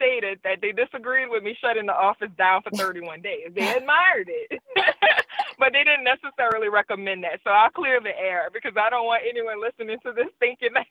stated 0.01 0.39
that 0.43 0.61
they 0.61 0.71
disagreed 0.71 1.29
with 1.29 1.43
me 1.43 1.55
shutting 1.61 1.85
the 1.85 1.93
office 1.93 2.33
down 2.37 2.63
for 2.63 2.71
31 2.71 3.21
days. 3.21 3.53
They 3.53 3.69
admired 3.69 4.27
it, 4.27 4.61
but 5.59 5.73
they 5.73 5.83
didn't 5.83 6.03
necessarily 6.03 6.69
recommend 6.69 7.23
that. 7.23 7.39
So 7.43 7.51
I'll 7.51 7.69
clear 7.69 8.01
the 8.01 8.17
air 8.17 8.49
because 8.51 8.73
I 8.75 8.89
don't 8.89 9.05
want 9.05 9.21
anyone 9.29 9.61
listening 9.61 9.97
to 10.03 10.11
this 10.11 10.33
thinking 10.39 10.69
that, 10.73 10.89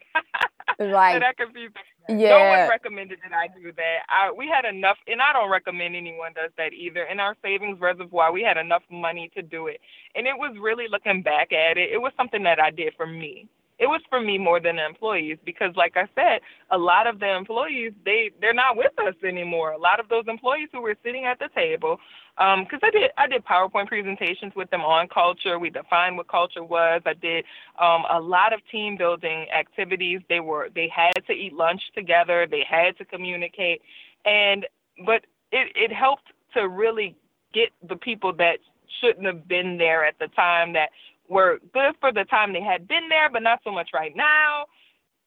right. 0.78 1.18
that 1.18 1.26
I 1.26 1.32
confused. 1.34 1.74
Yeah. 2.08 2.30
No 2.30 2.38
one 2.38 2.68
recommended 2.70 3.18
that 3.22 3.34
I 3.34 3.48
do 3.48 3.72
that. 3.72 3.98
I, 4.08 4.30
we 4.30 4.46
had 4.46 4.64
enough, 4.64 4.96
and 5.06 5.20
I 5.20 5.32
don't 5.32 5.50
recommend 5.50 5.96
anyone 5.96 6.32
does 6.34 6.50
that 6.56 6.72
either. 6.72 7.04
In 7.04 7.18
our 7.18 7.36
savings 7.42 7.80
reservoir, 7.80 8.32
we 8.32 8.42
had 8.42 8.56
enough 8.56 8.82
money 8.90 9.30
to 9.34 9.42
do 9.42 9.66
it. 9.66 9.80
And 10.14 10.26
it 10.26 10.38
was 10.38 10.56
really 10.60 10.86
looking 10.88 11.22
back 11.22 11.52
at 11.52 11.78
it, 11.78 11.90
it 11.92 11.98
was 11.98 12.12
something 12.16 12.44
that 12.44 12.60
I 12.60 12.70
did 12.70 12.94
for 12.96 13.06
me 13.06 13.48
it 13.80 13.86
was 13.88 14.02
for 14.10 14.20
me 14.20 14.38
more 14.38 14.60
than 14.60 14.76
the 14.76 14.86
employees 14.86 15.38
because 15.44 15.74
like 15.76 15.96
i 15.96 16.06
said 16.14 16.40
a 16.70 16.78
lot 16.78 17.06
of 17.06 17.20
the 17.20 17.36
employees 17.36 17.92
they 18.04 18.30
they're 18.40 18.54
not 18.54 18.76
with 18.76 18.92
us 18.98 19.14
anymore. 19.24 19.72
A 19.72 19.78
lot 19.78 20.00
of 20.00 20.08
those 20.08 20.24
employees 20.28 20.68
who 20.72 20.82
were 20.82 20.96
sitting 21.04 21.24
at 21.24 21.38
the 21.38 21.48
table 21.54 21.98
because 22.36 22.80
um, 22.82 22.84
i 22.84 22.90
did 22.90 23.10
i 23.18 23.26
did 23.26 23.44
powerpoint 23.44 23.88
presentations 23.88 24.52
with 24.56 24.70
them 24.70 24.82
on 24.82 25.08
culture. 25.08 25.58
We 25.58 25.70
defined 25.70 26.16
what 26.16 26.28
culture 26.28 26.64
was. 26.64 27.02
I 27.06 27.14
did 27.14 27.44
um, 27.80 28.04
a 28.10 28.20
lot 28.20 28.52
of 28.52 28.60
team 28.70 28.96
building 28.96 29.46
activities. 29.56 30.20
They 30.28 30.40
were 30.40 30.68
they 30.74 30.88
had 30.94 31.24
to 31.26 31.32
eat 31.32 31.52
lunch 31.54 31.82
together. 31.94 32.46
They 32.50 32.64
had 32.68 32.96
to 32.98 33.04
communicate. 33.04 33.82
And 34.24 34.66
but 35.06 35.26
it 35.52 35.72
it 35.74 35.92
helped 35.92 36.32
to 36.54 36.68
really 36.68 37.16
get 37.52 37.70
the 37.88 37.96
people 37.96 38.32
that 38.34 38.58
shouldn't 39.00 39.26
have 39.26 39.48
been 39.48 39.78
there 39.78 40.04
at 40.04 40.18
the 40.18 40.28
time 40.28 40.72
that 40.74 40.90
were 41.30 41.60
good 41.72 41.94
for 42.00 42.12
the 42.12 42.24
time 42.24 42.52
they 42.52 42.60
had 42.60 42.86
been 42.88 43.08
there, 43.08 43.30
but 43.30 43.42
not 43.42 43.60
so 43.64 43.70
much 43.70 43.90
right 43.94 44.14
now, 44.14 44.66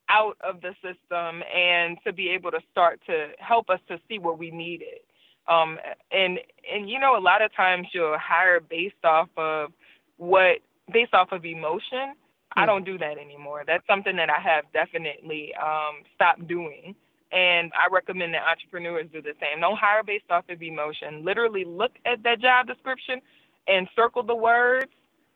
out 0.10 0.38
of 0.44 0.62
the 0.62 0.76
system, 0.84 1.42
and 1.56 1.98
to 2.06 2.12
be 2.12 2.30
able 2.30 2.52
to 2.52 2.60
start 2.70 3.00
to 3.08 3.30
help 3.40 3.70
us 3.70 3.80
to 3.88 3.98
see 4.08 4.20
what 4.20 4.38
we 4.38 4.52
needed. 4.52 5.00
Um, 5.48 5.80
and 6.12 6.40
and 6.72 6.90
you 6.90 7.00
know, 7.00 7.18
a 7.18 7.24
lot 7.24 7.42
of 7.42 7.56
times 7.56 7.88
you'll 7.94 8.18
hire 8.20 8.60
based 8.60 9.04
off 9.04 9.30
of 9.38 9.72
what 10.18 10.58
based 10.92 11.14
off 11.14 11.32
of 11.32 11.46
emotion. 11.46 12.14
I 12.56 12.62
hmm. 12.62 12.68
don't 12.68 12.86
do 12.86 12.98
that 12.98 13.18
anymore. 13.18 13.64
That's 13.66 13.86
something 13.88 14.16
that 14.18 14.30
I 14.30 14.40
have 14.42 14.66
definitely 14.74 15.54
um, 15.56 16.04
stopped 16.14 16.48
doing. 16.48 16.96
And 17.32 17.72
I 17.74 17.92
recommend 17.92 18.36
that 18.36 18.44
entrepreneurs 18.44 19.08
do 19.12 19.20
the 19.20 19.34
same. 19.42 19.60
Don't 19.60 19.80
hire 19.80 20.04
based 20.04 20.30
off 20.30 20.46
of 20.50 20.62
emotion. 20.62 21.26
Literally 21.26 21.66
look 21.66 21.94
at 22.06 22.22
that 22.24 22.40
job 22.42 22.68
description 22.68 23.22
and 23.68 23.88
circle 23.96 24.22
the 24.22 24.36
words 24.36 24.92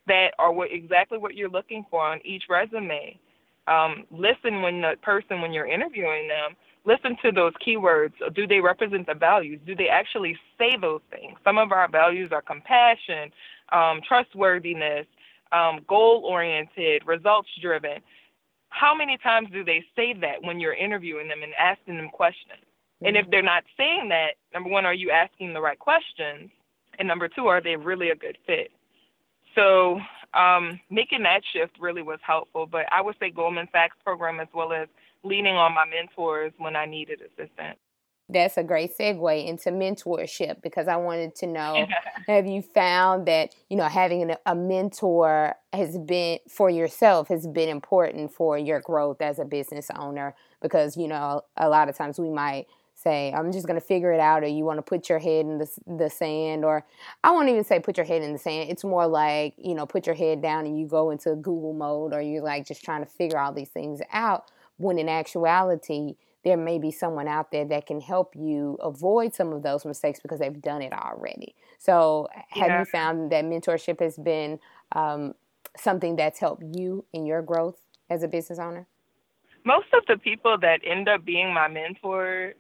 that 0.08 0.34
are 0.40 0.52
what, 0.52 0.72
exactly 0.72 1.18
what 1.18 1.36
you're 1.36 1.50
looking 1.50 1.86
for 1.90 2.02
on 2.02 2.20
each 2.26 2.44
resume. 2.50 3.20
Um, 3.68 4.06
listen 4.12 4.62
when 4.62 4.82
the 4.82 4.96
person, 5.02 5.42
when 5.42 5.52
you're 5.52 5.68
interviewing 5.68 6.28
them, 6.28 6.56
listen 6.86 7.18
to 7.22 7.32
those 7.32 7.54
keywords. 7.66 8.14
Do 8.34 8.48
they 8.48 8.62
represent 8.62 9.08
the 9.08 9.14
values? 9.14 9.60
Do 9.66 9.76
they 9.76 9.90
actually 9.90 10.38
say 10.58 10.78
those 10.80 11.02
things? 11.12 11.38
Some 11.44 11.58
of 11.58 11.72
our 11.72 11.90
values 11.90 12.32
are 12.32 12.42
compassion, 12.42 13.32
um, 13.72 14.00
trustworthiness, 14.08 15.06
um, 15.52 15.82
goal 15.88 16.24
oriented, 16.26 17.06
results 17.06 17.50
driven. 17.62 18.00
How 18.70 18.96
many 18.96 19.18
times 19.18 19.50
do 19.52 19.64
they 19.64 19.84
say 19.96 20.14
that 20.22 20.42
when 20.42 20.60
you're 20.60 20.74
interviewing 20.74 21.28
them 21.28 21.44
and 21.44 21.54
asking 21.60 21.98
them 21.98 22.10
questions? 22.10 22.62
Mm-hmm. 22.62 23.06
And 23.08 23.18
if 23.18 23.24
mm-hmm. 23.24 23.32
they're 23.32 23.42
not 23.42 23.64
saying 23.76 24.10
that, 24.10 24.36
number 24.54 24.70
one, 24.70 24.86
are 24.86 24.94
you 24.94 25.12
asking 25.12 25.54
the 25.54 25.62
right 25.62 25.80
questions? 25.80 26.50
And 27.00 27.08
number 27.08 27.28
two, 27.28 27.48
are 27.48 27.62
they 27.62 27.76
really 27.76 28.10
a 28.10 28.16
good 28.16 28.38
fit? 28.46 28.72
So 29.58 30.00
um, 30.34 30.80
making 30.90 31.24
that 31.24 31.42
shift 31.52 31.78
really 31.80 32.04
was 32.04 32.20
helpful. 32.26 32.68
But 32.68 32.86
I 32.92 33.02
would 33.02 33.16
say 33.20 33.32
Goldman 33.32 33.68
Sachs 33.72 33.98
program 34.04 34.40
as 34.40 34.48
well 34.54 34.72
as 34.72 34.88
leaning 35.24 35.56
on 35.56 35.74
my 35.74 35.86
mentors 35.86 36.54
when 36.58 36.76
I 36.76 36.86
needed 36.86 37.22
assistance. 37.22 37.80
That's 38.30 38.58
a 38.58 38.64
great 38.64 38.92
segue 38.98 39.48
into 39.48 39.70
mentorship 39.70 40.62
because 40.62 40.90
I 40.90 40.98
wanted 40.98 41.34
to 41.36 41.48
know 41.48 41.88
have 42.28 42.46
you 42.46 42.62
found 42.62 43.26
that, 43.28 43.56
you 43.70 43.78
know, 43.78 43.86
having 43.86 44.36
a 44.46 44.54
mentor 44.54 45.56
has 45.72 45.98
been 45.98 46.40
for 46.50 46.70
yourself 46.70 47.30
has 47.30 47.48
been 47.48 47.70
important 47.70 48.34
for 48.34 48.58
your 48.58 48.82
growth 48.82 49.22
as 49.22 49.40
a 49.40 49.46
business 49.46 49.90
owner 49.96 50.36
because, 50.62 50.98
you 50.98 51.08
know, 51.08 51.42
a 51.56 51.70
lot 51.70 51.88
of 51.88 51.96
times 51.96 52.20
we 52.20 52.30
might 52.30 52.68
say 52.98 53.32
i'm 53.34 53.52
just 53.52 53.68
going 53.68 53.80
to 53.80 53.86
figure 53.86 54.12
it 54.12 54.20
out 54.20 54.44
or 54.44 54.48
you 54.48 54.66
want 54.66 54.78
to 54.78 54.82
put 54.82 55.08
your 55.08 55.20
head 55.20 55.46
in 55.46 55.60
the, 55.60 55.70
the 55.86 56.10
sand 56.10 56.66
or 56.66 56.86
i 57.24 57.32
won't 57.32 57.48
even 57.50 57.64
say 57.64 57.80
put 57.80 57.98
your 57.98 58.06
head 58.06 58.22
in 58.22 58.34
the 58.34 58.40
sand. 58.40 58.70
It's 58.70 58.84
more 58.84 59.08
like 59.08 59.54
you 59.58 59.76
know 59.76 59.86
put 59.86 60.06
your 60.06 60.16
head 60.16 60.42
down 60.42 60.66
and 60.66 60.80
you 60.80 60.88
go 60.88 61.12
into 61.12 61.36
google 61.36 61.74
mode 61.74 62.14
or 62.14 62.22
you're 62.22 62.44
like 62.44 62.66
just 62.66 62.84
trying 62.84 63.04
to 63.04 63.10
figure 63.10 63.38
all 63.38 63.54
these 63.54 63.70
things 63.70 64.02
out 64.12 64.52
when 64.78 64.98
in 64.98 65.10
actuality 65.10 66.16
there 66.44 66.58
may 66.58 66.80
be 66.80 66.92
someone 66.92 67.28
out 67.28 67.52
there 67.52 67.66
that 67.66 67.86
can 67.86 68.00
help 68.00 68.34
you 68.34 68.78
avoid 68.82 69.34
some 69.34 69.52
of 69.52 69.64
those 69.64 69.86
mistakes 69.86 70.20
because 70.22 70.40
they've 70.40 70.62
done 70.62 70.82
it 70.82 70.94
already. 70.94 71.54
So 71.78 72.30
have 72.50 72.68
yeah. 72.70 72.80
you 72.80 72.86
found 72.86 73.32
that 73.34 73.44
mentorship 73.44 74.00
has 74.00 74.18
been 74.18 74.58
um, 74.94 75.34
something 75.76 76.16
that's 76.16 76.40
helped 76.40 76.64
you 76.64 77.04
in 77.12 77.26
your 77.26 77.42
growth 77.42 77.82
as 78.10 78.24
a 78.24 78.30
business 78.30 78.60
owner? 78.60 78.88
Most 79.66 79.88
of 79.94 80.06
the 80.08 80.16
people 80.16 80.58
that 80.62 80.80
end 80.86 81.10
up 81.10 81.26
being 81.26 81.54
my 81.54 81.68
mentor 81.68 82.54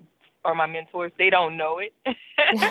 or 0.47 0.55
my 0.55 0.65
mentors, 0.65 1.11
they 1.19 1.29
don't 1.29 1.57
know 1.57 1.79
it. 1.79 1.93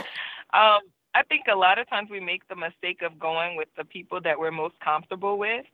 um, 0.53 0.81
I 1.15 1.23
think 1.29 1.45
a 1.53 1.57
lot 1.57 1.79
of 1.79 1.89
times 1.89 2.09
we 2.11 2.21
make 2.21 2.49
the 2.49 2.57
mistake 2.57 3.03
of 3.03 3.19
going 3.19 3.57
with 3.57 3.69
the 3.77 3.85
people 3.85 4.21
that 4.23 4.39
we're 4.39 4.51
most 4.51 4.75
comfortable 4.81 5.39
with. 5.39 5.65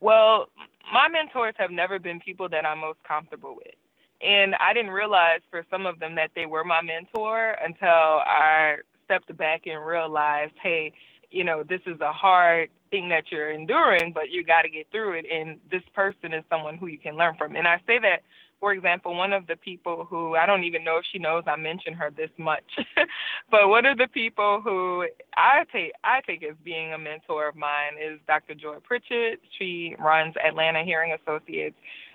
Well, 0.00 0.48
my 0.92 1.08
mentors 1.08 1.54
have 1.58 1.70
never 1.70 1.98
been 1.98 2.18
people 2.20 2.48
that 2.48 2.66
I'm 2.66 2.78
most 2.78 2.98
comfortable 3.06 3.54
with. 3.54 3.74
And 4.20 4.54
I 4.56 4.72
didn't 4.72 4.90
realize 4.92 5.40
for 5.50 5.64
some 5.70 5.84
of 5.86 5.98
them 5.98 6.14
that 6.14 6.30
they 6.34 6.46
were 6.46 6.64
my 6.64 6.80
mentor 6.80 7.56
until 7.64 7.88
I 7.88 8.76
stepped 9.04 9.36
back 9.36 9.62
and 9.66 9.84
realized, 9.84 10.54
hey, 10.62 10.92
you 11.30 11.44
know, 11.44 11.62
this 11.62 11.80
is 11.86 12.00
a 12.00 12.12
hard 12.12 12.68
thing 12.90 13.08
that 13.08 13.24
you're 13.30 13.50
enduring, 13.50 14.12
but 14.12 14.30
you 14.30 14.44
got 14.44 14.62
to 14.62 14.68
get 14.68 14.86
through 14.90 15.14
it. 15.14 15.26
And 15.32 15.58
this 15.70 15.82
person 15.94 16.32
is 16.32 16.44
someone 16.48 16.76
who 16.76 16.86
you 16.86 16.98
can 16.98 17.16
learn 17.16 17.34
from. 17.36 17.56
And 17.56 17.66
I 17.66 17.78
say 17.86 17.98
that 18.00 18.22
for 18.62 18.72
example, 18.72 19.16
one 19.16 19.32
of 19.32 19.48
the 19.48 19.56
people 19.56 20.06
who 20.08 20.36
I 20.36 20.46
don't 20.46 20.62
even 20.62 20.84
know 20.84 20.98
if 20.98 21.04
she 21.10 21.18
knows 21.18 21.42
I 21.48 21.56
mention 21.56 21.94
her 21.94 22.12
this 22.16 22.30
much, 22.38 22.62
but 23.50 23.68
one 23.68 23.86
of 23.86 23.98
the 23.98 24.06
people 24.06 24.60
who 24.62 25.04
I 25.36 25.64
take 25.72 25.90
I 26.04 26.20
take 26.24 26.44
as 26.44 26.54
being 26.62 26.92
a 26.92 26.98
mentor 26.98 27.48
of 27.48 27.56
mine 27.56 27.94
is 28.00 28.20
Dr. 28.28 28.54
Joy 28.54 28.76
Pritchett. 28.84 29.40
She 29.58 29.96
runs 29.98 30.34
Atlanta 30.36 30.84
Hearing 30.84 31.12
Associates, 31.12 31.74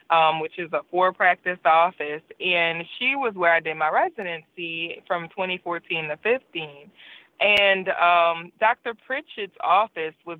um, 0.09 0.39
which 0.39 0.57
is 0.57 0.71
a 0.71 0.83
four 0.89 1.11
practice 1.11 1.59
office, 1.65 2.23
and 2.39 2.85
she 2.97 3.17
was 3.17 3.33
where 3.35 3.53
I 3.53 3.59
did 3.59 3.75
my 3.75 3.89
residency 3.89 5.03
from 5.05 5.27
2014 5.27 6.07
to 6.07 6.15
15. 6.15 6.89
And 7.41 7.89
um, 7.89 8.53
Dr. 8.61 8.93
Pritchett's 9.05 9.57
office 9.61 10.15
was 10.25 10.39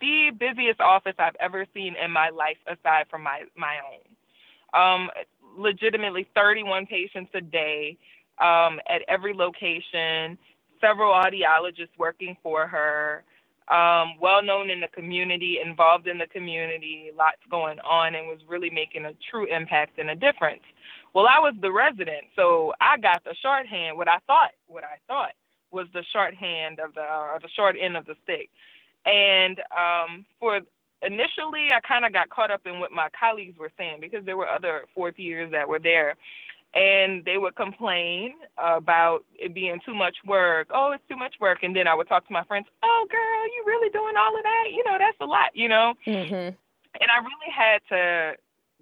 the 0.00 0.32
busiest 0.36 0.80
office 0.80 1.14
I've 1.16 1.36
ever 1.38 1.64
seen 1.72 1.94
in 1.94 2.10
my 2.10 2.30
life, 2.30 2.58
aside 2.66 3.06
from 3.08 3.22
my 3.22 3.44
my 3.56 3.76
own 3.88 4.07
um, 4.74 5.10
legitimately 5.56 6.28
31 6.34 6.86
patients 6.86 7.30
a 7.34 7.40
day 7.40 7.96
um, 8.40 8.80
at 8.88 9.02
every 9.08 9.34
location, 9.34 10.38
several 10.80 11.12
audiologists 11.12 11.96
working 11.98 12.36
for 12.42 12.66
her, 12.66 13.24
um, 13.68 14.14
well 14.20 14.42
known 14.42 14.70
in 14.70 14.80
the 14.80 14.88
community, 14.88 15.58
involved 15.64 16.06
in 16.06 16.18
the 16.18 16.26
community, 16.26 17.10
lots 17.16 17.38
going 17.50 17.78
on, 17.80 18.14
and 18.14 18.26
was 18.26 18.38
really 18.48 18.70
making 18.70 19.04
a 19.04 19.12
true 19.30 19.46
impact 19.54 19.98
and 19.98 20.10
a 20.10 20.14
difference. 20.14 20.62
Well, 21.14 21.26
I 21.26 21.38
was 21.38 21.54
the 21.60 21.72
resident, 21.72 22.24
so 22.36 22.72
I 22.80 22.96
got 22.98 23.24
the 23.24 23.34
shorthand. 23.42 23.96
What 23.96 24.08
I 24.08 24.18
thought, 24.26 24.52
what 24.66 24.84
I 24.84 24.96
thought 25.06 25.32
was 25.70 25.86
the 25.92 26.04
shorthand 26.12 26.80
of 26.80 26.94
the 26.94 27.02
or 27.02 27.38
the 27.42 27.48
short 27.54 27.76
end 27.80 27.96
of 27.96 28.06
the 28.06 28.14
stick. 28.22 28.50
And 29.04 29.60
um, 29.76 30.24
for 30.40 30.60
initially 31.02 31.68
I 31.72 31.80
kind 31.86 32.04
of 32.04 32.12
got 32.12 32.30
caught 32.30 32.50
up 32.50 32.62
in 32.66 32.80
what 32.80 32.92
my 32.92 33.08
colleagues 33.18 33.58
were 33.58 33.72
saying 33.76 33.98
because 34.00 34.24
there 34.24 34.36
were 34.36 34.48
other 34.48 34.84
fourth 34.94 35.18
years 35.18 35.50
that 35.52 35.68
were 35.68 35.78
there 35.78 36.16
and 36.74 37.24
they 37.24 37.38
would 37.38 37.56
complain 37.56 38.34
about 38.58 39.24
it 39.34 39.54
being 39.54 39.80
too 39.86 39.94
much 39.94 40.16
work. 40.26 40.68
Oh, 40.72 40.92
it's 40.92 41.02
too 41.08 41.16
much 41.16 41.34
work. 41.40 41.62
And 41.62 41.74
then 41.74 41.88
I 41.88 41.94
would 41.94 42.08
talk 42.08 42.26
to 42.26 42.32
my 42.32 42.44
friends, 42.44 42.66
oh, 42.82 43.06
girl, 43.10 43.44
you 43.46 43.64
really 43.66 43.90
doing 43.90 44.14
all 44.18 44.36
of 44.36 44.42
that? 44.42 44.64
You 44.70 44.84
know, 44.84 44.96
that's 44.98 45.16
a 45.20 45.24
lot, 45.24 45.50
you 45.54 45.68
know? 45.68 45.94
Mm-hmm. 46.06 46.54
And 47.00 47.10
I 47.10 47.18
really 47.18 47.52
had 47.54 47.78
to 47.88 48.36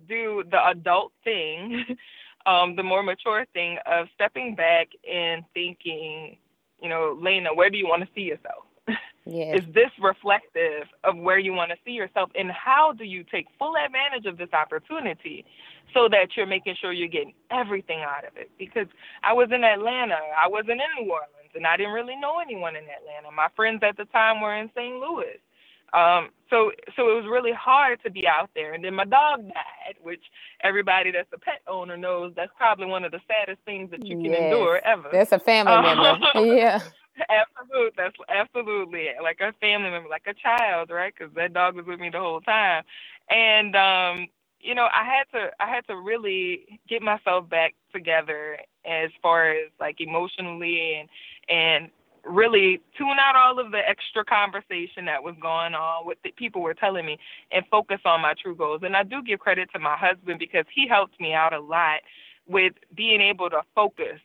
do 0.09 0.45
the 0.51 0.67
adult 0.69 1.13
thing 1.25 1.85
um, 2.47 2.77
the 2.77 2.83
more 2.83 3.03
mature 3.03 3.45
thing 3.53 3.79
of 3.87 4.07
stepping 4.15 4.55
back 4.55 4.89
and 5.11 5.45
thinking, 5.53 6.37
you 6.81 6.89
know, 6.89 7.19
Lena, 7.21 7.55
where 7.55 7.71
do 7.71 7.77
you 7.77 7.87
want 7.87 8.03
to 8.03 8.09
see 8.15 8.23
yourself? 8.23 8.66
Yes. 9.27 9.59
Is 9.59 9.75
this 9.75 9.91
reflective 10.01 10.87
of 11.03 11.19
where 11.19 11.39
you 11.39 11.53
want 11.53 11.73
to 11.73 11.77
see 11.85 11.91
yourself? 11.91 12.31
And 12.39 12.51
how 12.53 12.93
do 12.93 13.03
you 13.03 13.25
take 13.25 13.47
full 13.59 13.75
advantage 13.77 14.25
of 14.25 14.39
this 14.39 14.53
opportunity 14.53 15.45
so 15.93 16.09
that 16.09 16.37
you're 16.37 16.47
making 16.47 16.77
sure 16.81 16.93
you're 16.93 17.09
getting 17.09 17.35
everything 17.51 18.03
out 18.03 18.25
of 18.25 18.37
it? 18.37 18.51
Because 18.57 18.87
I 19.25 19.33
was 19.33 19.49
in 19.53 19.65
Atlanta, 19.65 20.15
I 20.15 20.47
wasn't 20.47 20.81
in 20.81 21.05
New 21.05 21.11
Orleans, 21.11 21.51
and 21.57 21.67
I 21.67 21.77
didn't 21.77 21.93
really 21.93 22.15
know 22.15 22.39
anyone 22.39 22.77
in 22.77 22.85
Atlanta. 22.85 23.35
My 23.35 23.49
friends 23.57 23.83
at 23.83 23.97
the 23.97 24.05
time 24.07 24.41
were 24.41 24.57
in 24.57 24.71
St. 24.77 24.95
Louis. 24.95 25.41
Um, 25.93 26.31
so 26.51 26.73
so 26.95 27.11
it 27.11 27.15
was 27.15 27.27
really 27.31 27.53
hard 27.53 28.03
to 28.05 28.11
be 28.11 28.27
out 28.29 28.51
there. 28.55 28.75
And 28.75 28.85
then 28.85 28.95
my 28.95 29.05
dog 29.05 29.43
died, 29.43 29.97
which 30.03 30.23
everybody 30.63 31.11
that's 31.11 31.29
a 31.33 31.39
pet 31.39 31.63
owner 31.67 31.97
knows 31.97 32.33
that's 32.37 32.53
probably 32.57 32.87
one 32.87 33.05
of 33.05 33.13
the 33.13 33.21
saddest 33.27 33.61
things 33.65 33.91
that 33.91 34.05
you 34.05 34.17
can 34.17 34.27
yes. 34.27 34.43
endure 34.43 34.81
ever. 34.85 35.09
That's 35.11 35.33
a 35.33 35.39
family 35.39 35.73
um, 35.73 35.99
member. 35.99 36.55
yeah. 36.55 36.81
Absolutely, 37.31 37.93
that's 37.97 38.17
absolutely 38.29 39.09
like 39.23 39.39
a 39.41 39.53
family 39.61 39.91
member, 39.91 40.09
like 40.09 40.27
a 40.27 40.35
child, 40.35 40.91
right? 40.91 41.13
Because 41.17 41.33
that 41.35 41.53
dog 41.55 41.77
was 41.77 41.87
with 41.87 42.01
me 42.01 42.11
the 42.11 42.19
whole 42.19 42.41
time, 42.41 42.83
and 43.31 43.75
um, 43.77 44.27
you 44.61 44.75
know, 44.75 44.87
I 44.93 45.05
had 45.05 45.25
to, 45.39 45.51
I 45.61 45.69
had 45.69 45.87
to 45.89 45.97
really 45.97 46.81
get 46.89 47.03
myself 47.03 47.49
back 47.49 47.75
together 47.93 48.59
as 48.87 49.11
far 49.23 49.51
as 49.53 49.71
like 49.81 50.01
emotionally 50.01 50.95
and 51.01 51.09
and 51.49 51.91
really 52.25 52.81
tune 52.99 53.17
out 53.21 53.37
all 53.37 53.61
of 53.61 53.71
the 53.71 53.79
extra 53.89 54.25
conversation 54.25 55.07
that 55.07 55.23
was 55.23 55.37
going 55.41 55.75
on 55.75 56.07
with 56.07 56.19
the 56.25 56.33
people 56.37 56.61
were 56.61 56.75
telling 56.75 57.07
me 57.07 57.19
and 57.53 57.65
focus 57.71 58.01
on 58.05 58.21
my 58.21 58.35
true 58.43 58.55
goals. 58.57 58.81
And 58.85 58.97
I 58.97 59.05
do 59.05 59.23
give 59.23 59.39
credit 59.39 59.69
to 59.75 59.79
my 59.79 59.97
husband 59.97 60.39
because 60.41 60.65
he 60.75 60.89
helped 60.89 61.21
me 61.21 61.35
out 61.35 61.53
a 61.55 61.61
lot 61.61 62.01
with 62.49 62.73
being 62.97 63.21
able 63.21 63.49
to 63.51 63.61
focus 63.75 64.19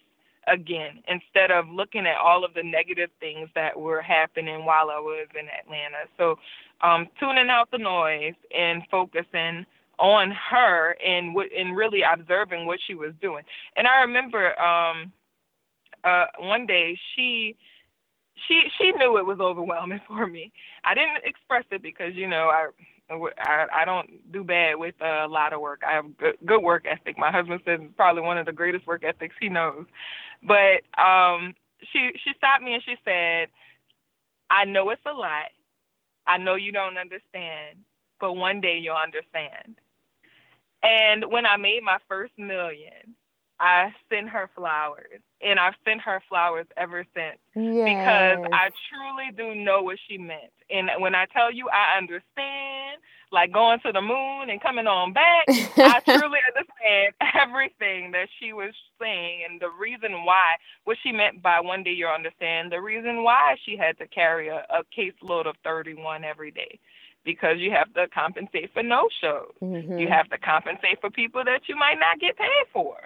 again 0.47 1.03
instead 1.07 1.51
of 1.51 1.67
looking 1.69 2.05
at 2.05 2.17
all 2.17 2.43
of 2.43 2.53
the 2.53 2.63
negative 2.63 3.09
things 3.19 3.49
that 3.55 3.79
were 3.79 4.01
happening 4.01 4.65
while 4.65 4.89
I 4.89 4.99
was 4.99 5.27
in 5.39 5.47
Atlanta. 5.47 6.07
So 6.17 6.37
um 6.81 7.07
tuning 7.19 7.49
out 7.49 7.69
the 7.71 7.77
noise 7.77 8.33
and 8.57 8.83
focusing 8.89 9.65
on 9.99 10.31
her 10.31 10.97
and 11.05 11.35
what 11.35 11.47
and 11.57 11.75
really 11.75 12.01
observing 12.01 12.65
what 12.65 12.79
she 12.85 12.95
was 12.95 13.13
doing. 13.21 13.43
And 13.75 13.87
I 13.87 14.01
remember 14.01 14.59
um 14.59 15.11
uh 16.03 16.25
one 16.39 16.65
day 16.65 16.97
she 17.15 17.55
she 18.47 18.63
she 18.77 18.91
knew 18.93 19.17
it 19.17 19.25
was 19.25 19.39
overwhelming 19.39 20.01
for 20.07 20.27
me. 20.27 20.51
I 20.83 20.95
didn't 20.95 21.23
express 21.23 21.65
it 21.71 21.83
because 21.83 22.15
you 22.15 22.27
know 22.27 22.49
I 22.49 22.69
I, 23.11 23.65
I 23.81 23.85
don't 23.85 24.31
do 24.31 24.43
bad 24.43 24.75
with 24.77 24.95
a 25.01 25.27
lot 25.27 25.53
of 25.53 25.61
work. 25.61 25.81
I 25.87 25.93
have 25.93 26.17
good, 26.17 26.37
good 26.45 26.61
work 26.61 26.85
ethic. 26.89 27.17
My 27.17 27.31
husband 27.31 27.61
says 27.65 27.79
probably 27.97 28.23
one 28.23 28.37
of 28.37 28.45
the 28.45 28.53
greatest 28.53 28.87
work 28.87 29.03
ethics 29.03 29.35
he 29.39 29.49
knows. 29.49 29.85
But 30.43 30.83
um, 31.01 31.53
she 31.91 32.11
she 32.23 32.31
stopped 32.37 32.63
me 32.63 32.73
and 32.73 32.83
she 32.83 32.95
said, 33.05 33.49
"I 34.49 34.65
know 34.65 34.89
it's 34.89 35.01
a 35.05 35.13
lot. 35.13 35.51
I 36.27 36.37
know 36.37 36.55
you 36.55 36.71
don't 36.71 36.97
understand, 36.97 37.79
but 38.19 38.33
one 38.33 38.61
day 38.61 38.79
you'll 38.81 38.95
understand." 38.95 39.77
And 40.83 41.25
when 41.31 41.45
I 41.45 41.57
made 41.57 41.83
my 41.83 41.97
first 42.07 42.33
million, 42.37 43.15
I 43.59 43.93
sent 44.09 44.29
her 44.29 44.49
flowers, 44.55 45.21
and 45.43 45.59
I've 45.59 45.75
sent 45.85 46.01
her 46.01 46.21
flowers 46.29 46.67
ever 46.77 47.05
since 47.15 47.37
yes. 47.55 47.85
because 47.85 48.49
I 48.53 48.69
truly 48.89 49.31
do 49.35 49.59
know 49.59 49.81
what 49.81 49.97
she 50.07 50.17
meant. 50.17 50.51
And 50.69 50.89
when 50.99 51.15
I 51.15 51.25
tell 51.25 51.51
you 51.51 51.67
I 51.69 51.97
understand, 51.97 53.01
like 53.31 53.53
going 53.53 53.79
to 53.85 53.91
the 53.91 54.01
moon 54.01 54.49
and 54.49 54.61
coming 54.61 54.87
on 54.87 55.13
back, 55.13 55.45
I 55.49 55.99
truly 56.05 56.39
understand 56.47 57.13
everything 57.35 58.11
that 58.11 58.27
she 58.39 58.53
was 58.53 58.73
saying 58.99 59.45
and 59.49 59.59
the 59.59 59.69
reason 59.79 60.25
why, 60.25 60.55
what 60.83 60.97
she 61.01 61.11
meant 61.11 61.41
by 61.41 61.59
one 61.59 61.83
day 61.83 61.91
you'll 61.91 62.09
understand, 62.09 62.71
the 62.71 62.81
reason 62.81 63.23
why 63.23 63.55
she 63.65 63.77
had 63.77 63.97
to 63.99 64.07
carry 64.07 64.49
a, 64.49 64.65
a 64.69 64.83
caseload 64.97 65.47
of 65.47 65.55
31 65.63 66.23
every 66.23 66.51
day 66.51 66.79
because 67.23 67.57
you 67.59 67.71
have 67.71 67.93
to 67.93 68.07
compensate 68.07 68.73
for 68.73 68.81
no 68.83 69.07
shows. 69.21 69.53
Mm-hmm. 69.61 69.99
You 69.99 70.07
have 70.07 70.29
to 70.29 70.37
compensate 70.37 70.99
for 70.99 71.09
people 71.09 71.43
that 71.45 71.61
you 71.67 71.75
might 71.75 71.99
not 71.99 72.19
get 72.19 72.37
paid 72.37 72.65
for 72.73 72.97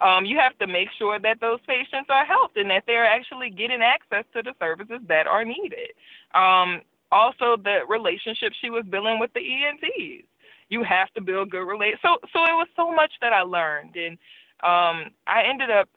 um, 0.00 0.24
you 0.24 0.38
have 0.38 0.56
to 0.58 0.66
make 0.66 0.88
sure 0.98 1.18
that 1.18 1.40
those 1.40 1.60
patients 1.66 2.08
are 2.08 2.24
helped 2.24 2.56
and 2.56 2.70
that 2.70 2.84
they're 2.86 3.06
actually 3.06 3.50
getting 3.50 3.82
access 3.82 4.24
to 4.34 4.42
the 4.42 4.54
services 4.60 5.00
that 5.08 5.26
are 5.26 5.44
needed. 5.44 5.90
Um, 6.34 6.82
also, 7.10 7.56
the 7.56 7.80
relationship 7.88 8.52
she 8.60 8.70
was 8.70 8.84
building 8.88 9.18
with 9.18 9.32
the 9.32 9.40
ENTs. 9.40 10.26
You 10.68 10.82
have 10.84 11.12
to 11.14 11.22
build 11.22 11.50
good 11.50 11.64
relations. 11.64 12.00
So, 12.02 12.18
so 12.32 12.44
it 12.44 12.52
was 12.52 12.68
so 12.76 12.92
much 12.92 13.12
that 13.22 13.32
I 13.32 13.42
learned, 13.42 13.96
and 13.96 14.18
um, 14.62 15.10
I 15.26 15.44
ended 15.48 15.70
up 15.70 15.88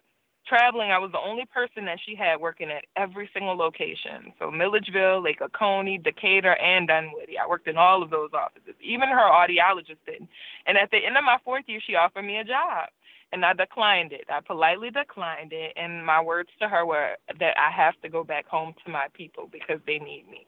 traveling. 0.48 0.92
I 0.92 0.98
was 0.98 1.12
the 1.12 1.20
only 1.20 1.46
person 1.46 1.86
that 1.86 2.00
she 2.06 2.16
had 2.16 2.40
working 2.40 2.70
at 2.72 2.86
every 2.96 3.30
single 3.34 3.56
location. 3.56 4.34
So 4.40 4.50
Milledgeville, 4.50 5.22
Lake 5.22 5.42
Oconee, 5.42 5.98
Decatur, 5.98 6.56
and 6.56 6.88
Dunwoody. 6.88 7.38
I 7.38 7.48
worked 7.48 7.68
in 7.68 7.78
all 7.78 8.02
of 8.02 8.10
those 8.10 8.30
offices. 8.34 8.76
Even 8.82 9.10
her 9.10 9.30
audiologist 9.30 10.00
did. 10.06 10.28
And 10.66 10.78
at 10.78 10.90
the 10.92 10.98
end 10.98 11.18
of 11.18 11.24
my 11.24 11.38
fourth 11.44 11.66
year, 11.68 11.80
she 11.86 11.96
offered 11.96 12.24
me 12.24 12.38
a 12.38 12.44
job 12.44 12.90
and 13.32 13.46
I 13.46 13.54
declined 13.54 14.12
it. 14.12 14.26
I 14.30 14.42
politely 14.42 14.90
declined 14.90 15.54
it, 15.54 15.74
and 15.76 16.06
my 16.06 16.22
words 16.22 16.50
to 16.60 16.68
her 16.68 16.86
were 16.86 17.16
that 17.40 17.58
I 17.58 17.72
have 17.72 18.00
to 18.02 18.10
go 18.10 18.24
back 18.24 18.48
home 18.48 18.74
to 18.86 18.92
my 18.92 19.08
people 19.14 19.50
because 19.52 19.80
they 19.86 20.00
need 20.00 20.26
me. 20.30 20.46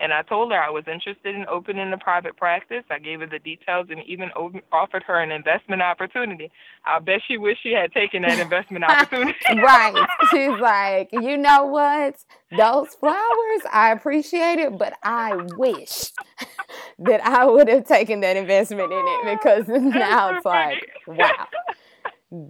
And 0.00 0.12
I 0.12 0.22
told 0.22 0.50
her 0.50 0.60
I 0.60 0.70
was 0.70 0.84
interested 0.88 1.36
in 1.36 1.46
opening 1.48 1.92
a 1.92 1.98
private 1.98 2.36
practice. 2.36 2.82
I 2.90 2.98
gave 2.98 3.20
her 3.20 3.26
the 3.26 3.38
details 3.38 3.86
and 3.90 4.00
even 4.06 4.30
offered 4.72 5.04
her 5.04 5.20
an 5.20 5.30
investment 5.30 5.82
opportunity. 5.82 6.50
I 6.84 6.98
bet 6.98 7.20
she 7.28 7.38
wished 7.38 7.62
she 7.62 7.72
had 7.72 7.92
taken 7.92 8.22
that 8.22 8.40
investment 8.40 8.84
opportunity. 8.88 9.38
right. 9.50 10.06
She's 10.30 10.60
like, 10.60 11.10
you 11.12 11.36
know 11.36 11.66
what? 11.66 12.16
Those 12.56 12.88
flowers, 12.94 13.62
I 13.72 13.92
appreciate 13.92 14.58
it, 14.58 14.76
but 14.76 14.94
I 15.04 15.36
wish 15.56 16.10
that 16.98 17.24
I 17.24 17.44
would 17.44 17.68
have 17.68 17.86
taken 17.86 18.20
that 18.20 18.36
investment 18.36 18.92
in 18.92 19.04
it 19.06 19.38
because 19.38 19.68
now 19.68 20.36
it's 20.36 20.44
like, 20.44 20.90
wow. 21.06 21.46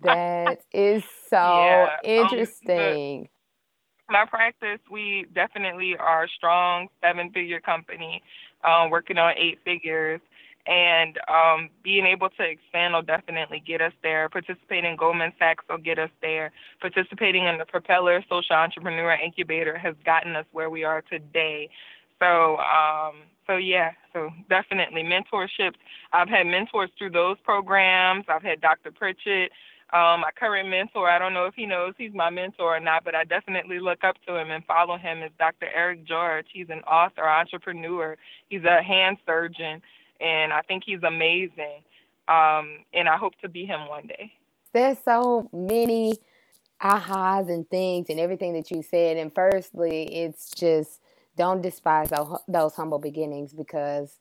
That 0.03 0.63
is 0.73 1.05
so 1.29 1.37
yeah, 1.37 1.97
interesting. 2.03 3.21
Um, 3.21 3.29
the, 4.09 4.13
my 4.13 4.25
practice, 4.27 4.81
we 4.91 5.27
definitely 5.35 5.97
are 5.99 6.25
a 6.25 6.29
strong 6.29 6.89
seven 7.03 7.31
figure 7.31 7.61
company, 7.61 8.23
um, 8.63 8.91
working 8.91 9.19
on 9.19 9.35
eight 9.37 9.59
figures. 9.65 10.21
And 10.67 11.19
um, 11.29 11.69
being 11.83 12.07
able 12.07 12.31
to 12.31 12.43
expand 12.43 12.95
will 12.95 13.03
definitely 13.03 13.63
get 13.67 13.83
us 13.83 13.93
there. 14.03 14.31
Participating 14.31 14.93
in 14.93 14.97
Goldman 14.97 15.33
Sachs 15.39 15.63
will 15.69 15.77
get 15.77 15.99
us 15.99 16.09
there. 16.23 16.53
Participating 16.81 17.45
in 17.45 17.59
the 17.59 17.67
Propeller 17.67 18.25
Social 18.31 18.57
Entrepreneur 18.57 19.13
Incubator 19.13 19.77
has 19.77 19.95
gotten 20.07 20.37
us 20.37 20.47
where 20.53 20.71
we 20.71 20.83
are 20.83 21.03
today. 21.03 21.69
So, 22.19 22.57
um, 22.59 23.25
so 23.47 23.57
yeah, 23.57 23.91
so 24.15 24.31
definitely 24.49 25.03
mentorships. 25.03 25.77
I've 26.15 26.31
had 26.31 26.47
mentors 26.47 26.89
through 26.97 27.11
those 27.11 27.37
programs. 27.45 28.25
I've 28.29 28.43
had 28.43 28.63
Dr. 28.63 28.91
Pritchett, 28.91 29.51
um, 29.95 30.23
my 30.23 30.31
current 30.37 30.69
mentor, 30.69 31.09
I 31.09 31.21
don't 31.21 31.35
know 31.35 31.47
if 31.47 31.55
he 31.55 31.67
knows 31.67 31.95
he's 31.97 32.13
my 32.13 32.29
mentor 32.29 32.77
or 32.77 32.81
not, 32.81 33.05
but 33.05 33.15
I 33.15 33.23
definitely 33.23 33.79
look 33.79 34.03
up 34.03 34.17
to 34.27 34.37
him 34.37 34.51
and 34.51 34.65
follow 34.65 34.99
him 34.99 35.23
is 35.23 35.31
Dr. 35.39 35.69
Eric 35.73 36.05
George. 36.05 36.47
He's 36.53 36.69
an 36.69 36.81
author, 36.81 37.29
entrepreneur. 37.29 38.17
He's 38.49 38.65
a 38.65 38.83
hand 38.83 39.19
surgeon, 39.25 39.81
and 40.21 40.53
I 40.53 40.63
think 40.63 40.83
he's 40.85 41.03
amazing. 41.05 41.85
Um, 42.27 42.79
and 42.93 43.09
I 43.09 43.17
hope 43.17 43.35
to 43.43 43.49
be 43.49 43.67
him 43.67 43.89
one 43.89 44.09
day. 44.09 44.33
There's 44.73 44.99
so 45.05 45.49
many 45.53 46.19
ahas 46.83 47.49
and 47.49 47.69
things 47.71 48.11
and 48.11 48.19
everything 48.19 48.55
that 48.55 48.73
you 48.73 48.83
said. 48.83 49.17
And 49.17 49.33
firstly, 49.33 50.05
it's 50.13 50.51
just 50.51 51.01
don't 51.37 51.63
despise 51.63 52.11
those 52.49 52.75
humble 52.75 52.99
beginnings 52.99 53.53
because 53.53 54.19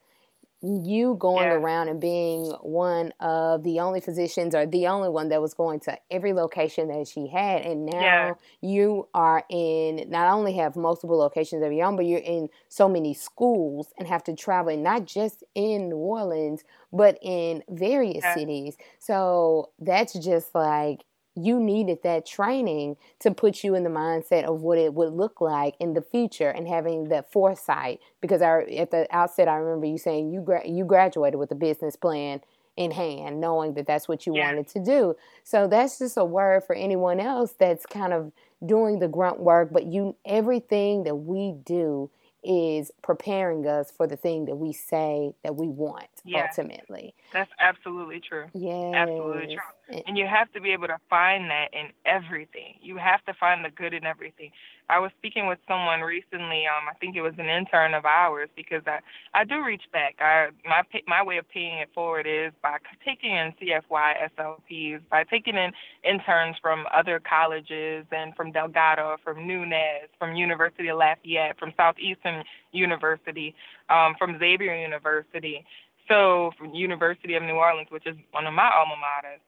you 0.63 1.15
going 1.19 1.43
yeah. 1.43 1.53
around 1.53 1.89
and 1.89 1.99
being 1.99 2.45
one 2.61 3.11
of 3.19 3.63
the 3.63 3.81
only 3.81 3.99
physicians 3.99 4.55
or 4.55 4.65
the 4.65 4.87
only 4.87 5.09
one 5.09 5.27
that 5.27 5.41
was 5.41 5.53
going 5.53 5.77
to 5.77 5.97
every 6.09 6.31
location 6.31 6.87
that 6.87 7.05
she 7.05 7.27
had 7.27 7.63
and 7.63 7.85
now 7.85 7.99
yeah. 7.99 8.33
you 8.61 9.05
are 9.13 9.43
in 9.49 10.05
not 10.09 10.31
only 10.33 10.53
have 10.53 10.77
multiple 10.77 11.17
locations 11.17 11.61
of 11.63 11.73
your 11.73 11.85
own 11.85 11.97
but 11.97 12.05
you're 12.05 12.19
in 12.19 12.47
so 12.69 12.87
many 12.87 13.13
schools 13.13 13.93
and 13.97 14.07
have 14.07 14.23
to 14.23 14.33
travel 14.33 14.75
not 14.77 15.05
just 15.05 15.43
in 15.53 15.89
new 15.89 15.97
orleans 15.97 16.63
but 16.93 17.17
in 17.21 17.61
various 17.69 18.23
yeah. 18.23 18.33
cities 18.33 18.77
so 18.99 19.69
that's 19.79 20.13
just 20.13 20.55
like 20.55 21.03
you 21.35 21.59
needed 21.59 21.99
that 22.03 22.25
training 22.25 22.97
to 23.19 23.31
put 23.31 23.63
you 23.63 23.75
in 23.75 23.83
the 23.83 23.89
mindset 23.89 24.43
of 24.43 24.61
what 24.61 24.77
it 24.77 24.93
would 24.93 25.13
look 25.13 25.41
like 25.41 25.75
in 25.79 25.93
the 25.93 26.01
future 26.01 26.49
and 26.49 26.67
having 26.67 27.09
that 27.09 27.31
foresight. 27.31 27.99
Because 28.21 28.41
I, 28.41 28.63
at 28.77 28.91
the 28.91 29.07
outset 29.09 29.47
I 29.47 29.55
remember 29.55 29.87
you 29.87 29.97
saying 29.97 30.31
you 30.31 30.41
gra- 30.41 30.67
you 30.67 30.85
graduated 30.85 31.39
with 31.39 31.51
a 31.51 31.55
business 31.55 31.95
plan 31.95 32.41
in 32.75 32.91
hand 32.91 33.39
knowing 33.39 33.75
that 33.75 33.85
that's 33.85 34.07
what 34.07 34.25
you 34.25 34.35
yeah. 34.35 34.47
wanted 34.47 34.67
to 34.67 34.79
do. 34.83 35.15
So 35.43 35.67
that's 35.67 35.99
just 35.99 36.17
a 36.17 36.25
word 36.25 36.63
for 36.65 36.75
anyone 36.75 37.19
else 37.19 37.53
that's 37.57 37.85
kind 37.85 38.13
of 38.13 38.31
doing 38.65 38.99
the 38.99 39.07
grunt 39.07 39.39
work 39.39 39.69
but 39.71 39.85
you 39.85 40.15
everything 40.25 41.03
that 41.03 41.15
we 41.15 41.53
do 41.65 42.09
is 42.43 42.91
preparing 43.01 43.65
us 43.67 43.91
for 43.91 44.07
the 44.07 44.15
thing 44.15 44.45
that 44.45 44.55
we 44.55 44.73
say 44.73 45.33
that 45.43 45.55
we 45.55 45.67
want 45.67 46.12
yeah. 46.25 46.47
ultimately. 46.47 47.13
That's 47.31 47.51
absolutely 47.59 48.19
true. 48.19 48.45
Yeah. 48.53 48.91
Absolutely 48.95 49.55
true. 49.55 50.01
And 50.07 50.17
you 50.17 50.25
have 50.27 50.51
to 50.53 50.61
be 50.61 50.71
able 50.71 50.87
to 50.87 50.97
find 51.09 51.49
that 51.49 51.69
in 51.73 51.89
everything. 52.05 52.75
You 52.81 52.97
have 52.97 53.23
to 53.25 53.33
find 53.33 53.65
the 53.65 53.69
good 53.69 53.93
in 53.93 54.05
everything. 54.05 54.51
I 54.89 54.99
was 54.99 55.11
speaking 55.17 55.47
with 55.47 55.59
someone 55.67 56.01
recently. 56.01 56.65
Um, 56.67 56.87
I 56.89 56.93
think 56.99 57.15
it 57.15 57.21
was 57.21 57.33
an 57.37 57.47
intern 57.47 57.93
of 57.93 58.05
ours 58.05 58.49
because 58.55 58.81
I 58.85 58.99
I 59.33 59.43
do 59.43 59.63
reach 59.63 59.83
back. 59.91 60.15
I 60.19 60.49
my 60.65 60.83
my 61.07 61.23
way 61.23 61.37
of 61.37 61.47
paying 61.49 61.79
it 61.79 61.89
forward 61.93 62.27
is 62.27 62.51
by 62.61 62.77
taking 63.05 63.31
in 63.31 63.53
CFY 63.61 64.29
SLPs, 64.37 65.01
by 65.09 65.23
taking 65.23 65.55
in 65.55 65.71
interns 66.03 66.57
from 66.61 66.85
other 66.93 67.19
colleges 67.19 68.05
and 68.11 68.35
from 68.35 68.51
Delgado, 68.51 69.17
from 69.23 69.47
Nunez, 69.47 70.09
from 70.19 70.35
University 70.35 70.89
of 70.89 70.97
Lafayette, 70.97 71.57
from 71.57 71.73
Southeastern 71.77 72.43
University, 72.71 73.55
um, 73.89 74.15
from 74.17 74.37
Xavier 74.39 74.75
University, 74.75 75.65
so 76.07 76.51
from 76.57 76.73
University 76.73 77.35
of 77.35 77.43
New 77.43 77.55
Orleans, 77.55 77.87
which 77.89 78.07
is 78.07 78.15
one 78.31 78.45
of 78.45 78.53
my 78.53 78.69
alma 78.73 78.95
maters. 78.95 79.41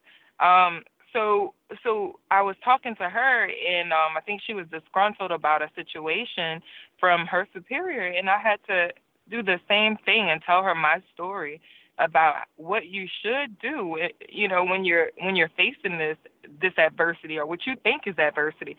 Um, 0.46 0.84
so 1.16 1.54
so 1.84 2.20
I 2.30 2.42
was 2.42 2.56
talking 2.64 2.96
to 2.96 3.10
her 3.10 3.46
and 3.46 3.94
um 3.94 4.18
I 4.18 4.22
think 4.22 4.42
she 4.46 4.54
was 4.54 4.66
disgruntled 4.72 5.32
about 5.32 5.62
a 5.62 5.70
situation 5.76 6.62
from 7.00 7.26
her 7.28 7.48
superior 7.54 8.06
and 8.06 8.30
I 8.30 8.38
had 8.38 8.58
to 8.68 8.90
do 9.30 9.42
the 9.42 9.60
same 9.68 9.98
thing 10.06 10.30
and 10.30 10.42
tell 10.46 10.62
her 10.62 10.76
my 10.76 11.02
story 11.14 11.62
about 11.98 12.44
what 12.58 12.88
you 12.88 13.08
should 13.24 13.58
do 13.60 13.98
you 14.28 14.50
know 14.50 14.66
when 14.66 14.84
you're 14.84 15.12
when 15.22 15.36
you're 15.38 15.52
facing 15.56 15.98
this 15.98 16.18
this 16.62 16.74
adversity 16.78 17.38
or 17.38 17.46
what 17.46 17.66
you 17.66 17.76
think 17.84 18.02
is 18.06 18.20
adversity 18.20 18.76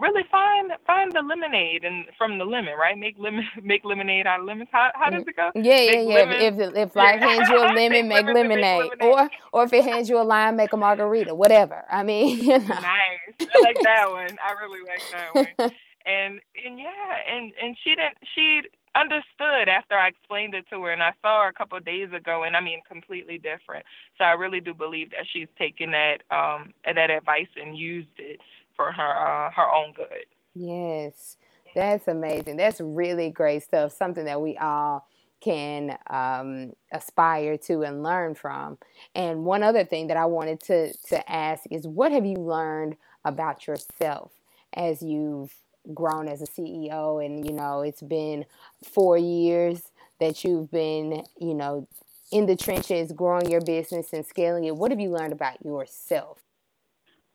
really 0.00 0.22
find 0.30 0.72
find 0.86 1.12
the 1.12 1.22
lemonade 1.22 1.84
and 1.84 2.06
from 2.16 2.38
the 2.38 2.44
lemon, 2.44 2.74
right? 2.78 2.98
Make 2.98 3.16
lemon 3.18 3.44
make 3.62 3.84
lemonade 3.84 4.26
out 4.26 4.40
of 4.40 4.46
lemons. 4.46 4.68
How 4.72 4.90
how 4.94 5.10
does 5.10 5.24
it 5.26 5.36
go? 5.36 5.50
Yeah, 5.54 5.80
yeah, 5.80 6.00
yeah. 6.00 6.14
Lemon. 6.14 6.40
If 6.40 6.58
if, 6.58 6.76
if 6.76 6.96
life 6.96 7.20
hands 7.20 7.48
you 7.48 7.58
a 7.58 7.66
lemon, 7.74 8.08
make, 8.08 8.26
lemon 8.26 8.34
lemonade. 8.34 8.60
make, 8.60 9.00
lemonade. 9.00 9.30
Or 9.52 9.60
or 9.60 9.64
if 9.64 9.72
it 9.72 9.84
hands 9.84 10.08
you 10.08 10.18
a 10.18 10.24
lime, 10.24 10.56
make 10.56 10.72
a 10.72 10.76
margarita. 10.76 11.34
Whatever. 11.34 11.84
I 11.90 12.02
mean, 12.02 12.38
you 12.42 12.58
know. 12.58 12.66
Nice. 12.66 13.34
I 13.40 13.60
like 13.62 13.76
that 13.82 14.10
one. 14.10 14.38
I 14.42 14.52
really 14.60 14.80
like 14.86 15.02
that 15.12 15.34
one. 15.34 15.70
and 16.06 16.40
and 16.64 16.78
yeah, 16.78 17.34
and 17.34 17.52
and 17.62 17.76
she 17.84 17.90
didn't 17.90 18.16
she 18.34 18.62
understood 18.96 19.68
after 19.68 19.94
I 19.94 20.08
explained 20.08 20.54
it 20.54 20.66
to 20.70 20.82
her, 20.82 20.90
and 20.90 21.02
I 21.02 21.12
saw 21.22 21.42
her 21.42 21.48
a 21.48 21.52
couple 21.52 21.78
of 21.78 21.84
days 21.84 22.08
ago, 22.12 22.42
and 22.42 22.56
I 22.56 22.60
mean 22.60 22.80
completely 22.88 23.38
different. 23.38 23.84
So 24.18 24.24
I 24.24 24.32
really 24.32 24.60
do 24.60 24.74
believe 24.74 25.10
that 25.10 25.26
she's 25.32 25.48
taken 25.58 25.92
that 25.92 26.22
um 26.30 26.72
that 26.84 27.10
advice 27.10 27.52
and 27.56 27.76
used 27.76 28.18
it 28.18 28.40
for 28.80 28.92
her 28.92 29.02
uh, 29.02 29.50
her 29.50 29.74
own 29.74 29.92
good. 29.92 30.24
Yes, 30.54 31.36
that's 31.74 32.08
amazing. 32.08 32.56
That's 32.56 32.80
really 32.80 33.28
great 33.28 33.62
stuff. 33.62 33.92
Something 33.92 34.24
that 34.24 34.40
we 34.40 34.56
all 34.56 35.06
can 35.40 35.98
um, 36.08 36.72
aspire 36.92 37.56
to 37.56 37.82
and 37.82 38.02
learn 38.02 38.34
from. 38.34 38.78
And 39.14 39.44
one 39.44 39.62
other 39.62 39.84
thing 39.84 40.06
that 40.06 40.16
I 40.16 40.24
wanted 40.24 40.60
to 40.62 40.92
to 41.08 41.30
ask 41.30 41.64
is, 41.70 41.86
what 41.86 42.10
have 42.12 42.24
you 42.24 42.36
learned 42.36 42.96
about 43.24 43.66
yourself 43.66 44.32
as 44.72 45.02
you've 45.02 45.52
grown 45.92 46.26
as 46.26 46.40
a 46.40 46.46
CEO? 46.46 47.24
And 47.24 47.44
you 47.44 47.52
know, 47.52 47.82
it's 47.82 48.02
been 48.02 48.46
four 48.82 49.18
years 49.18 49.82
that 50.20 50.42
you've 50.42 50.70
been, 50.70 51.22
you 51.38 51.54
know, 51.54 51.86
in 52.32 52.46
the 52.46 52.56
trenches, 52.56 53.12
growing 53.12 53.50
your 53.50 53.60
business 53.60 54.14
and 54.14 54.24
scaling 54.24 54.64
it. 54.64 54.76
What 54.76 54.90
have 54.90 55.00
you 55.00 55.10
learned 55.10 55.32
about 55.34 55.62
yourself? 55.64 56.38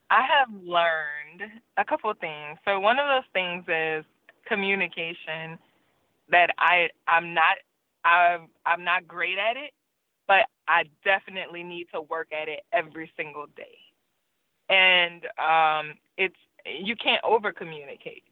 I 0.10 0.22
have 0.22 0.50
learned 0.64 1.52
a 1.78 1.86
couple 1.86 2.10
of 2.10 2.20
things. 2.20 2.58
So 2.66 2.80
one 2.80 3.00
of 3.00 3.08
those 3.08 3.30
things 3.34 3.66
is 3.68 4.06
communication 4.48 5.58
that 6.30 6.52
I 6.58 6.90
I'm 7.08 7.34
not 7.34 7.58
I'm 8.04 8.48
I'm 8.66 8.84
not 8.84 9.08
great 9.08 9.38
at 9.38 9.58
it, 9.58 9.72
but 10.28 10.46
I 10.68 10.84
definitely 11.04 11.64
need 11.64 11.88
to 11.94 12.02
work 12.02 12.30
at 12.32 12.48
it 12.48 12.62
every 12.72 13.12
single 13.18 13.48
day. 13.56 13.78
And 14.70 15.26
um 15.40 15.98
it's 16.18 16.36
you 16.66 16.96
can't 16.96 17.24
over 17.24 17.52
communicate. 17.52 18.24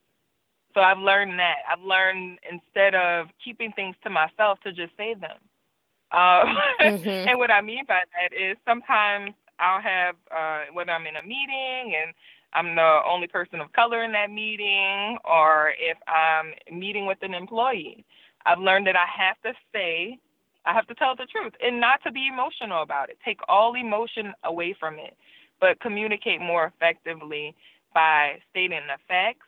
So 0.73 0.81
I've 0.81 0.97
learned 0.97 1.39
that. 1.39 1.57
I've 1.71 1.83
learned 1.83 2.39
instead 2.51 2.95
of 2.95 3.27
keeping 3.43 3.71
things 3.73 3.95
to 4.03 4.09
myself 4.09 4.59
to 4.63 4.71
just 4.71 4.95
say 4.97 5.13
them. 5.13 5.37
Um, 6.11 6.57
mm-hmm. 6.81 7.29
and 7.29 7.37
what 7.37 7.51
I 7.51 7.61
mean 7.61 7.85
by 7.87 8.03
that 8.13 8.35
is 8.35 8.57
sometimes 8.65 9.33
I'll 9.63 9.81
have 9.81 10.15
uh, 10.29 10.73
whether 10.73 10.91
I'm 10.91 11.07
in 11.07 11.15
a 11.15 11.23
meeting 11.23 11.95
and 11.95 12.13
I'm 12.53 12.75
the 12.75 12.99
only 13.09 13.27
person 13.27 13.61
of 13.61 13.71
color 13.73 14.03
in 14.03 14.11
that 14.11 14.29
meeting, 14.29 15.17
or 15.25 15.71
if 15.79 15.97
I'm 16.07 16.53
meeting 16.77 17.07
with 17.07 17.17
an 17.21 17.33
employee. 17.33 18.05
I've 18.45 18.59
learned 18.59 18.87
that 18.87 18.95
I 18.95 19.05
have 19.07 19.41
to 19.43 19.57
say, 19.73 20.19
I 20.65 20.73
have 20.73 20.85
to 20.87 20.95
tell 20.95 21.15
the 21.15 21.25
truth 21.25 21.53
and 21.65 21.79
not 21.79 22.03
to 22.03 22.11
be 22.11 22.27
emotional 22.27 22.83
about 22.83 23.09
it. 23.09 23.17
Take 23.25 23.39
all 23.47 23.73
emotion 23.75 24.33
away 24.43 24.75
from 24.79 24.95
it, 24.95 25.15
but 25.59 25.79
communicate 25.79 26.41
more 26.41 26.65
effectively 26.65 27.55
by 27.93 28.39
stating 28.51 28.81
the 28.87 28.99
facts, 29.07 29.47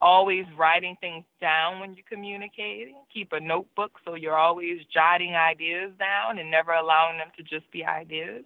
always 0.00 0.44
writing 0.56 0.96
things 1.00 1.24
down 1.40 1.80
when 1.80 1.94
you're 1.94 2.04
communicating. 2.08 2.96
Keep 3.12 3.32
a 3.32 3.40
notebook 3.40 3.92
so 4.04 4.14
you're 4.14 4.38
always 4.38 4.80
jotting 4.92 5.34
ideas 5.34 5.90
down 5.98 6.38
and 6.38 6.50
never 6.50 6.72
allowing 6.72 7.18
them 7.18 7.28
to 7.36 7.42
just 7.42 7.70
be 7.72 7.84
ideas 7.84 8.44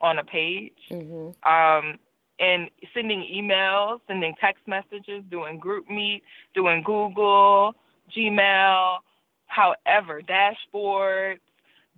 on 0.00 0.18
a 0.18 0.24
page. 0.24 0.72
Mm-hmm. 0.90 1.50
Um, 1.50 1.98
and 2.40 2.70
sending 2.94 3.20
emails, 3.20 4.00
sending 4.06 4.34
text 4.40 4.62
messages, 4.66 5.24
doing 5.30 5.58
group 5.58 5.90
meet, 5.90 6.22
doing 6.54 6.82
Google, 6.84 7.74
Gmail, 8.16 8.98
however, 9.46 10.22
dashboards, 10.22 11.40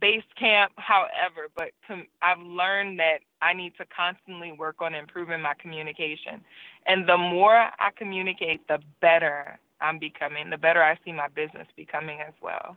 Basecamp, 0.01 0.69
however. 0.77 1.49
But 1.55 1.73
com- 1.87 2.07
I've 2.23 2.41
learned 2.41 2.99
that 3.01 3.19
I 3.43 3.53
need 3.53 3.75
to 3.77 3.85
constantly 3.95 4.53
work 4.53 4.77
on 4.81 4.95
improving 4.95 5.43
my 5.43 5.53
communication. 5.61 6.43
And 6.87 7.07
the 7.07 7.19
more 7.19 7.55
I 7.57 7.91
communicate, 7.97 8.67
the 8.67 8.79
better 9.03 9.59
I'm 9.81 9.99
becoming, 9.99 10.49
the 10.49 10.59
better 10.59 10.83
I 10.83 10.97
see 11.05 11.13
my 11.13 11.29
business 11.29 11.67
becoming 11.77 12.21
as 12.21 12.35
well. 12.41 12.77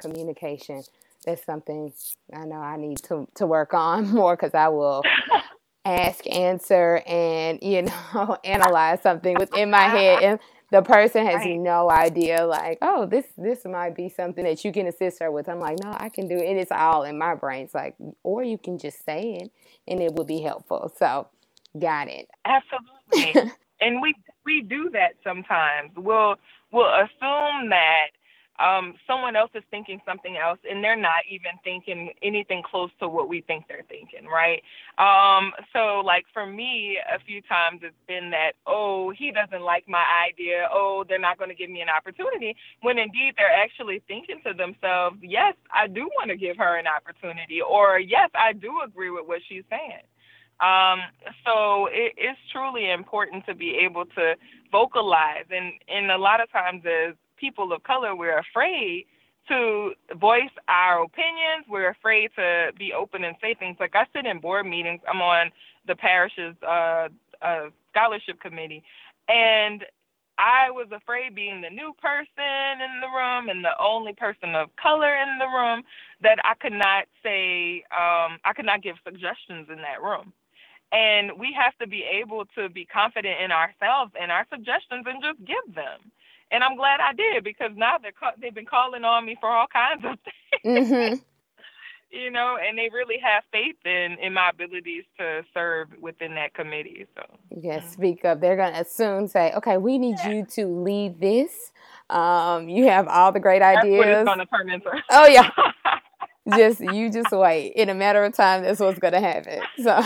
Communication 0.00 0.82
that's 1.24 1.44
something 1.44 1.92
I 2.34 2.44
know 2.44 2.56
I 2.56 2.76
need 2.76 2.98
to 3.04 3.28
to 3.36 3.46
work 3.46 3.74
on 3.74 4.08
more 4.14 4.36
because 4.36 4.54
I 4.54 4.68
will 4.68 5.02
ask, 5.84 6.26
answer, 6.28 7.02
and 7.06 7.58
you 7.62 7.82
know 7.82 8.36
analyze 8.44 9.02
something 9.02 9.36
within 9.38 9.70
my 9.70 9.88
head, 9.88 10.22
and 10.22 10.38
the 10.70 10.82
person 10.82 11.24
has 11.24 11.36
right. 11.36 11.58
no 11.58 11.90
idea. 11.90 12.46
Like, 12.46 12.78
oh, 12.82 13.06
this 13.06 13.26
this 13.36 13.64
might 13.64 13.94
be 13.94 14.08
something 14.08 14.44
that 14.44 14.64
you 14.64 14.72
can 14.72 14.86
assist 14.86 15.20
her 15.20 15.30
with. 15.30 15.48
I'm 15.48 15.60
like, 15.60 15.78
no, 15.82 15.94
I 15.98 16.08
can 16.08 16.28
do 16.28 16.36
it. 16.36 16.48
And 16.48 16.58
it's 16.58 16.72
all 16.72 17.04
in 17.04 17.18
my 17.18 17.34
brain. 17.34 17.64
It's 17.64 17.74
like, 17.74 17.96
or 18.22 18.42
you 18.42 18.58
can 18.58 18.78
just 18.78 19.04
say 19.04 19.38
it, 19.40 19.50
and 19.86 20.00
it 20.00 20.14
will 20.14 20.26
be 20.26 20.40
helpful. 20.40 20.92
So, 20.96 21.28
got 21.78 22.08
it. 22.08 22.28
Absolutely. 22.44 23.52
and 23.80 24.02
we 24.02 24.14
we 24.44 24.62
do 24.62 24.90
that 24.92 25.14
sometimes. 25.24 25.92
We'll 25.96 26.36
we'll 26.72 26.94
assume 26.94 27.70
that 27.70 28.08
um, 28.58 28.94
someone 29.06 29.36
else 29.36 29.50
is 29.54 29.62
thinking 29.70 30.00
something 30.04 30.36
else 30.36 30.58
and 30.68 30.82
they're 30.82 30.96
not 30.96 31.22
even 31.30 31.52
thinking 31.62 32.12
anything 32.22 32.62
close 32.68 32.90
to 33.00 33.08
what 33.08 33.28
we 33.28 33.40
think 33.40 33.66
they're 33.68 33.84
thinking, 33.88 34.26
right? 34.26 34.62
Um, 34.98 35.52
so, 35.72 36.00
like 36.04 36.24
for 36.32 36.44
me, 36.44 36.98
a 36.98 37.18
few 37.20 37.40
times 37.42 37.80
it's 37.82 37.94
been 38.08 38.30
that, 38.30 38.52
oh, 38.66 39.10
he 39.10 39.30
doesn't 39.30 39.62
like 39.62 39.88
my 39.88 40.04
idea. 40.28 40.68
Oh, 40.72 41.04
they're 41.08 41.18
not 41.20 41.38
going 41.38 41.50
to 41.50 41.56
give 41.56 41.70
me 41.70 41.80
an 41.80 41.88
opportunity. 41.88 42.56
When 42.82 42.98
indeed 42.98 43.34
they're 43.36 43.46
actually 43.52 44.02
thinking 44.08 44.40
to 44.44 44.52
themselves, 44.52 45.16
yes, 45.22 45.54
I 45.72 45.86
do 45.86 46.10
want 46.18 46.30
to 46.30 46.36
give 46.36 46.56
her 46.56 46.76
an 46.76 46.86
opportunity, 46.86 47.60
or 47.60 47.98
yes, 47.98 48.30
I 48.34 48.52
do 48.52 48.80
agree 48.84 49.10
with 49.10 49.26
what 49.26 49.40
she's 49.48 49.64
saying. 49.70 50.02
Um, 50.60 51.00
so 51.46 51.86
it, 51.86 52.14
it's 52.16 52.38
truly 52.50 52.90
important 52.90 53.46
to 53.46 53.54
be 53.54 53.78
able 53.84 54.06
to 54.16 54.34
vocalize, 54.72 55.46
and 55.50 55.72
and 55.88 56.10
a 56.10 56.18
lot 56.18 56.40
of 56.40 56.50
times 56.50 56.82
as 56.84 57.14
people 57.38 57.72
of 57.72 57.82
color, 57.84 58.14
we're 58.16 58.38
afraid 58.38 59.06
to 59.48 59.92
voice 60.20 60.52
our 60.68 61.02
opinions. 61.04 61.66
We're 61.68 61.90
afraid 61.90 62.30
to 62.36 62.72
be 62.78 62.92
open 62.92 63.24
and 63.24 63.36
say 63.40 63.54
things. 63.54 63.76
Like 63.80 63.94
I 63.94 64.04
sit 64.14 64.26
in 64.26 64.40
board 64.40 64.66
meetings. 64.66 65.00
I'm 65.08 65.22
on 65.22 65.50
the 65.86 65.96
parish's 65.96 66.54
uh, 66.62 67.08
uh, 67.42 67.70
scholarship 67.90 68.40
committee, 68.40 68.82
and 69.28 69.84
I 70.38 70.70
was 70.70 70.86
afraid 70.92 71.34
being 71.34 71.60
the 71.60 71.70
new 71.70 71.92
person 72.00 72.78
in 72.78 73.00
the 73.00 73.08
room 73.08 73.48
and 73.48 73.64
the 73.64 73.74
only 73.82 74.12
person 74.14 74.54
of 74.54 74.70
color 74.76 75.16
in 75.16 75.38
the 75.38 75.46
room 75.46 75.82
that 76.22 76.38
I 76.44 76.54
could 76.60 76.72
not 76.72 77.06
say 77.24 77.82
um, 77.90 78.38
I 78.44 78.52
could 78.54 78.66
not 78.66 78.82
give 78.82 78.96
suggestions 79.04 79.66
in 79.70 79.78
that 79.82 80.02
room. 80.02 80.32
And 80.92 81.32
we 81.38 81.54
have 81.58 81.76
to 81.80 81.86
be 81.88 82.04
able 82.04 82.46
to 82.56 82.68
be 82.70 82.86
confident 82.86 83.40
in 83.42 83.50
ourselves 83.52 84.12
and 84.20 84.30
our 84.32 84.46
suggestions 84.48 85.04
and 85.06 85.22
just 85.22 85.38
give 85.44 85.74
them 85.74 86.00
and 86.50 86.64
I'm 86.64 86.76
glad 86.76 87.00
I 87.00 87.12
did 87.12 87.44
because 87.44 87.70
now 87.76 87.98
they're 87.98 88.12
ca- 88.12 88.34
they've 88.40 88.54
been 88.54 88.66
calling 88.66 89.04
on 89.04 89.24
me 89.24 89.36
for 89.40 89.48
all 89.48 89.66
kinds 89.66 90.04
of 90.04 90.18
things. 90.62 90.88
Mm-hmm. 90.88 91.14
you 92.10 92.30
know, 92.30 92.56
and 92.56 92.78
they 92.78 92.88
really 92.92 93.18
have 93.22 93.44
faith 93.52 93.76
in 93.84 94.16
in 94.22 94.32
my 94.34 94.50
abilities 94.50 95.04
to 95.18 95.42
serve 95.54 95.88
within 96.00 96.34
that 96.34 96.54
committee. 96.54 97.06
So 97.16 97.22
yes, 97.50 97.82
mm-hmm. 97.82 97.92
speak 97.92 98.24
up. 98.24 98.40
They're 98.40 98.56
gonna 98.56 98.84
soon 98.84 99.28
say, 99.28 99.52
"Okay, 99.56 99.76
we 99.76 99.98
need 99.98 100.16
yeah. 100.18 100.30
you 100.30 100.46
to 100.52 100.66
lead 100.66 101.20
this. 101.20 101.72
Um, 102.10 102.68
you 102.68 102.88
have 102.88 103.08
all 103.08 103.32
the 103.32 103.40
great 103.40 103.62
ideas." 103.62 104.04
That's 104.04 104.26
what 104.26 104.40
it's 104.40 104.50
gonna 104.50 104.64
turn 104.64 104.70
into. 104.70 104.90
oh 105.10 105.26
yeah. 105.26 105.50
just 106.56 106.80
you 106.80 107.10
just 107.10 107.30
wait. 107.32 107.72
In 107.74 107.88
a 107.88 107.94
matter 107.94 108.24
of 108.24 108.34
time, 108.34 108.62
that's 108.62 108.80
what's 108.80 108.98
gonna 108.98 109.20
happen. 109.20 109.60
So 109.82 110.00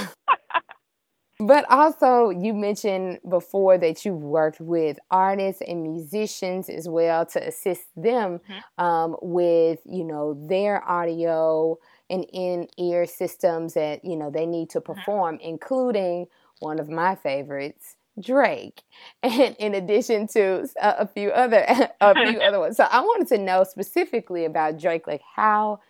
but 1.47 1.65
also, 1.71 2.31
you 2.31 2.55
mentioned 2.55 3.19
before 3.29 3.79
that 3.79 4.05
you've 4.05 4.23
worked 4.23 4.61
with 4.61 4.99
artists 5.11 5.63
and 5.67 5.83
musicians 5.83 6.69
as 6.69 6.89
well 6.89 7.25
to 7.27 7.47
assist 7.47 7.83
them 7.97 8.41
mm-hmm. 8.41 8.85
um, 8.85 9.17
with, 9.23 9.81
you 9.85 10.05
know, 10.05 10.37
their 10.49 10.83
audio 10.89 11.79
and 12.13 12.27
in-ear 12.33 13.07
systems 13.07 13.75
that 13.75 14.05
you 14.05 14.17
know 14.17 14.31
they 14.31 14.47
need 14.47 14.71
to 14.71 14.81
mm-hmm. 14.81 14.93
perform, 14.93 15.37
mm-hmm. 15.37 15.49
including 15.49 16.27
one 16.61 16.79
of 16.79 16.89
my 16.89 17.17
favorites, 17.17 17.97
Drake, 18.21 18.83
and 19.23 19.57
in 19.59 19.75
addition 19.75 20.29
to 20.29 20.69
a, 20.81 20.97
a 21.01 21.07
few 21.09 21.31
other 21.31 21.65
a 22.01 22.15
few 22.15 22.41
other 22.43 22.61
ones. 22.61 22.77
So 22.77 22.85
I 22.85 23.01
wanted 23.01 23.29
to 23.29 23.39
know 23.39 23.65
specifically 23.65 24.45
about 24.45 24.79
Drake, 24.79 25.07
like 25.07 25.23
how 25.35 25.81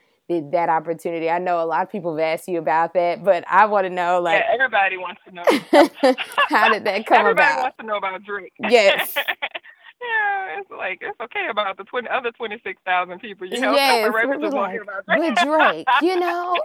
that 0.40 0.68
opportunity? 0.68 1.30
I 1.30 1.38
know 1.38 1.62
a 1.62 1.66
lot 1.66 1.82
of 1.82 1.90
people 1.90 2.16
have 2.16 2.38
asked 2.38 2.48
you 2.48 2.58
about 2.58 2.94
that, 2.94 3.24
but 3.24 3.44
I 3.48 3.66
want 3.66 3.86
to 3.86 3.90
know, 3.90 4.20
like, 4.20 4.42
yeah, 4.42 4.54
everybody 4.54 4.96
wants 4.96 5.20
to 5.26 5.32
know. 5.32 5.42
how 6.48 6.72
did 6.72 6.84
that 6.84 7.06
come 7.06 7.18
everybody 7.18 7.32
about? 7.32 7.40
Everybody 7.40 7.62
wants 7.62 7.76
to 7.78 7.86
know 7.86 7.96
about 7.96 8.22
Drake. 8.24 8.52
Yes. 8.70 9.14
yeah, 9.16 10.58
it's 10.58 10.70
like 10.70 10.98
it's 11.00 11.20
okay 11.20 11.46
about 11.50 11.76
the 11.76 11.84
20, 11.84 12.08
other 12.08 12.32
twenty 12.32 12.60
six 12.64 12.80
thousand 12.84 13.20
people. 13.20 13.46
You 13.46 13.60
know, 13.60 13.74
yes, 13.74 14.12
right, 14.12 14.26
like, 14.28 14.80
about 14.82 15.06
Drake. 15.06 15.36
Drake, 15.36 15.86
you 16.02 16.18
know, 16.18 16.56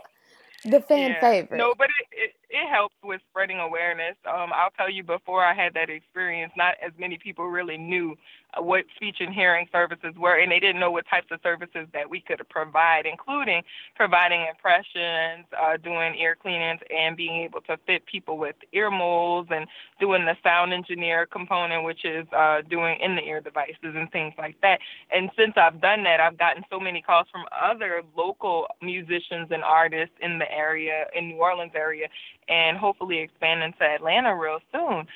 the 0.66 0.82
fan 0.82 1.12
yeah. 1.12 1.22
favorite. 1.22 1.58
No, 1.58 1.74
but 1.78 1.88
it, 1.88 2.08
it, 2.12 2.34
it 2.50 2.70
helps 2.70 2.96
with 3.04 3.22
spreading 3.30 3.60
awareness. 3.60 4.16
Um, 4.26 4.52
I'll 4.54 4.72
tell 4.78 4.90
you, 4.90 5.04
before 5.04 5.44
I 5.44 5.54
had 5.54 5.74
that 5.74 5.90
experience, 5.90 6.54
not 6.56 6.76
as 6.86 6.92
many 6.98 7.18
people 7.18 7.48
really 7.48 7.78
knew 7.78 8.16
uh, 8.58 8.62
what 8.62 8.86
speech 8.96 9.18
and 9.20 9.34
hearing 9.34 9.68
services 9.72 10.14
were, 10.18 10.40
and 10.40 10.52
they 10.52 10.60
didn't 10.60 10.80
know 10.80 10.92
what 10.92 11.06
types 11.10 11.28
of 11.32 11.40
services 11.44 11.88
that 11.94 12.10
we 12.10 12.22
could 12.22 12.42
provide, 12.50 13.06
including 13.06 13.62
providing 13.96 14.46
impressions, 14.50 15.46
uh, 15.60 15.76
doing 15.78 16.16
ear 16.16 16.38
cleanings, 16.42 16.80
and 16.90 17.18
being 17.18 17.44
able 17.44 17.60
to 17.62 17.78
fit 17.86 18.06
people 18.06 18.38
with 18.38 18.56
ear 18.72 18.90
molds, 18.90 19.50
and 19.52 19.68
doing 20.00 20.24
the 20.26 20.36
sound 20.42 20.74
engineer 20.74 21.26
component, 21.26 21.84
which 21.84 22.06
is 22.06 22.26
uh, 22.32 22.62
doing 22.70 22.98
in 23.02 23.16
the 23.16 23.24
ear 23.24 23.42
devices 23.42 23.76
and 23.82 24.10
things 24.12 24.34
like 24.38 24.56
that. 24.62 24.80
And 25.12 25.30
since 25.38 25.54
I've 25.58 25.82
done 25.82 26.04
that, 26.04 26.22
I've 26.22 26.38
gotten 26.38 26.64
so 26.70 26.80
many 26.80 27.02
calls 27.02 27.28
from 27.32 27.44
other 27.52 28.04
local 28.16 28.68
musicians 28.82 29.50
and 29.52 29.64
artists 29.64 30.16
in 30.22 30.40
the 30.40 30.50
area, 30.50 31.06
in 31.14 31.28
New 31.30 31.38
Orleans 31.38 31.74
area, 31.76 32.08
and 32.50 32.78
hopefully 32.78 33.20
expand 33.20 33.64
into 33.64 33.84
Atlanta 33.84 34.36
real 34.36 34.60
soon. 34.72 35.08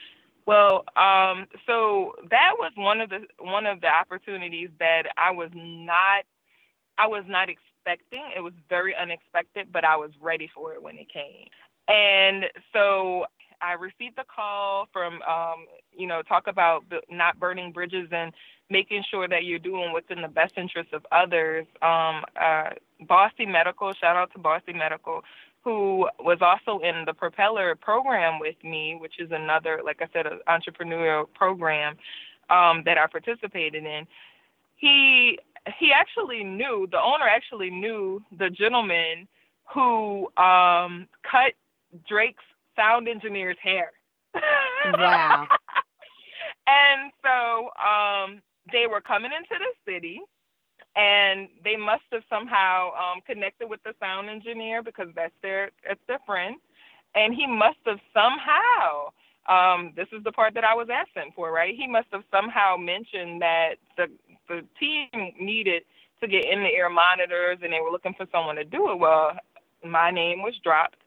Well, 0.46 0.84
um, 0.96 1.48
so 1.68 2.14
that 2.30 2.54
was 2.58 2.72
one 2.76 3.00
of 3.00 3.10
the 3.10 3.20
one 3.40 3.66
of 3.66 3.82
the 3.82 3.88
opportunities 3.88 4.70
that 4.80 5.04
I 5.18 5.32
was 5.32 5.50
not 5.54 6.26
I 6.98 7.08
was 7.08 7.24
not 7.28 7.48
expecting. 7.50 8.24
It 8.36 8.42
was 8.42 8.54
very 8.70 8.96
unexpected, 8.96 9.68
but 9.72 9.86
I 9.86 9.96
was 9.96 10.12
ready 10.20 10.50
for 10.54 10.74
it 10.74 10.82
when 10.82 10.98
it 10.98 11.08
came. 11.12 11.48
And 11.88 12.46
so 12.74 13.26
I 13.62 13.74
received 13.74 14.18
a 14.18 14.24
call 14.24 14.88
from, 14.92 15.22
um, 15.24 15.66
you 15.92 16.08
know, 16.08 16.22
talk 16.22 16.48
about 16.48 16.84
not 17.10 17.40
burning 17.40 17.72
bridges 17.72 18.08
and 18.12 18.34
making 18.70 19.04
sure 19.10 19.28
that 19.28 19.44
you're 19.44 19.60
doing 19.60 19.92
what's 19.92 20.10
in 20.10 20.22
the 20.22 20.28
best 20.28 20.54
interest 20.58 20.94
of 20.94 21.06
others. 21.12 21.66
Um, 21.82 22.24
uh, 22.40 22.72
Bossy 23.08 23.46
Medical, 23.46 23.94
shout 23.94 24.16
out 24.16 24.32
to 24.34 24.40
Bossy 24.40 24.74
Medical, 24.74 25.24
who 25.64 26.07
was 26.20 26.39
also 26.41 26.84
in 26.84 27.05
the 27.05 27.14
Propeller 27.14 27.76
program 27.76 28.39
with 28.39 28.55
me, 28.64 28.97
which 28.99 29.20
is 29.20 29.30
another, 29.32 29.82
like 29.86 30.01
I 30.01 30.07
said, 30.12 30.26
an 30.26 30.39
entrepreneurial 30.49 31.26
program 31.34 31.95
um, 32.49 32.84
that 32.86 32.97
I 32.97 33.07
participated 33.07 33.86
in. 33.86 34.07
He 34.76 35.38
he 35.78 35.91
actually 35.93 36.43
knew 36.43 36.88
the 36.91 36.99
owner 36.99 37.28
actually 37.28 37.70
knew 37.70 38.22
the 38.38 38.49
gentleman 38.49 39.28
who 39.72 40.28
um, 40.38 41.07
cut 41.30 41.53
Drake's 42.09 42.43
sound 42.76 43.07
engineer's 43.07 43.57
hair. 43.62 43.91
Wow. 44.34 45.47
and 46.68 47.12
so 47.24 47.70
um, 47.80 48.41
they 48.72 48.88
were 48.88 49.01
coming 49.01 49.32
into 49.32 49.55
the 49.59 49.91
city 49.91 50.22
and 50.96 51.48
they 51.64 51.76
must 51.78 52.04
have 52.12 52.24
somehow 52.30 52.92
um, 52.94 53.22
connected 53.26 53.70
with 53.70 53.82
the 53.84 53.94
sound 54.00 54.30
engineer 54.30 54.84
because 54.84 55.08
that's 55.16 55.34
their 55.42 55.72
that's 55.88 56.00
their 56.08 56.20
friend, 56.26 56.58
and 57.16 57.34
he 57.34 57.48
must 57.48 57.80
have 57.86 58.00
somehow. 58.14 59.12
Um, 59.50 59.94
this 59.96 60.08
is 60.14 60.24
the 60.24 60.32
part 60.32 60.54
that 60.54 60.64
I 60.64 60.76
was 60.76 60.88
asking 60.94 61.34
for, 61.36 61.52
right? 61.52 61.74
He 61.76 61.88
must 61.88 62.08
have 62.12 62.24
somehow 62.30 62.78
mentioned 62.78 63.42
that 63.42 63.76
the 63.98 64.08
the 64.48 64.62
team 64.80 65.10
needed 65.39 65.84
to 66.22 66.28
get 66.28 66.46
in 66.46 66.62
the 66.62 66.70
air 66.70 66.89
monitors, 66.89 67.60
and 67.64 67.74
they 67.74 67.80
were 67.82 67.92
looking 67.92 68.14
for 68.16 68.28
someone 68.32 68.56
to 68.58 68.64
do 68.64 68.92
it. 68.92 69.00
Well, 69.00 69.32
my 69.84 70.12
name 70.12 70.44
was 70.44 70.54
dropped, 70.64 71.01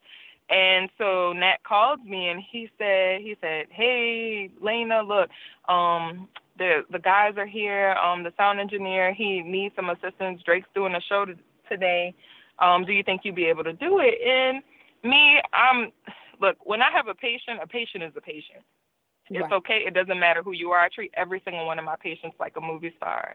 and 0.50 0.90
so 0.98 1.32
Nat 1.32 1.58
called 1.66 2.04
me 2.04 2.28
and 2.28 2.42
he 2.50 2.68
said, 2.78 3.20
he 3.20 3.36
said, 3.40 3.66
hey, 3.70 4.50
Lana, 4.60 5.02
look, 5.02 5.30
um, 5.68 6.28
the 6.58 6.82
the 6.90 6.98
guys 6.98 7.34
are 7.36 7.46
here. 7.46 7.92
Um, 7.92 8.22
the 8.22 8.32
sound 8.36 8.60
engineer 8.60 9.12
he 9.12 9.40
needs 9.40 9.74
some 9.74 9.90
assistance. 9.90 10.40
Drake's 10.44 10.68
doing 10.74 10.94
a 10.94 11.00
show 11.00 11.24
t- 11.24 11.32
today. 11.68 12.14
Um, 12.58 12.84
do 12.84 12.92
you 12.92 13.02
think 13.02 13.22
you'd 13.24 13.34
be 13.34 13.46
able 13.46 13.64
to 13.64 13.72
do 13.72 14.00
it? 14.00 14.14
And 14.24 14.62
me, 15.02 15.40
I'm 15.52 15.90
look. 16.40 16.56
When 16.64 16.82
I 16.82 16.90
have 16.94 17.08
a 17.08 17.14
patient, 17.14 17.60
a 17.62 17.66
patient 17.66 18.04
is 18.04 18.12
a 18.16 18.20
patient. 18.20 18.62
It's 19.30 19.42
right. 19.42 19.52
okay. 19.52 19.82
It 19.86 19.94
doesn't 19.94 20.20
matter 20.20 20.42
who 20.42 20.52
you 20.52 20.70
are. 20.70 20.80
I 20.80 20.88
treat 20.88 21.10
every 21.16 21.40
single 21.44 21.66
one 21.66 21.78
of 21.78 21.84
my 21.84 21.96
patients 21.96 22.36
like 22.38 22.54
a 22.56 22.60
movie 22.60 22.92
star. 22.96 23.34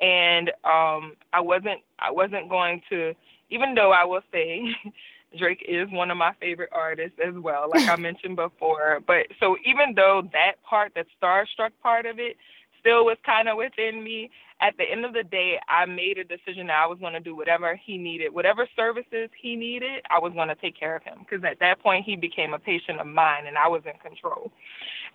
And 0.00 0.50
um, 0.64 1.14
I 1.32 1.40
wasn't 1.40 1.80
I 1.98 2.10
wasn't 2.10 2.48
going 2.48 2.80
to, 2.90 3.14
even 3.50 3.74
though 3.74 3.92
I 3.92 4.04
will 4.04 4.22
say 4.32 4.62
Drake 5.38 5.64
is 5.66 5.88
one 5.90 6.10
of 6.10 6.16
my 6.16 6.32
favorite 6.40 6.70
artists 6.72 7.18
as 7.24 7.34
well, 7.34 7.68
like 7.72 7.88
I 7.88 7.96
mentioned 8.00 8.36
before. 8.36 9.00
But 9.06 9.26
so 9.40 9.56
even 9.64 9.94
though 9.94 10.22
that 10.32 10.62
part, 10.68 10.92
that 10.94 11.06
starstruck 11.20 11.70
part 11.82 12.06
of 12.06 12.18
it, 12.18 12.36
still 12.84 13.06
was 13.06 13.16
kind 13.24 13.48
of 13.48 13.56
within 13.56 14.04
me, 14.04 14.30
at 14.60 14.76
the 14.76 14.84
end 14.84 15.04
of 15.04 15.14
the 15.14 15.24
day, 15.24 15.58
I 15.68 15.86
made 15.86 16.18
a 16.18 16.24
decision 16.24 16.68
that 16.68 16.84
I 16.84 16.86
was 16.86 16.98
going 16.98 17.14
to 17.14 17.20
do 17.20 17.34
whatever 17.34 17.74
he 17.82 17.98
needed, 17.98 18.32
whatever 18.32 18.68
services 18.76 19.30
he 19.40 19.56
needed, 19.56 20.02
I 20.10 20.18
was 20.18 20.32
going 20.32 20.48
to 20.48 20.54
take 20.54 20.78
care 20.78 20.94
of 20.94 21.02
him. 21.02 21.18
Because 21.20 21.44
at 21.44 21.58
that 21.60 21.80
point, 21.82 22.04
he 22.04 22.14
became 22.14 22.54
a 22.54 22.58
patient 22.58 23.00
of 23.00 23.06
mine, 23.06 23.46
and 23.46 23.58
I 23.58 23.68
was 23.68 23.82
in 23.84 23.98
control. 23.98 24.52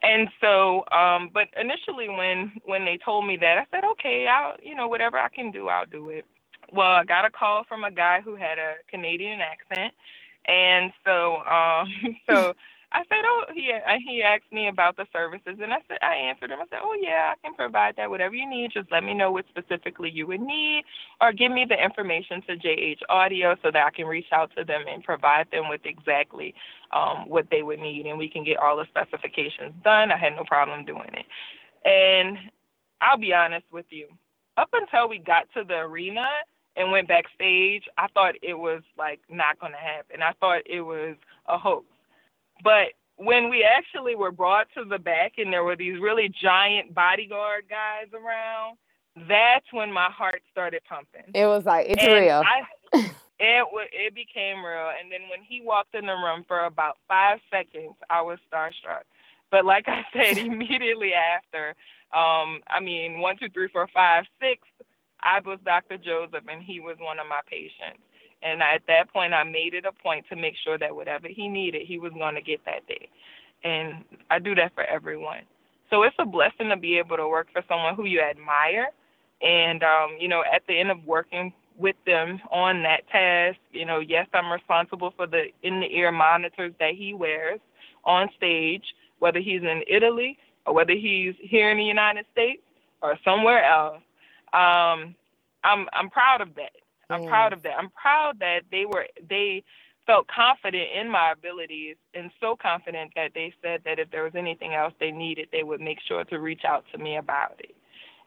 And 0.01 0.27
so, 0.41 0.83
um, 0.91 1.29
but 1.33 1.47
initially, 1.59 2.09
when 2.09 2.53
when 2.65 2.85
they 2.85 2.97
told 3.03 3.25
me 3.27 3.37
that, 3.37 3.57
I 3.57 3.65
said, 3.71 3.83
okay, 3.91 4.27
I'll, 4.27 4.55
you 4.61 4.75
know, 4.75 4.87
whatever 4.87 5.17
I 5.17 5.29
can 5.29 5.51
do, 5.51 5.67
I'll 5.67 5.85
do 5.85 6.09
it 6.09 6.25
well, 6.73 6.87
I 6.91 7.03
got 7.05 7.25
a 7.25 7.31
call 7.31 7.63
from 7.67 7.83
a 7.83 7.91
guy 7.91 8.21
who 8.21 8.35
had 8.35 8.59
a 8.59 8.75
Canadian 8.89 9.39
accent, 9.41 9.93
and 10.47 10.91
so 11.05 11.37
um, 11.45 11.87
so 12.29 12.53
I 12.91 13.01
said, 13.09 13.23
oh, 13.23 13.43
he 13.53 13.71
he 14.07 14.23
asked 14.23 14.51
me 14.51 14.67
about 14.67 14.97
the 14.97 15.05
services, 15.13 15.59
and 15.61 15.73
I 15.73 15.77
said 15.87 15.99
I 16.01 16.15
answered 16.15 16.51
him. 16.51 16.59
I 16.59 16.65
said, 16.69 16.79
oh 16.83 16.97
yeah, 16.99 17.33
I 17.33 17.35
can 17.43 17.53
provide 17.55 17.95
that. 17.97 18.09
Whatever 18.09 18.35
you 18.35 18.49
need, 18.49 18.71
just 18.73 18.91
let 18.91 19.03
me 19.03 19.13
know 19.13 19.31
what 19.31 19.45
specifically 19.49 20.09
you 20.09 20.25
would 20.27 20.41
need, 20.41 20.83
or 21.21 21.31
give 21.31 21.51
me 21.51 21.65
the 21.69 21.81
information 21.81 22.41
to 22.47 22.57
JH 22.57 23.01
Audio 23.09 23.55
so 23.63 23.69
that 23.71 23.85
I 23.85 23.91
can 23.91 24.07
reach 24.07 24.25
out 24.33 24.51
to 24.57 24.63
them 24.63 24.83
and 24.91 25.03
provide 25.03 25.47
them 25.51 25.69
with 25.69 25.81
exactly 25.85 26.55
um, 26.91 27.29
what 27.29 27.47
they 27.51 27.61
would 27.61 27.79
need, 27.79 28.07
and 28.07 28.17
we 28.17 28.29
can 28.29 28.43
get 28.43 28.57
all 28.57 28.77
the 28.77 28.85
specifications 28.89 29.73
done. 29.83 30.11
I 30.11 30.17
had 30.17 30.35
no 30.35 30.43
problem 30.45 30.85
doing 30.85 31.11
it, 31.13 31.27
and 31.87 32.37
I'll 33.01 33.19
be 33.19 33.33
honest 33.33 33.65
with 33.71 33.85
you. 33.91 34.07
Up 34.57 34.69
until 34.73 35.07
we 35.09 35.19
got 35.19 35.47
to 35.55 35.63
the 35.63 35.75
arena, 35.79 36.25
and 36.75 36.91
went 36.91 37.07
backstage, 37.07 37.83
I 37.97 38.07
thought 38.13 38.35
it 38.41 38.57
was 38.57 38.81
like 38.97 39.19
not 39.29 39.59
going 39.59 39.73
to 39.73 39.77
happen. 39.77 40.21
I 40.21 40.33
thought 40.39 40.61
it 40.65 40.81
was 40.81 41.15
a 41.47 41.57
hoax. 41.57 41.85
But 42.63 42.93
when 43.17 43.49
we 43.49 43.63
actually 43.63 44.15
were 44.15 44.31
brought 44.31 44.67
to 44.75 44.85
the 44.85 44.99
back 44.99 45.33
and 45.37 45.51
there 45.51 45.63
were 45.63 45.75
these 45.75 45.99
really 45.99 46.31
giant 46.41 46.93
bodyguard 46.93 47.65
guys 47.69 48.07
around, 48.13 48.77
that's 49.27 49.65
when 49.71 49.91
my 49.91 50.09
heart 50.09 50.41
started 50.51 50.81
pumping. 50.87 51.31
It 51.33 51.45
was 51.45 51.65
like 51.65 51.87
it's 51.89 52.01
and 52.01 52.13
real. 52.13 52.43
I, 52.45 52.61
it 53.39 53.67
it 53.91 54.15
became 54.15 54.63
real. 54.63 54.91
And 54.99 55.11
then 55.11 55.21
when 55.29 55.43
he 55.47 55.61
walked 55.61 55.95
in 55.95 56.05
the 56.05 56.13
room 56.13 56.45
for 56.47 56.65
about 56.65 56.97
five 57.07 57.39
seconds, 57.51 57.95
I 58.09 58.21
was 58.21 58.39
starstruck. 58.51 59.03
But 59.51 59.65
like 59.65 59.87
I 59.87 60.03
said, 60.13 60.37
immediately 60.45 61.11
after, 61.13 61.69
um, 62.13 62.61
I 62.69 62.79
mean, 62.81 63.19
one, 63.19 63.37
two, 63.37 63.49
three, 63.49 63.67
four, 63.67 63.87
five, 63.93 64.25
six 64.39 64.61
I 65.23 65.39
was 65.45 65.59
Dr. 65.65 65.97
Joseph, 65.97 66.43
and 66.49 66.61
he 66.63 66.79
was 66.79 66.97
one 66.99 67.19
of 67.19 67.27
my 67.27 67.41
patients. 67.49 68.01
And 68.41 68.61
at 68.61 68.81
that 68.87 69.11
point, 69.11 69.33
I 69.33 69.43
made 69.43 69.73
it 69.73 69.85
a 69.85 69.91
point 69.91 70.25
to 70.29 70.35
make 70.35 70.55
sure 70.63 70.77
that 70.77 70.95
whatever 70.95 71.27
he 71.27 71.47
needed, 71.47 71.85
he 71.85 71.99
was 71.99 72.13
going 72.13 72.35
to 72.35 72.41
get 72.41 72.63
that 72.65 72.87
day. 72.87 73.09
And 73.63 74.03
I 74.29 74.39
do 74.39 74.55
that 74.55 74.73
for 74.73 74.83
everyone. 74.83 75.41
So 75.89 76.03
it's 76.03 76.15
a 76.19 76.25
blessing 76.25 76.69
to 76.69 76.77
be 76.77 76.97
able 76.97 77.17
to 77.17 77.27
work 77.27 77.47
for 77.51 77.63
someone 77.67 77.95
who 77.95 78.05
you 78.05 78.21
admire. 78.21 78.87
And, 79.41 79.83
um, 79.83 80.17
you 80.19 80.27
know, 80.27 80.43
at 80.53 80.63
the 80.67 80.79
end 80.79 80.91
of 80.91 81.03
working 81.05 81.51
with 81.77 81.95
them 82.05 82.39
on 82.51 82.83
that 82.83 83.07
task, 83.09 83.57
you 83.71 83.85
know, 83.85 83.99
yes, 83.99 84.27
I'm 84.33 84.51
responsible 84.51 85.13
for 85.15 85.27
the 85.27 85.45
in 85.63 85.79
the 85.79 85.87
ear 85.87 86.11
monitors 86.11 86.73
that 86.79 86.93
he 86.95 87.13
wears 87.13 87.59
on 88.05 88.29
stage, 88.37 88.83
whether 89.19 89.39
he's 89.39 89.61
in 89.61 89.83
Italy 89.87 90.37
or 90.65 90.73
whether 90.73 90.93
he's 90.93 91.35
here 91.41 91.71
in 91.71 91.77
the 91.77 91.83
United 91.83 92.25
States 92.31 92.61
or 93.01 93.17
somewhere 93.23 93.63
else 93.63 94.01
um, 94.53 95.15
I'm 95.63 95.87
I'm 95.93 96.09
proud 96.09 96.41
of 96.41 96.55
that. 96.55 96.71
I'm 97.09 97.23
proud 97.23 97.53
of 97.53 97.63
that. 97.63 97.73
I'm 97.77 97.89
proud 97.89 98.39
that 98.39 98.61
they 98.71 98.85
were 98.85 99.07
they 99.29 99.63
felt 100.05 100.27
confident 100.27 100.89
in 100.99 101.09
my 101.09 101.31
abilities 101.33 101.95
and 102.15 102.31
so 102.41 102.55
confident 102.59 103.11
that 103.15 103.31
they 103.35 103.53
said 103.61 103.81
that 103.85 103.99
if 103.99 104.09
there 104.11 104.23
was 104.23 104.33
anything 104.35 104.73
else 104.73 104.93
they 104.99 105.11
needed, 105.11 105.47
they 105.51 105.63
would 105.63 105.81
make 105.81 105.99
sure 106.07 106.23
to 106.25 106.39
reach 106.39 106.61
out 106.67 106.85
to 106.91 106.97
me 106.97 107.17
about 107.17 107.59
it. 107.59 107.75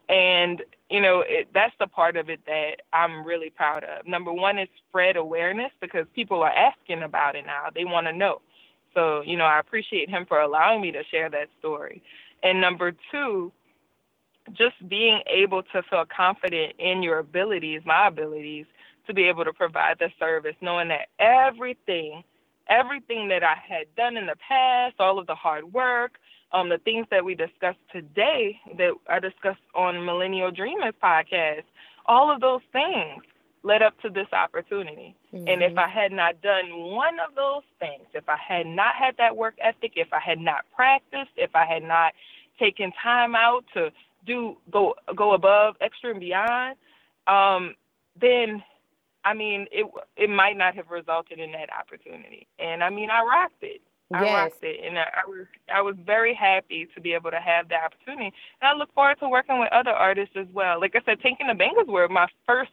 And 0.09 0.61
you 0.89 1.01
know 1.01 1.23
it, 1.27 1.49
that's 1.53 1.73
the 1.79 1.87
part 1.87 2.17
of 2.17 2.29
it 2.29 2.41
that 2.45 2.77
I'm 2.93 3.25
really 3.25 3.49
proud 3.49 3.83
of. 3.83 4.05
Number 4.07 4.33
one 4.33 4.59
is 4.59 4.69
spread 4.89 5.15
awareness 5.17 5.71
because 5.81 6.05
people 6.15 6.41
are 6.43 6.51
asking 6.53 7.03
about 7.03 7.35
it 7.35 7.45
now. 7.45 7.67
They 7.73 7.85
want 7.85 8.07
to 8.07 8.13
know. 8.13 8.41
So 8.93 9.21
you 9.25 9.37
know 9.37 9.45
I 9.45 9.59
appreciate 9.59 10.09
him 10.09 10.25
for 10.27 10.41
allowing 10.41 10.81
me 10.81 10.91
to 10.91 11.03
share 11.11 11.29
that 11.29 11.47
story. 11.59 12.03
And 12.43 12.61
number 12.61 12.93
two, 13.11 13.51
just 14.51 14.75
being 14.87 15.21
able 15.27 15.63
to 15.63 15.81
feel 15.89 16.05
confident 16.05 16.73
in 16.79 17.01
your 17.01 17.19
abilities, 17.19 17.81
my 17.85 18.07
abilities, 18.07 18.65
to 19.07 19.13
be 19.13 19.23
able 19.23 19.45
to 19.45 19.53
provide 19.53 19.97
the 19.99 20.09
service, 20.19 20.55
knowing 20.61 20.89
that 20.89 21.07
everything, 21.19 22.23
everything 22.67 23.27
that 23.29 23.43
I 23.43 23.55
had 23.55 23.87
done 23.95 24.17
in 24.17 24.25
the 24.25 24.35
past, 24.47 24.95
all 24.99 25.19
of 25.19 25.27
the 25.27 25.35
hard 25.35 25.73
work, 25.73 26.13
um, 26.51 26.69
the 26.69 26.77
things 26.77 27.07
that 27.09 27.25
we 27.25 27.35
discussed 27.35 27.79
today 27.91 28.59
that 28.77 28.93
I 29.09 29.19
discussed 29.19 29.61
on 29.73 30.05
Millennial 30.05 30.51
Dreamers 30.51 30.93
podcast, 31.01 31.63
all 32.05 32.31
of 32.33 32.41
those 32.41 32.61
things 32.71 33.23
led 33.63 33.81
up 33.81 33.99
to 34.01 34.09
this 34.09 34.27
opportunity. 34.33 35.15
Mm-hmm. 35.33 35.47
And 35.47 35.63
if 35.63 35.71
mm-hmm. 35.71 35.79
I 35.79 35.87
had 35.87 36.11
not 36.11 36.41
done 36.41 36.69
one 36.91 37.19
of 37.19 37.33
those 37.35 37.63
things, 37.79 38.05
if 38.13 38.27
I 38.27 38.37
had 38.37 38.67
not 38.67 38.95
had 38.95 39.15
that 39.17 39.35
work 39.35 39.55
ethic, 39.61 39.93
if 39.95 40.11
I 40.13 40.19
had 40.19 40.39
not 40.39 40.65
practiced, 40.75 41.31
if 41.37 41.55
I 41.55 41.65
had 41.65 41.83
not 41.83 42.13
taken 42.59 42.91
time 43.01 43.35
out 43.35 43.65
to 43.73 43.91
do 44.25 44.57
go 44.71 44.95
go 45.15 45.33
above 45.33 45.75
extra 45.81 46.11
and 46.11 46.19
beyond, 46.19 46.75
um, 47.27 47.75
then 48.19 48.63
I 49.23 49.33
mean 49.33 49.67
it 49.71 49.85
it 50.17 50.29
might 50.29 50.57
not 50.57 50.75
have 50.75 50.89
resulted 50.89 51.39
in 51.39 51.51
that 51.53 51.69
opportunity. 51.71 52.47
And 52.59 52.83
I 52.83 52.89
mean 52.89 53.09
I 53.09 53.23
rocked 53.23 53.63
it. 53.63 53.81
I 54.13 54.23
yes. 54.23 54.33
rocked 54.33 54.63
it, 54.63 54.79
and 54.85 54.99
I, 54.99 55.03
I 55.25 55.27
was 55.27 55.47
I 55.73 55.81
was 55.81 55.95
very 56.05 56.35
happy 56.35 56.87
to 56.93 57.01
be 57.01 57.13
able 57.13 57.31
to 57.31 57.39
have 57.39 57.69
the 57.69 57.75
opportunity. 57.75 58.33
And 58.61 58.67
I 58.69 58.73
look 58.73 58.93
forward 58.93 59.19
to 59.19 59.29
working 59.29 59.59
with 59.59 59.71
other 59.71 59.91
artists 59.91 60.35
as 60.37 60.47
well. 60.53 60.79
Like 60.79 60.95
I 60.95 60.99
said, 61.05 61.19
Tank 61.21 61.39
and 61.39 61.49
the 61.49 61.61
Bangas 61.61 61.87
were 61.87 62.07
my 62.09 62.27
first 62.45 62.71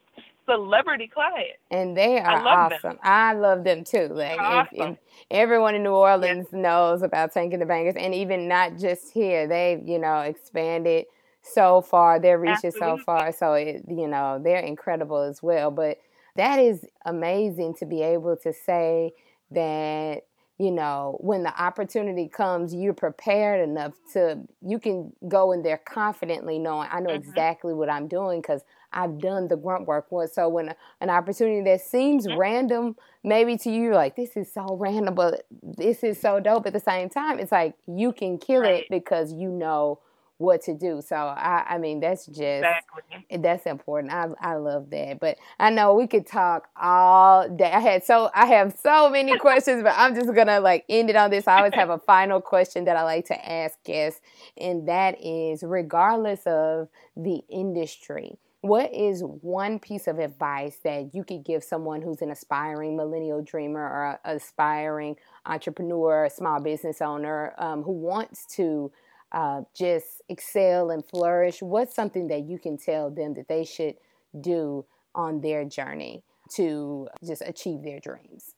celebrity 0.50 1.08
client. 1.12 1.56
And 1.70 1.96
they 1.96 2.18
are 2.18 2.46
awesome. 2.46 2.78
Them. 2.82 2.98
I 3.02 3.32
love 3.34 3.64
them 3.64 3.84
too. 3.84 4.08
Like 4.10 4.38
awesome. 4.38 4.76
if, 4.80 4.90
if 4.90 4.98
everyone 5.30 5.74
in 5.74 5.82
New 5.82 5.92
Orleans 5.92 6.48
yes. 6.52 6.60
knows 6.60 7.02
about 7.02 7.32
Tank 7.32 7.52
and 7.52 7.62
the 7.62 7.66
Bangas, 7.66 7.96
and 7.96 8.14
even 8.14 8.48
not 8.48 8.76
just 8.76 9.12
here, 9.12 9.46
they've 9.46 9.86
you 9.86 9.98
know 9.98 10.20
expanded 10.20 11.06
so 11.42 11.80
far. 11.80 12.20
Their 12.20 12.38
reach 12.38 12.64
is 12.64 12.76
so 12.78 12.98
far. 12.98 13.32
So 13.32 13.54
it, 13.54 13.84
you 13.88 14.06
know 14.06 14.40
they're 14.42 14.60
incredible 14.60 15.22
as 15.22 15.42
well. 15.42 15.70
But 15.70 15.98
that 16.36 16.58
is 16.58 16.84
amazing 17.04 17.74
to 17.80 17.86
be 17.86 18.02
able 18.02 18.36
to 18.38 18.52
say 18.52 19.12
that 19.50 20.22
you 20.60 20.70
know 20.70 21.16
when 21.20 21.42
the 21.42 21.62
opportunity 21.62 22.28
comes 22.28 22.74
you're 22.74 22.92
prepared 22.92 23.66
enough 23.66 23.94
to 24.12 24.38
you 24.60 24.78
can 24.78 25.10
go 25.26 25.52
in 25.52 25.62
there 25.62 25.78
confidently 25.78 26.58
knowing 26.58 26.86
i 26.92 27.00
know 27.00 27.10
mm-hmm. 27.10 27.28
exactly 27.28 27.72
what 27.72 27.88
i'm 27.88 28.06
doing 28.06 28.42
because 28.42 28.60
i've 28.92 29.18
done 29.18 29.48
the 29.48 29.56
grunt 29.56 29.86
work 29.86 30.06
so 30.30 30.48
when 30.48 30.74
an 31.00 31.08
opportunity 31.08 31.62
that 31.62 31.80
seems 31.80 32.26
mm-hmm. 32.26 32.38
random 32.38 32.94
maybe 33.24 33.56
to 33.56 33.70
you 33.70 33.94
like 33.94 34.16
this 34.16 34.36
is 34.36 34.52
so 34.52 34.76
random 34.78 35.14
but 35.14 35.46
this 35.62 36.04
is 36.04 36.20
so 36.20 36.38
dope 36.38 36.66
at 36.66 36.74
the 36.74 36.80
same 36.80 37.08
time 37.08 37.38
it's 37.38 37.52
like 37.52 37.74
you 37.86 38.12
can 38.12 38.36
kill 38.36 38.60
right. 38.60 38.82
it 38.82 38.86
because 38.90 39.32
you 39.32 39.48
know 39.48 39.98
what 40.40 40.62
to 40.62 40.74
do. 40.74 41.02
So 41.06 41.16
I, 41.16 41.64
I 41.68 41.78
mean, 41.78 42.00
that's 42.00 42.24
just 42.24 42.40
exactly. 42.40 43.02
that's 43.38 43.66
important. 43.66 44.12
I, 44.12 44.28
I 44.40 44.54
love 44.54 44.88
that. 44.90 45.20
But 45.20 45.36
I 45.58 45.70
know 45.70 45.94
we 45.94 46.06
could 46.06 46.26
talk 46.26 46.68
all 46.80 47.48
day. 47.48 47.70
I 47.70 47.78
had 47.78 48.04
so 48.04 48.30
I 48.34 48.46
have 48.46 48.76
so 48.82 49.10
many 49.10 49.36
questions, 49.38 49.82
but 49.82 49.92
I'm 49.96 50.14
just 50.14 50.34
gonna 50.34 50.60
like 50.60 50.84
end 50.88 51.10
it 51.10 51.16
on 51.16 51.30
this. 51.30 51.46
I 51.46 51.58
always 51.58 51.74
have 51.74 51.90
a 51.90 51.98
final 51.98 52.40
question 52.40 52.86
that 52.86 52.96
I 52.96 53.02
like 53.02 53.26
to 53.26 53.50
ask 53.50 53.82
guests, 53.84 54.20
and 54.56 54.88
that 54.88 55.22
is, 55.22 55.62
regardless 55.62 56.40
of 56.46 56.88
the 57.16 57.42
industry. 57.50 58.38
What 58.62 58.92
is 58.92 59.22
one 59.22 59.78
piece 59.78 60.06
of 60.06 60.18
advice 60.18 60.76
that 60.84 61.14
you 61.14 61.24
could 61.24 61.44
give 61.44 61.64
someone 61.64 62.02
who's 62.02 62.20
an 62.20 62.30
aspiring 62.30 62.94
millennial 62.94 63.40
dreamer 63.40 63.80
or 63.80 64.18
aspiring 64.24 65.16
entrepreneur, 65.46 66.28
small 66.28 66.60
business 66.60 67.00
owner 67.00 67.54
um, 67.56 67.82
who 67.82 67.92
wants 67.92 68.44
to 68.56 68.92
uh, 69.32 69.62
just 69.74 70.22
excel 70.28 70.90
and 70.90 71.04
flourish? 71.04 71.62
What's 71.62 71.94
something 71.94 72.28
that 72.28 72.44
you 72.44 72.58
can 72.58 72.76
tell 72.76 73.10
them 73.10 73.34
that 73.34 73.48
they 73.48 73.64
should 73.64 73.96
do 74.40 74.84
on 75.14 75.40
their 75.40 75.64
journey 75.64 76.22
to 76.54 77.08
just 77.24 77.42
achieve 77.44 77.82
their 77.82 78.00
dreams? 78.00 78.54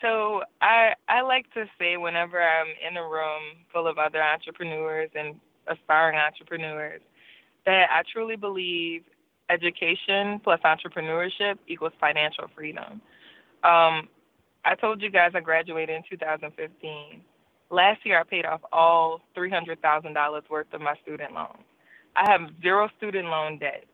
So 0.00 0.42
I 0.60 0.94
I 1.08 1.22
like 1.22 1.52
to 1.54 1.66
say 1.78 1.96
whenever 1.96 2.42
I'm 2.42 2.66
in 2.86 2.96
a 2.96 3.02
room 3.02 3.42
full 3.72 3.86
of 3.86 3.98
other 3.98 4.22
entrepreneurs 4.22 5.10
and 5.14 5.36
aspiring 5.68 6.18
entrepreneurs 6.18 7.00
that 7.64 7.88
I 7.90 8.02
truly 8.12 8.36
believe 8.36 9.04
education 9.48 10.40
plus 10.42 10.60
entrepreneurship 10.64 11.58
equals 11.68 11.92
financial 12.00 12.46
freedom. 12.54 13.00
Um, 13.62 14.08
I 14.64 14.74
told 14.80 15.02
you 15.02 15.10
guys 15.10 15.32
I 15.34 15.40
graduated 15.40 15.94
in 15.94 16.02
2015. 16.08 17.20
Last 17.72 18.04
year, 18.04 18.20
I 18.20 18.22
paid 18.22 18.44
off 18.44 18.60
all 18.70 19.22
$300,000 19.34 20.50
worth 20.50 20.66
of 20.74 20.80
my 20.82 20.94
student 21.02 21.32
loans. 21.32 21.64
I 22.14 22.30
have 22.30 22.50
zero 22.60 22.90
student 22.98 23.28
loan 23.28 23.58
debt. 23.58 23.84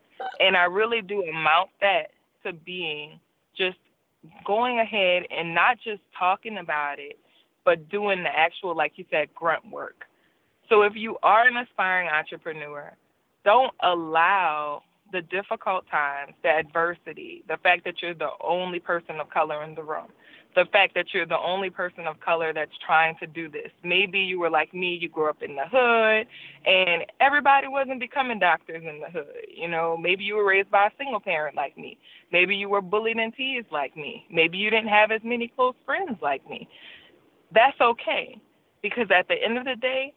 And 0.40 0.56
I 0.56 0.64
really 0.64 1.00
do 1.00 1.22
amount 1.22 1.70
that 1.80 2.08
to 2.44 2.52
being 2.52 3.20
just 3.56 3.78
going 4.44 4.80
ahead 4.80 5.22
and 5.30 5.54
not 5.54 5.78
just 5.82 6.02
talking 6.18 6.58
about 6.58 6.98
it, 6.98 7.20
but 7.64 7.88
doing 7.88 8.24
the 8.24 8.36
actual, 8.36 8.76
like 8.76 8.94
you 8.96 9.04
said, 9.12 9.32
grunt 9.32 9.70
work. 9.70 10.06
So 10.68 10.82
if 10.82 10.94
you 10.96 11.16
are 11.22 11.46
an 11.46 11.56
aspiring 11.56 12.08
entrepreneur, 12.08 12.92
don't 13.44 13.72
allow 13.80 14.82
the 15.12 15.22
difficult 15.22 15.84
times, 15.88 16.34
the 16.42 16.48
adversity, 16.48 17.44
the 17.48 17.56
fact 17.62 17.84
that 17.84 18.02
you're 18.02 18.12
the 18.12 18.30
only 18.44 18.80
person 18.80 19.20
of 19.20 19.30
color 19.30 19.62
in 19.62 19.76
the 19.76 19.82
room, 19.82 20.08
the 20.54 20.64
fact 20.72 20.94
that 20.94 21.06
you're 21.12 21.26
the 21.26 21.38
only 21.38 21.70
person 21.70 22.06
of 22.06 22.18
color 22.20 22.52
that's 22.52 22.72
trying 22.84 23.16
to 23.20 23.26
do 23.26 23.48
this. 23.48 23.70
Maybe 23.84 24.18
you 24.18 24.40
were 24.40 24.50
like 24.50 24.74
me, 24.74 24.98
you 25.00 25.08
grew 25.08 25.28
up 25.28 25.42
in 25.42 25.56
the 25.56 25.64
hood, 25.70 26.26
and 26.66 27.04
everybody 27.20 27.68
wasn't 27.68 28.00
becoming 28.00 28.38
doctors 28.38 28.82
in 28.82 29.00
the 29.00 29.10
hood. 29.10 29.46
You 29.54 29.68
know, 29.68 29.96
maybe 29.96 30.24
you 30.24 30.34
were 30.36 30.46
raised 30.46 30.70
by 30.70 30.86
a 30.86 30.90
single 30.98 31.20
parent 31.20 31.54
like 31.56 31.76
me. 31.76 31.98
Maybe 32.32 32.56
you 32.56 32.68
were 32.68 32.80
bullied 32.80 33.18
and 33.18 33.34
teased 33.34 33.68
like 33.70 33.96
me. 33.96 34.26
Maybe 34.30 34.58
you 34.58 34.70
didn't 34.70 34.88
have 34.88 35.10
as 35.10 35.20
many 35.22 35.52
close 35.54 35.74
friends 35.84 36.18
like 36.22 36.48
me. 36.48 36.68
That's 37.54 37.80
okay, 37.80 38.40
because 38.82 39.06
at 39.16 39.28
the 39.28 39.34
end 39.34 39.58
of 39.58 39.64
the 39.64 39.76
day, 39.76 40.12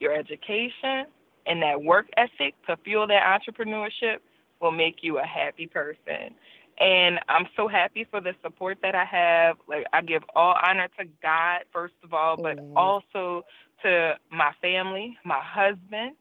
your 0.00 0.12
education 0.14 1.06
and 1.46 1.62
that 1.62 1.82
work 1.82 2.06
ethic 2.16 2.54
to 2.66 2.76
fuel 2.84 3.06
that 3.06 3.22
entrepreneurship 3.22 4.16
will 4.60 4.72
make 4.72 4.96
you 5.02 5.18
a 5.18 5.24
happy 5.24 5.66
person. 5.66 6.34
And 6.78 7.20
I'm 7.28 7.46
so 7.56 7.68
happy 7.68 8.06
for 8.10 8.20
the 8.20 8.32
support 8.42 8.78
that 8.82 8.94
I 8.94 9.04
have. 9.04 9.56
Like 9.68 9.86
I 9.92 10.02
give 10.02 10.22
all 10.34 10.56
honor 10.66 10.88
to 10.98 11.04
God 11.22 11.60
first 11.72 11.94
of 12.02 12.12
all, 12.12 12.36
but 12.36 12.56
mm-hmm. 12.56 12.76
also 12.76 13.44
to 13.82 14.14
my 14.30 14.52
family, 14.60 15.16
my 15.24 15.40
husband, 15.40 16.16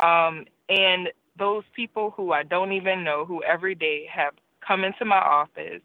um, 0.00 0.44
and 0.68 1.08
those 1.38 1.64
people 1.74 2.12
who 2.16 2.32
I 2.32 2.42
don't 2.42 2.72
even 2.72 3.02
know 3.02 3.24
who 3.24 3.42
every 3.42 3.74
day 3.74 4.06
have 4.12 4.34
come 4.66 4.84
into 4.84 5.04
my 5.04 5.18
office 5.18 5.82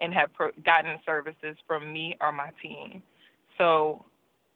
and 0.00 0.12
have 0.12 0.32
pro- 0.32 0.50
gotten 0.64 0.98
services 1.06 1.56
from 1.66 1.92
me 1.92 2.16
or 2.20 2.32
my 2.32 2.50
team. 2.62 3.02
So 3.56 4.04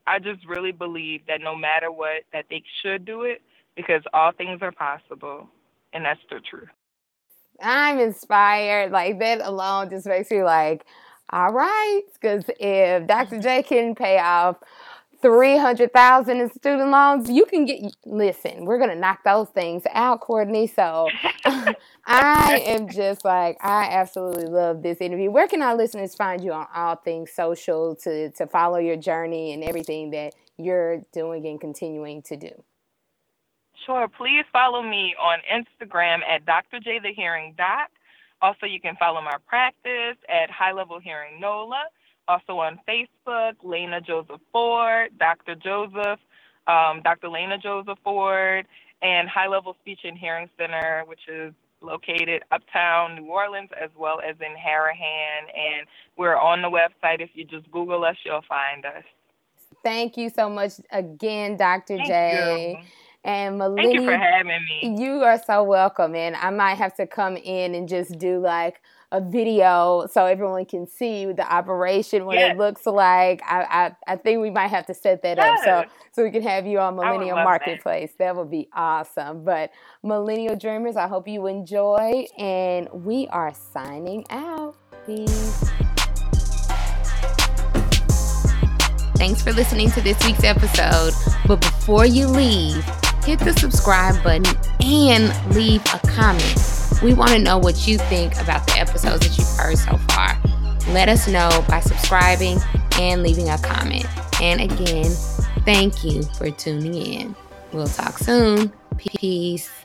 I 0.07 0.19
just 0.19 0.47
really 0.47 0.73
believe 0.73 1.23
that 1.29 1.41
no 1.41 1.57
matter 1.57 1.91
what, 1.91 2.23
that 2.33 2.47
they 2.51 2.63
should 2.83 3.05
do 3.05 3.23
it 3.23 3.43
because 3.77 4.03
all 4.13 4.33
things 4.33 4.61
are 4.61 4.73
possible, 4.73 5.49
and 5.93 6.05
that's 6.05 6.21
the 6.31 6.41
truth. 6.41 6.69
I'm 7.63 7.99
inspired. 7.99 8.93
Like 8.93 9.19
that 9.21 9.41
alone 9.43 9.91
just 9.91 10.07
makes 10.07 10.31
me 10.31 10.43
like, 10.43 10.85
all 11.31 11.53
right, 11.53 12.03
because 12.15 12.45
if 12.59 13.07
Dr. 13.07 13.41
J 13.41 13.63
can 13.63 13.95
pay 13.95 14.19
off 14.19 14.57
three 15.23 15.57
hundred 15.57 15.93
thousand 15.93 16.41
in 16.41 16.51
student 16.51 16.91
loans, 16.91 17.31
you 17.31 17.45
can 17.47 17.65
get. 17.67 17.81
Listen, 18.05 18.65
we're 18.65 18.79
gonna 18.79 18.95
knock 18.97 19.21
those 19.25 19.49
things 19.51 19.83
out, 19.93 20.21
Courtney. 20.21 20.67
So 20.67 21.09
I 22.07 22.63
am 22.67 22.89
just 22.89 23.25
like 23.25 23.59
I 23.63 23.85
absolutely 23.91 24.47
love 24.47 24.83
this 24.83 24.99
interview. 25.01 25.31
Where 25.31 25.49
can 25.49 25.63
our 25.63 25.77
listeners 25.77 26.15
find 26.15 26.43
you 26.43 26.53
on 26.53 26.67
all 26.75 26.97
things 26.97 27.33
social 27.33 27.95
to 27.97 28.31
to 28.33 28.47
follow 28.47 28.79
your 28.79 28.97
journey 28.97 29.53
and 29.53 29.63
everything 29.63 30.11
that 30.11 30.35
you're 30.57 31.03
doing 31.13 31.47
and 31.47 31.61
continuing 31.61 32.23
to 32.23 32.37
do? 32.37 32.51
Sure. 33.87 34.09
Please 34.09 34.45
follow 34.53 34.83
me 34.83 35.15
on 35.21 35.39
Instagram 35.51 36.21
at 36.29 36.45
Dr. 36.45 36.81
J 36.81 36.99
the 36.99 37.13
Hearing 37.15 37.55
Doc. 37.57 37.91
Also, 38.43 38.67
you 38.67 38.81
can 38.81 38.97
follow 38.97 39.21
my 39.21 39.37
practice 39.47 40.17
at 40.29 40.51
High 40.51 40.73
Level 40.73 40.99
Hearing 40.99 41.41
NOLA. 41.41 41.85
Also 42.29 42.59
on 42.59 42.79
Facebook, 42.89 43.55
Lana 43.65 44.01
Joseph 44.01 44.41
Ford, 44.53 45.11
Dr. 45.19 45.57
Joseph, 45.57 46.21
um, 46.69 47.01
Dr. 47.03 47.29
Lana 47.29 47.59
Joseph 47.59 47.99
Ford, 48.05 48.67
and 49.03 49.29
High 49.29 49.49
Level 49.49 49.77
Speech 49.81 50.01
and 50.05 50.17
Hearing 50.17 50.49
Center, 50.57 51.03
which 51.07 51.21
is 51.29 51.53
located 51.81 52.43
uptown 52.53 53.17
New 53.17 53.27
Orleans 53.27 53.71
as 53.83 53.91
well 53.99 54.21
as 54.21 54.37
in 54.41 54.55
Harahan. 54.55 55.41
And 55.57 55.87
we're 56.17 56.37
on 56.37 56.63
the 56.63 56.71
website. 56.71 57.21
If 57.21 57.31
you 57.35 57.45
just 57.45 57.71
Google 57.73 58.05
us, 58.05 58.17
you'll 58.25 58.45
find 58.49 58.85
us. 58.85 59.05
Thank 59.83 60.17
you 60.17 60.29
so 60.31 60.49
much 60.49 60.75
again, 60.93 61.57
Dr. 61.57 61.97
Thank 61.97 62.09
J. 62.09 62.77
You. 62.79 62.87
And 63.23 63.61
Thank 63.77 63.95
you 63.95 64.05
for 64.05 64.17
having 64.17 64.65
me. 64.83 64.97
You 64.99 65.23
are 65.23 65.39
so 65.43 65.63
welcome. 65.63 66.15
And 66.15 66.37
I 66.37 66.51
might 66.51 66.77
have 66.77 66.95
to 66.97 67.07
come 67.07 67.37
in 67.37 67.75
and 67.75 67.89
just 67.89 68.19
do 68.19 68.41
like 68.41 68.81
a 69.13 69.21
video 69.21 70.07
so 70.11 70.25
everyone 70.25 70.65
can 70.65 70.87
see 70.87 71.27
the 71.27 71.43
operation, 71.53 72.25
what 72.25 72.37
yes. 72.37 72.55
it 72.55 72.59
looks 72.59 72.87
like. 72.87 73.43
I, 73.45 73.93
I, 74.07 74.13
I 74.13 74.17
think 74.17 74.41
we 74.41 74.51
might 74.51 74.69
have 74.69 74.87
to 74.87 74.95
set 74.95 75.23
that 75.23 75.37
yes. 75.37 75.67
up 75.67 75.89
so 75.89 75.91
so 76.13 76.25
we 76.25 76.31
can 76.31 76.43
have 76.43 76.67
you 76.67 76.79
on 76.79 76.97
Millennial 76.97 77.37
Marketplace. 77.37 78.13
That. 78.13 78.35
that 78.35 78.37
would 78.37 78.51
be 78.51 78.69
awesome. 78.73 79.45
But 79.45 79.71
Millennial 80.03 80.57
Dreamers, 80.57 80.97
I 80.97 81.07
hope 81.07 81.29
you 81.29 81.47
enjoy, 81.47 82.27
and 82.39 82.89
we 82.93 83.29
are 83.29 83.53
signing 83.55 84.25
out. 84.31 84.77
Peace. 85.07 85.71
Thanks 89.17 89.43
for 89.43 89.53
listening 89.53 89.91
to 89.91 90.01
this 90.01 90.19
week's 90.25 90.45
episode. 90.45 91.13
But 91.47 91.61
before 91.61 92.07
you 92.07 92.27
leave, 92.27 92.85
hit 93.25 93.39
the 93.39 93.53
subscribe 93.53 94.23
button 94.23 94.57
and 94.81 95.55
leave 95.55 95.83
a 95.95 95.99
comment. 96.07 96.57
We 97.03 97.15
want 97.15 97.31
to 97.31 97.39
know 97.39 97.59
what 97.59 97.87
you 97.87 97.99
think 97.99 98.37
about 98.41 98.67
the 98.67 98.79
episodes 98.79 99.21
that 99.21 99.39
you've 99.39 99.59
heard 99.59 99.79
so 99.79 99.97
far. 100.13 100.39
Let 100.93 101.09
us 101.09 101.29
know 101.29 101.65
by 101.69 101.81
subscribing 101.81 102.59
and 102.99 103.23
leaving 103.23 103.49
a 103.49 103.59
comment. 103.59 104.07
And 104.41 104.61
again, 104.61 105.11
thank 105.65 106.05
you 106.05 106.23
for 106.23 106.51
tuning 106.51 106.95
in. 106.95 107.37
We'll 107.73 107.87
talk 107.87 108.19
soon. 108.19 108.73
Peace. 108.97 109.80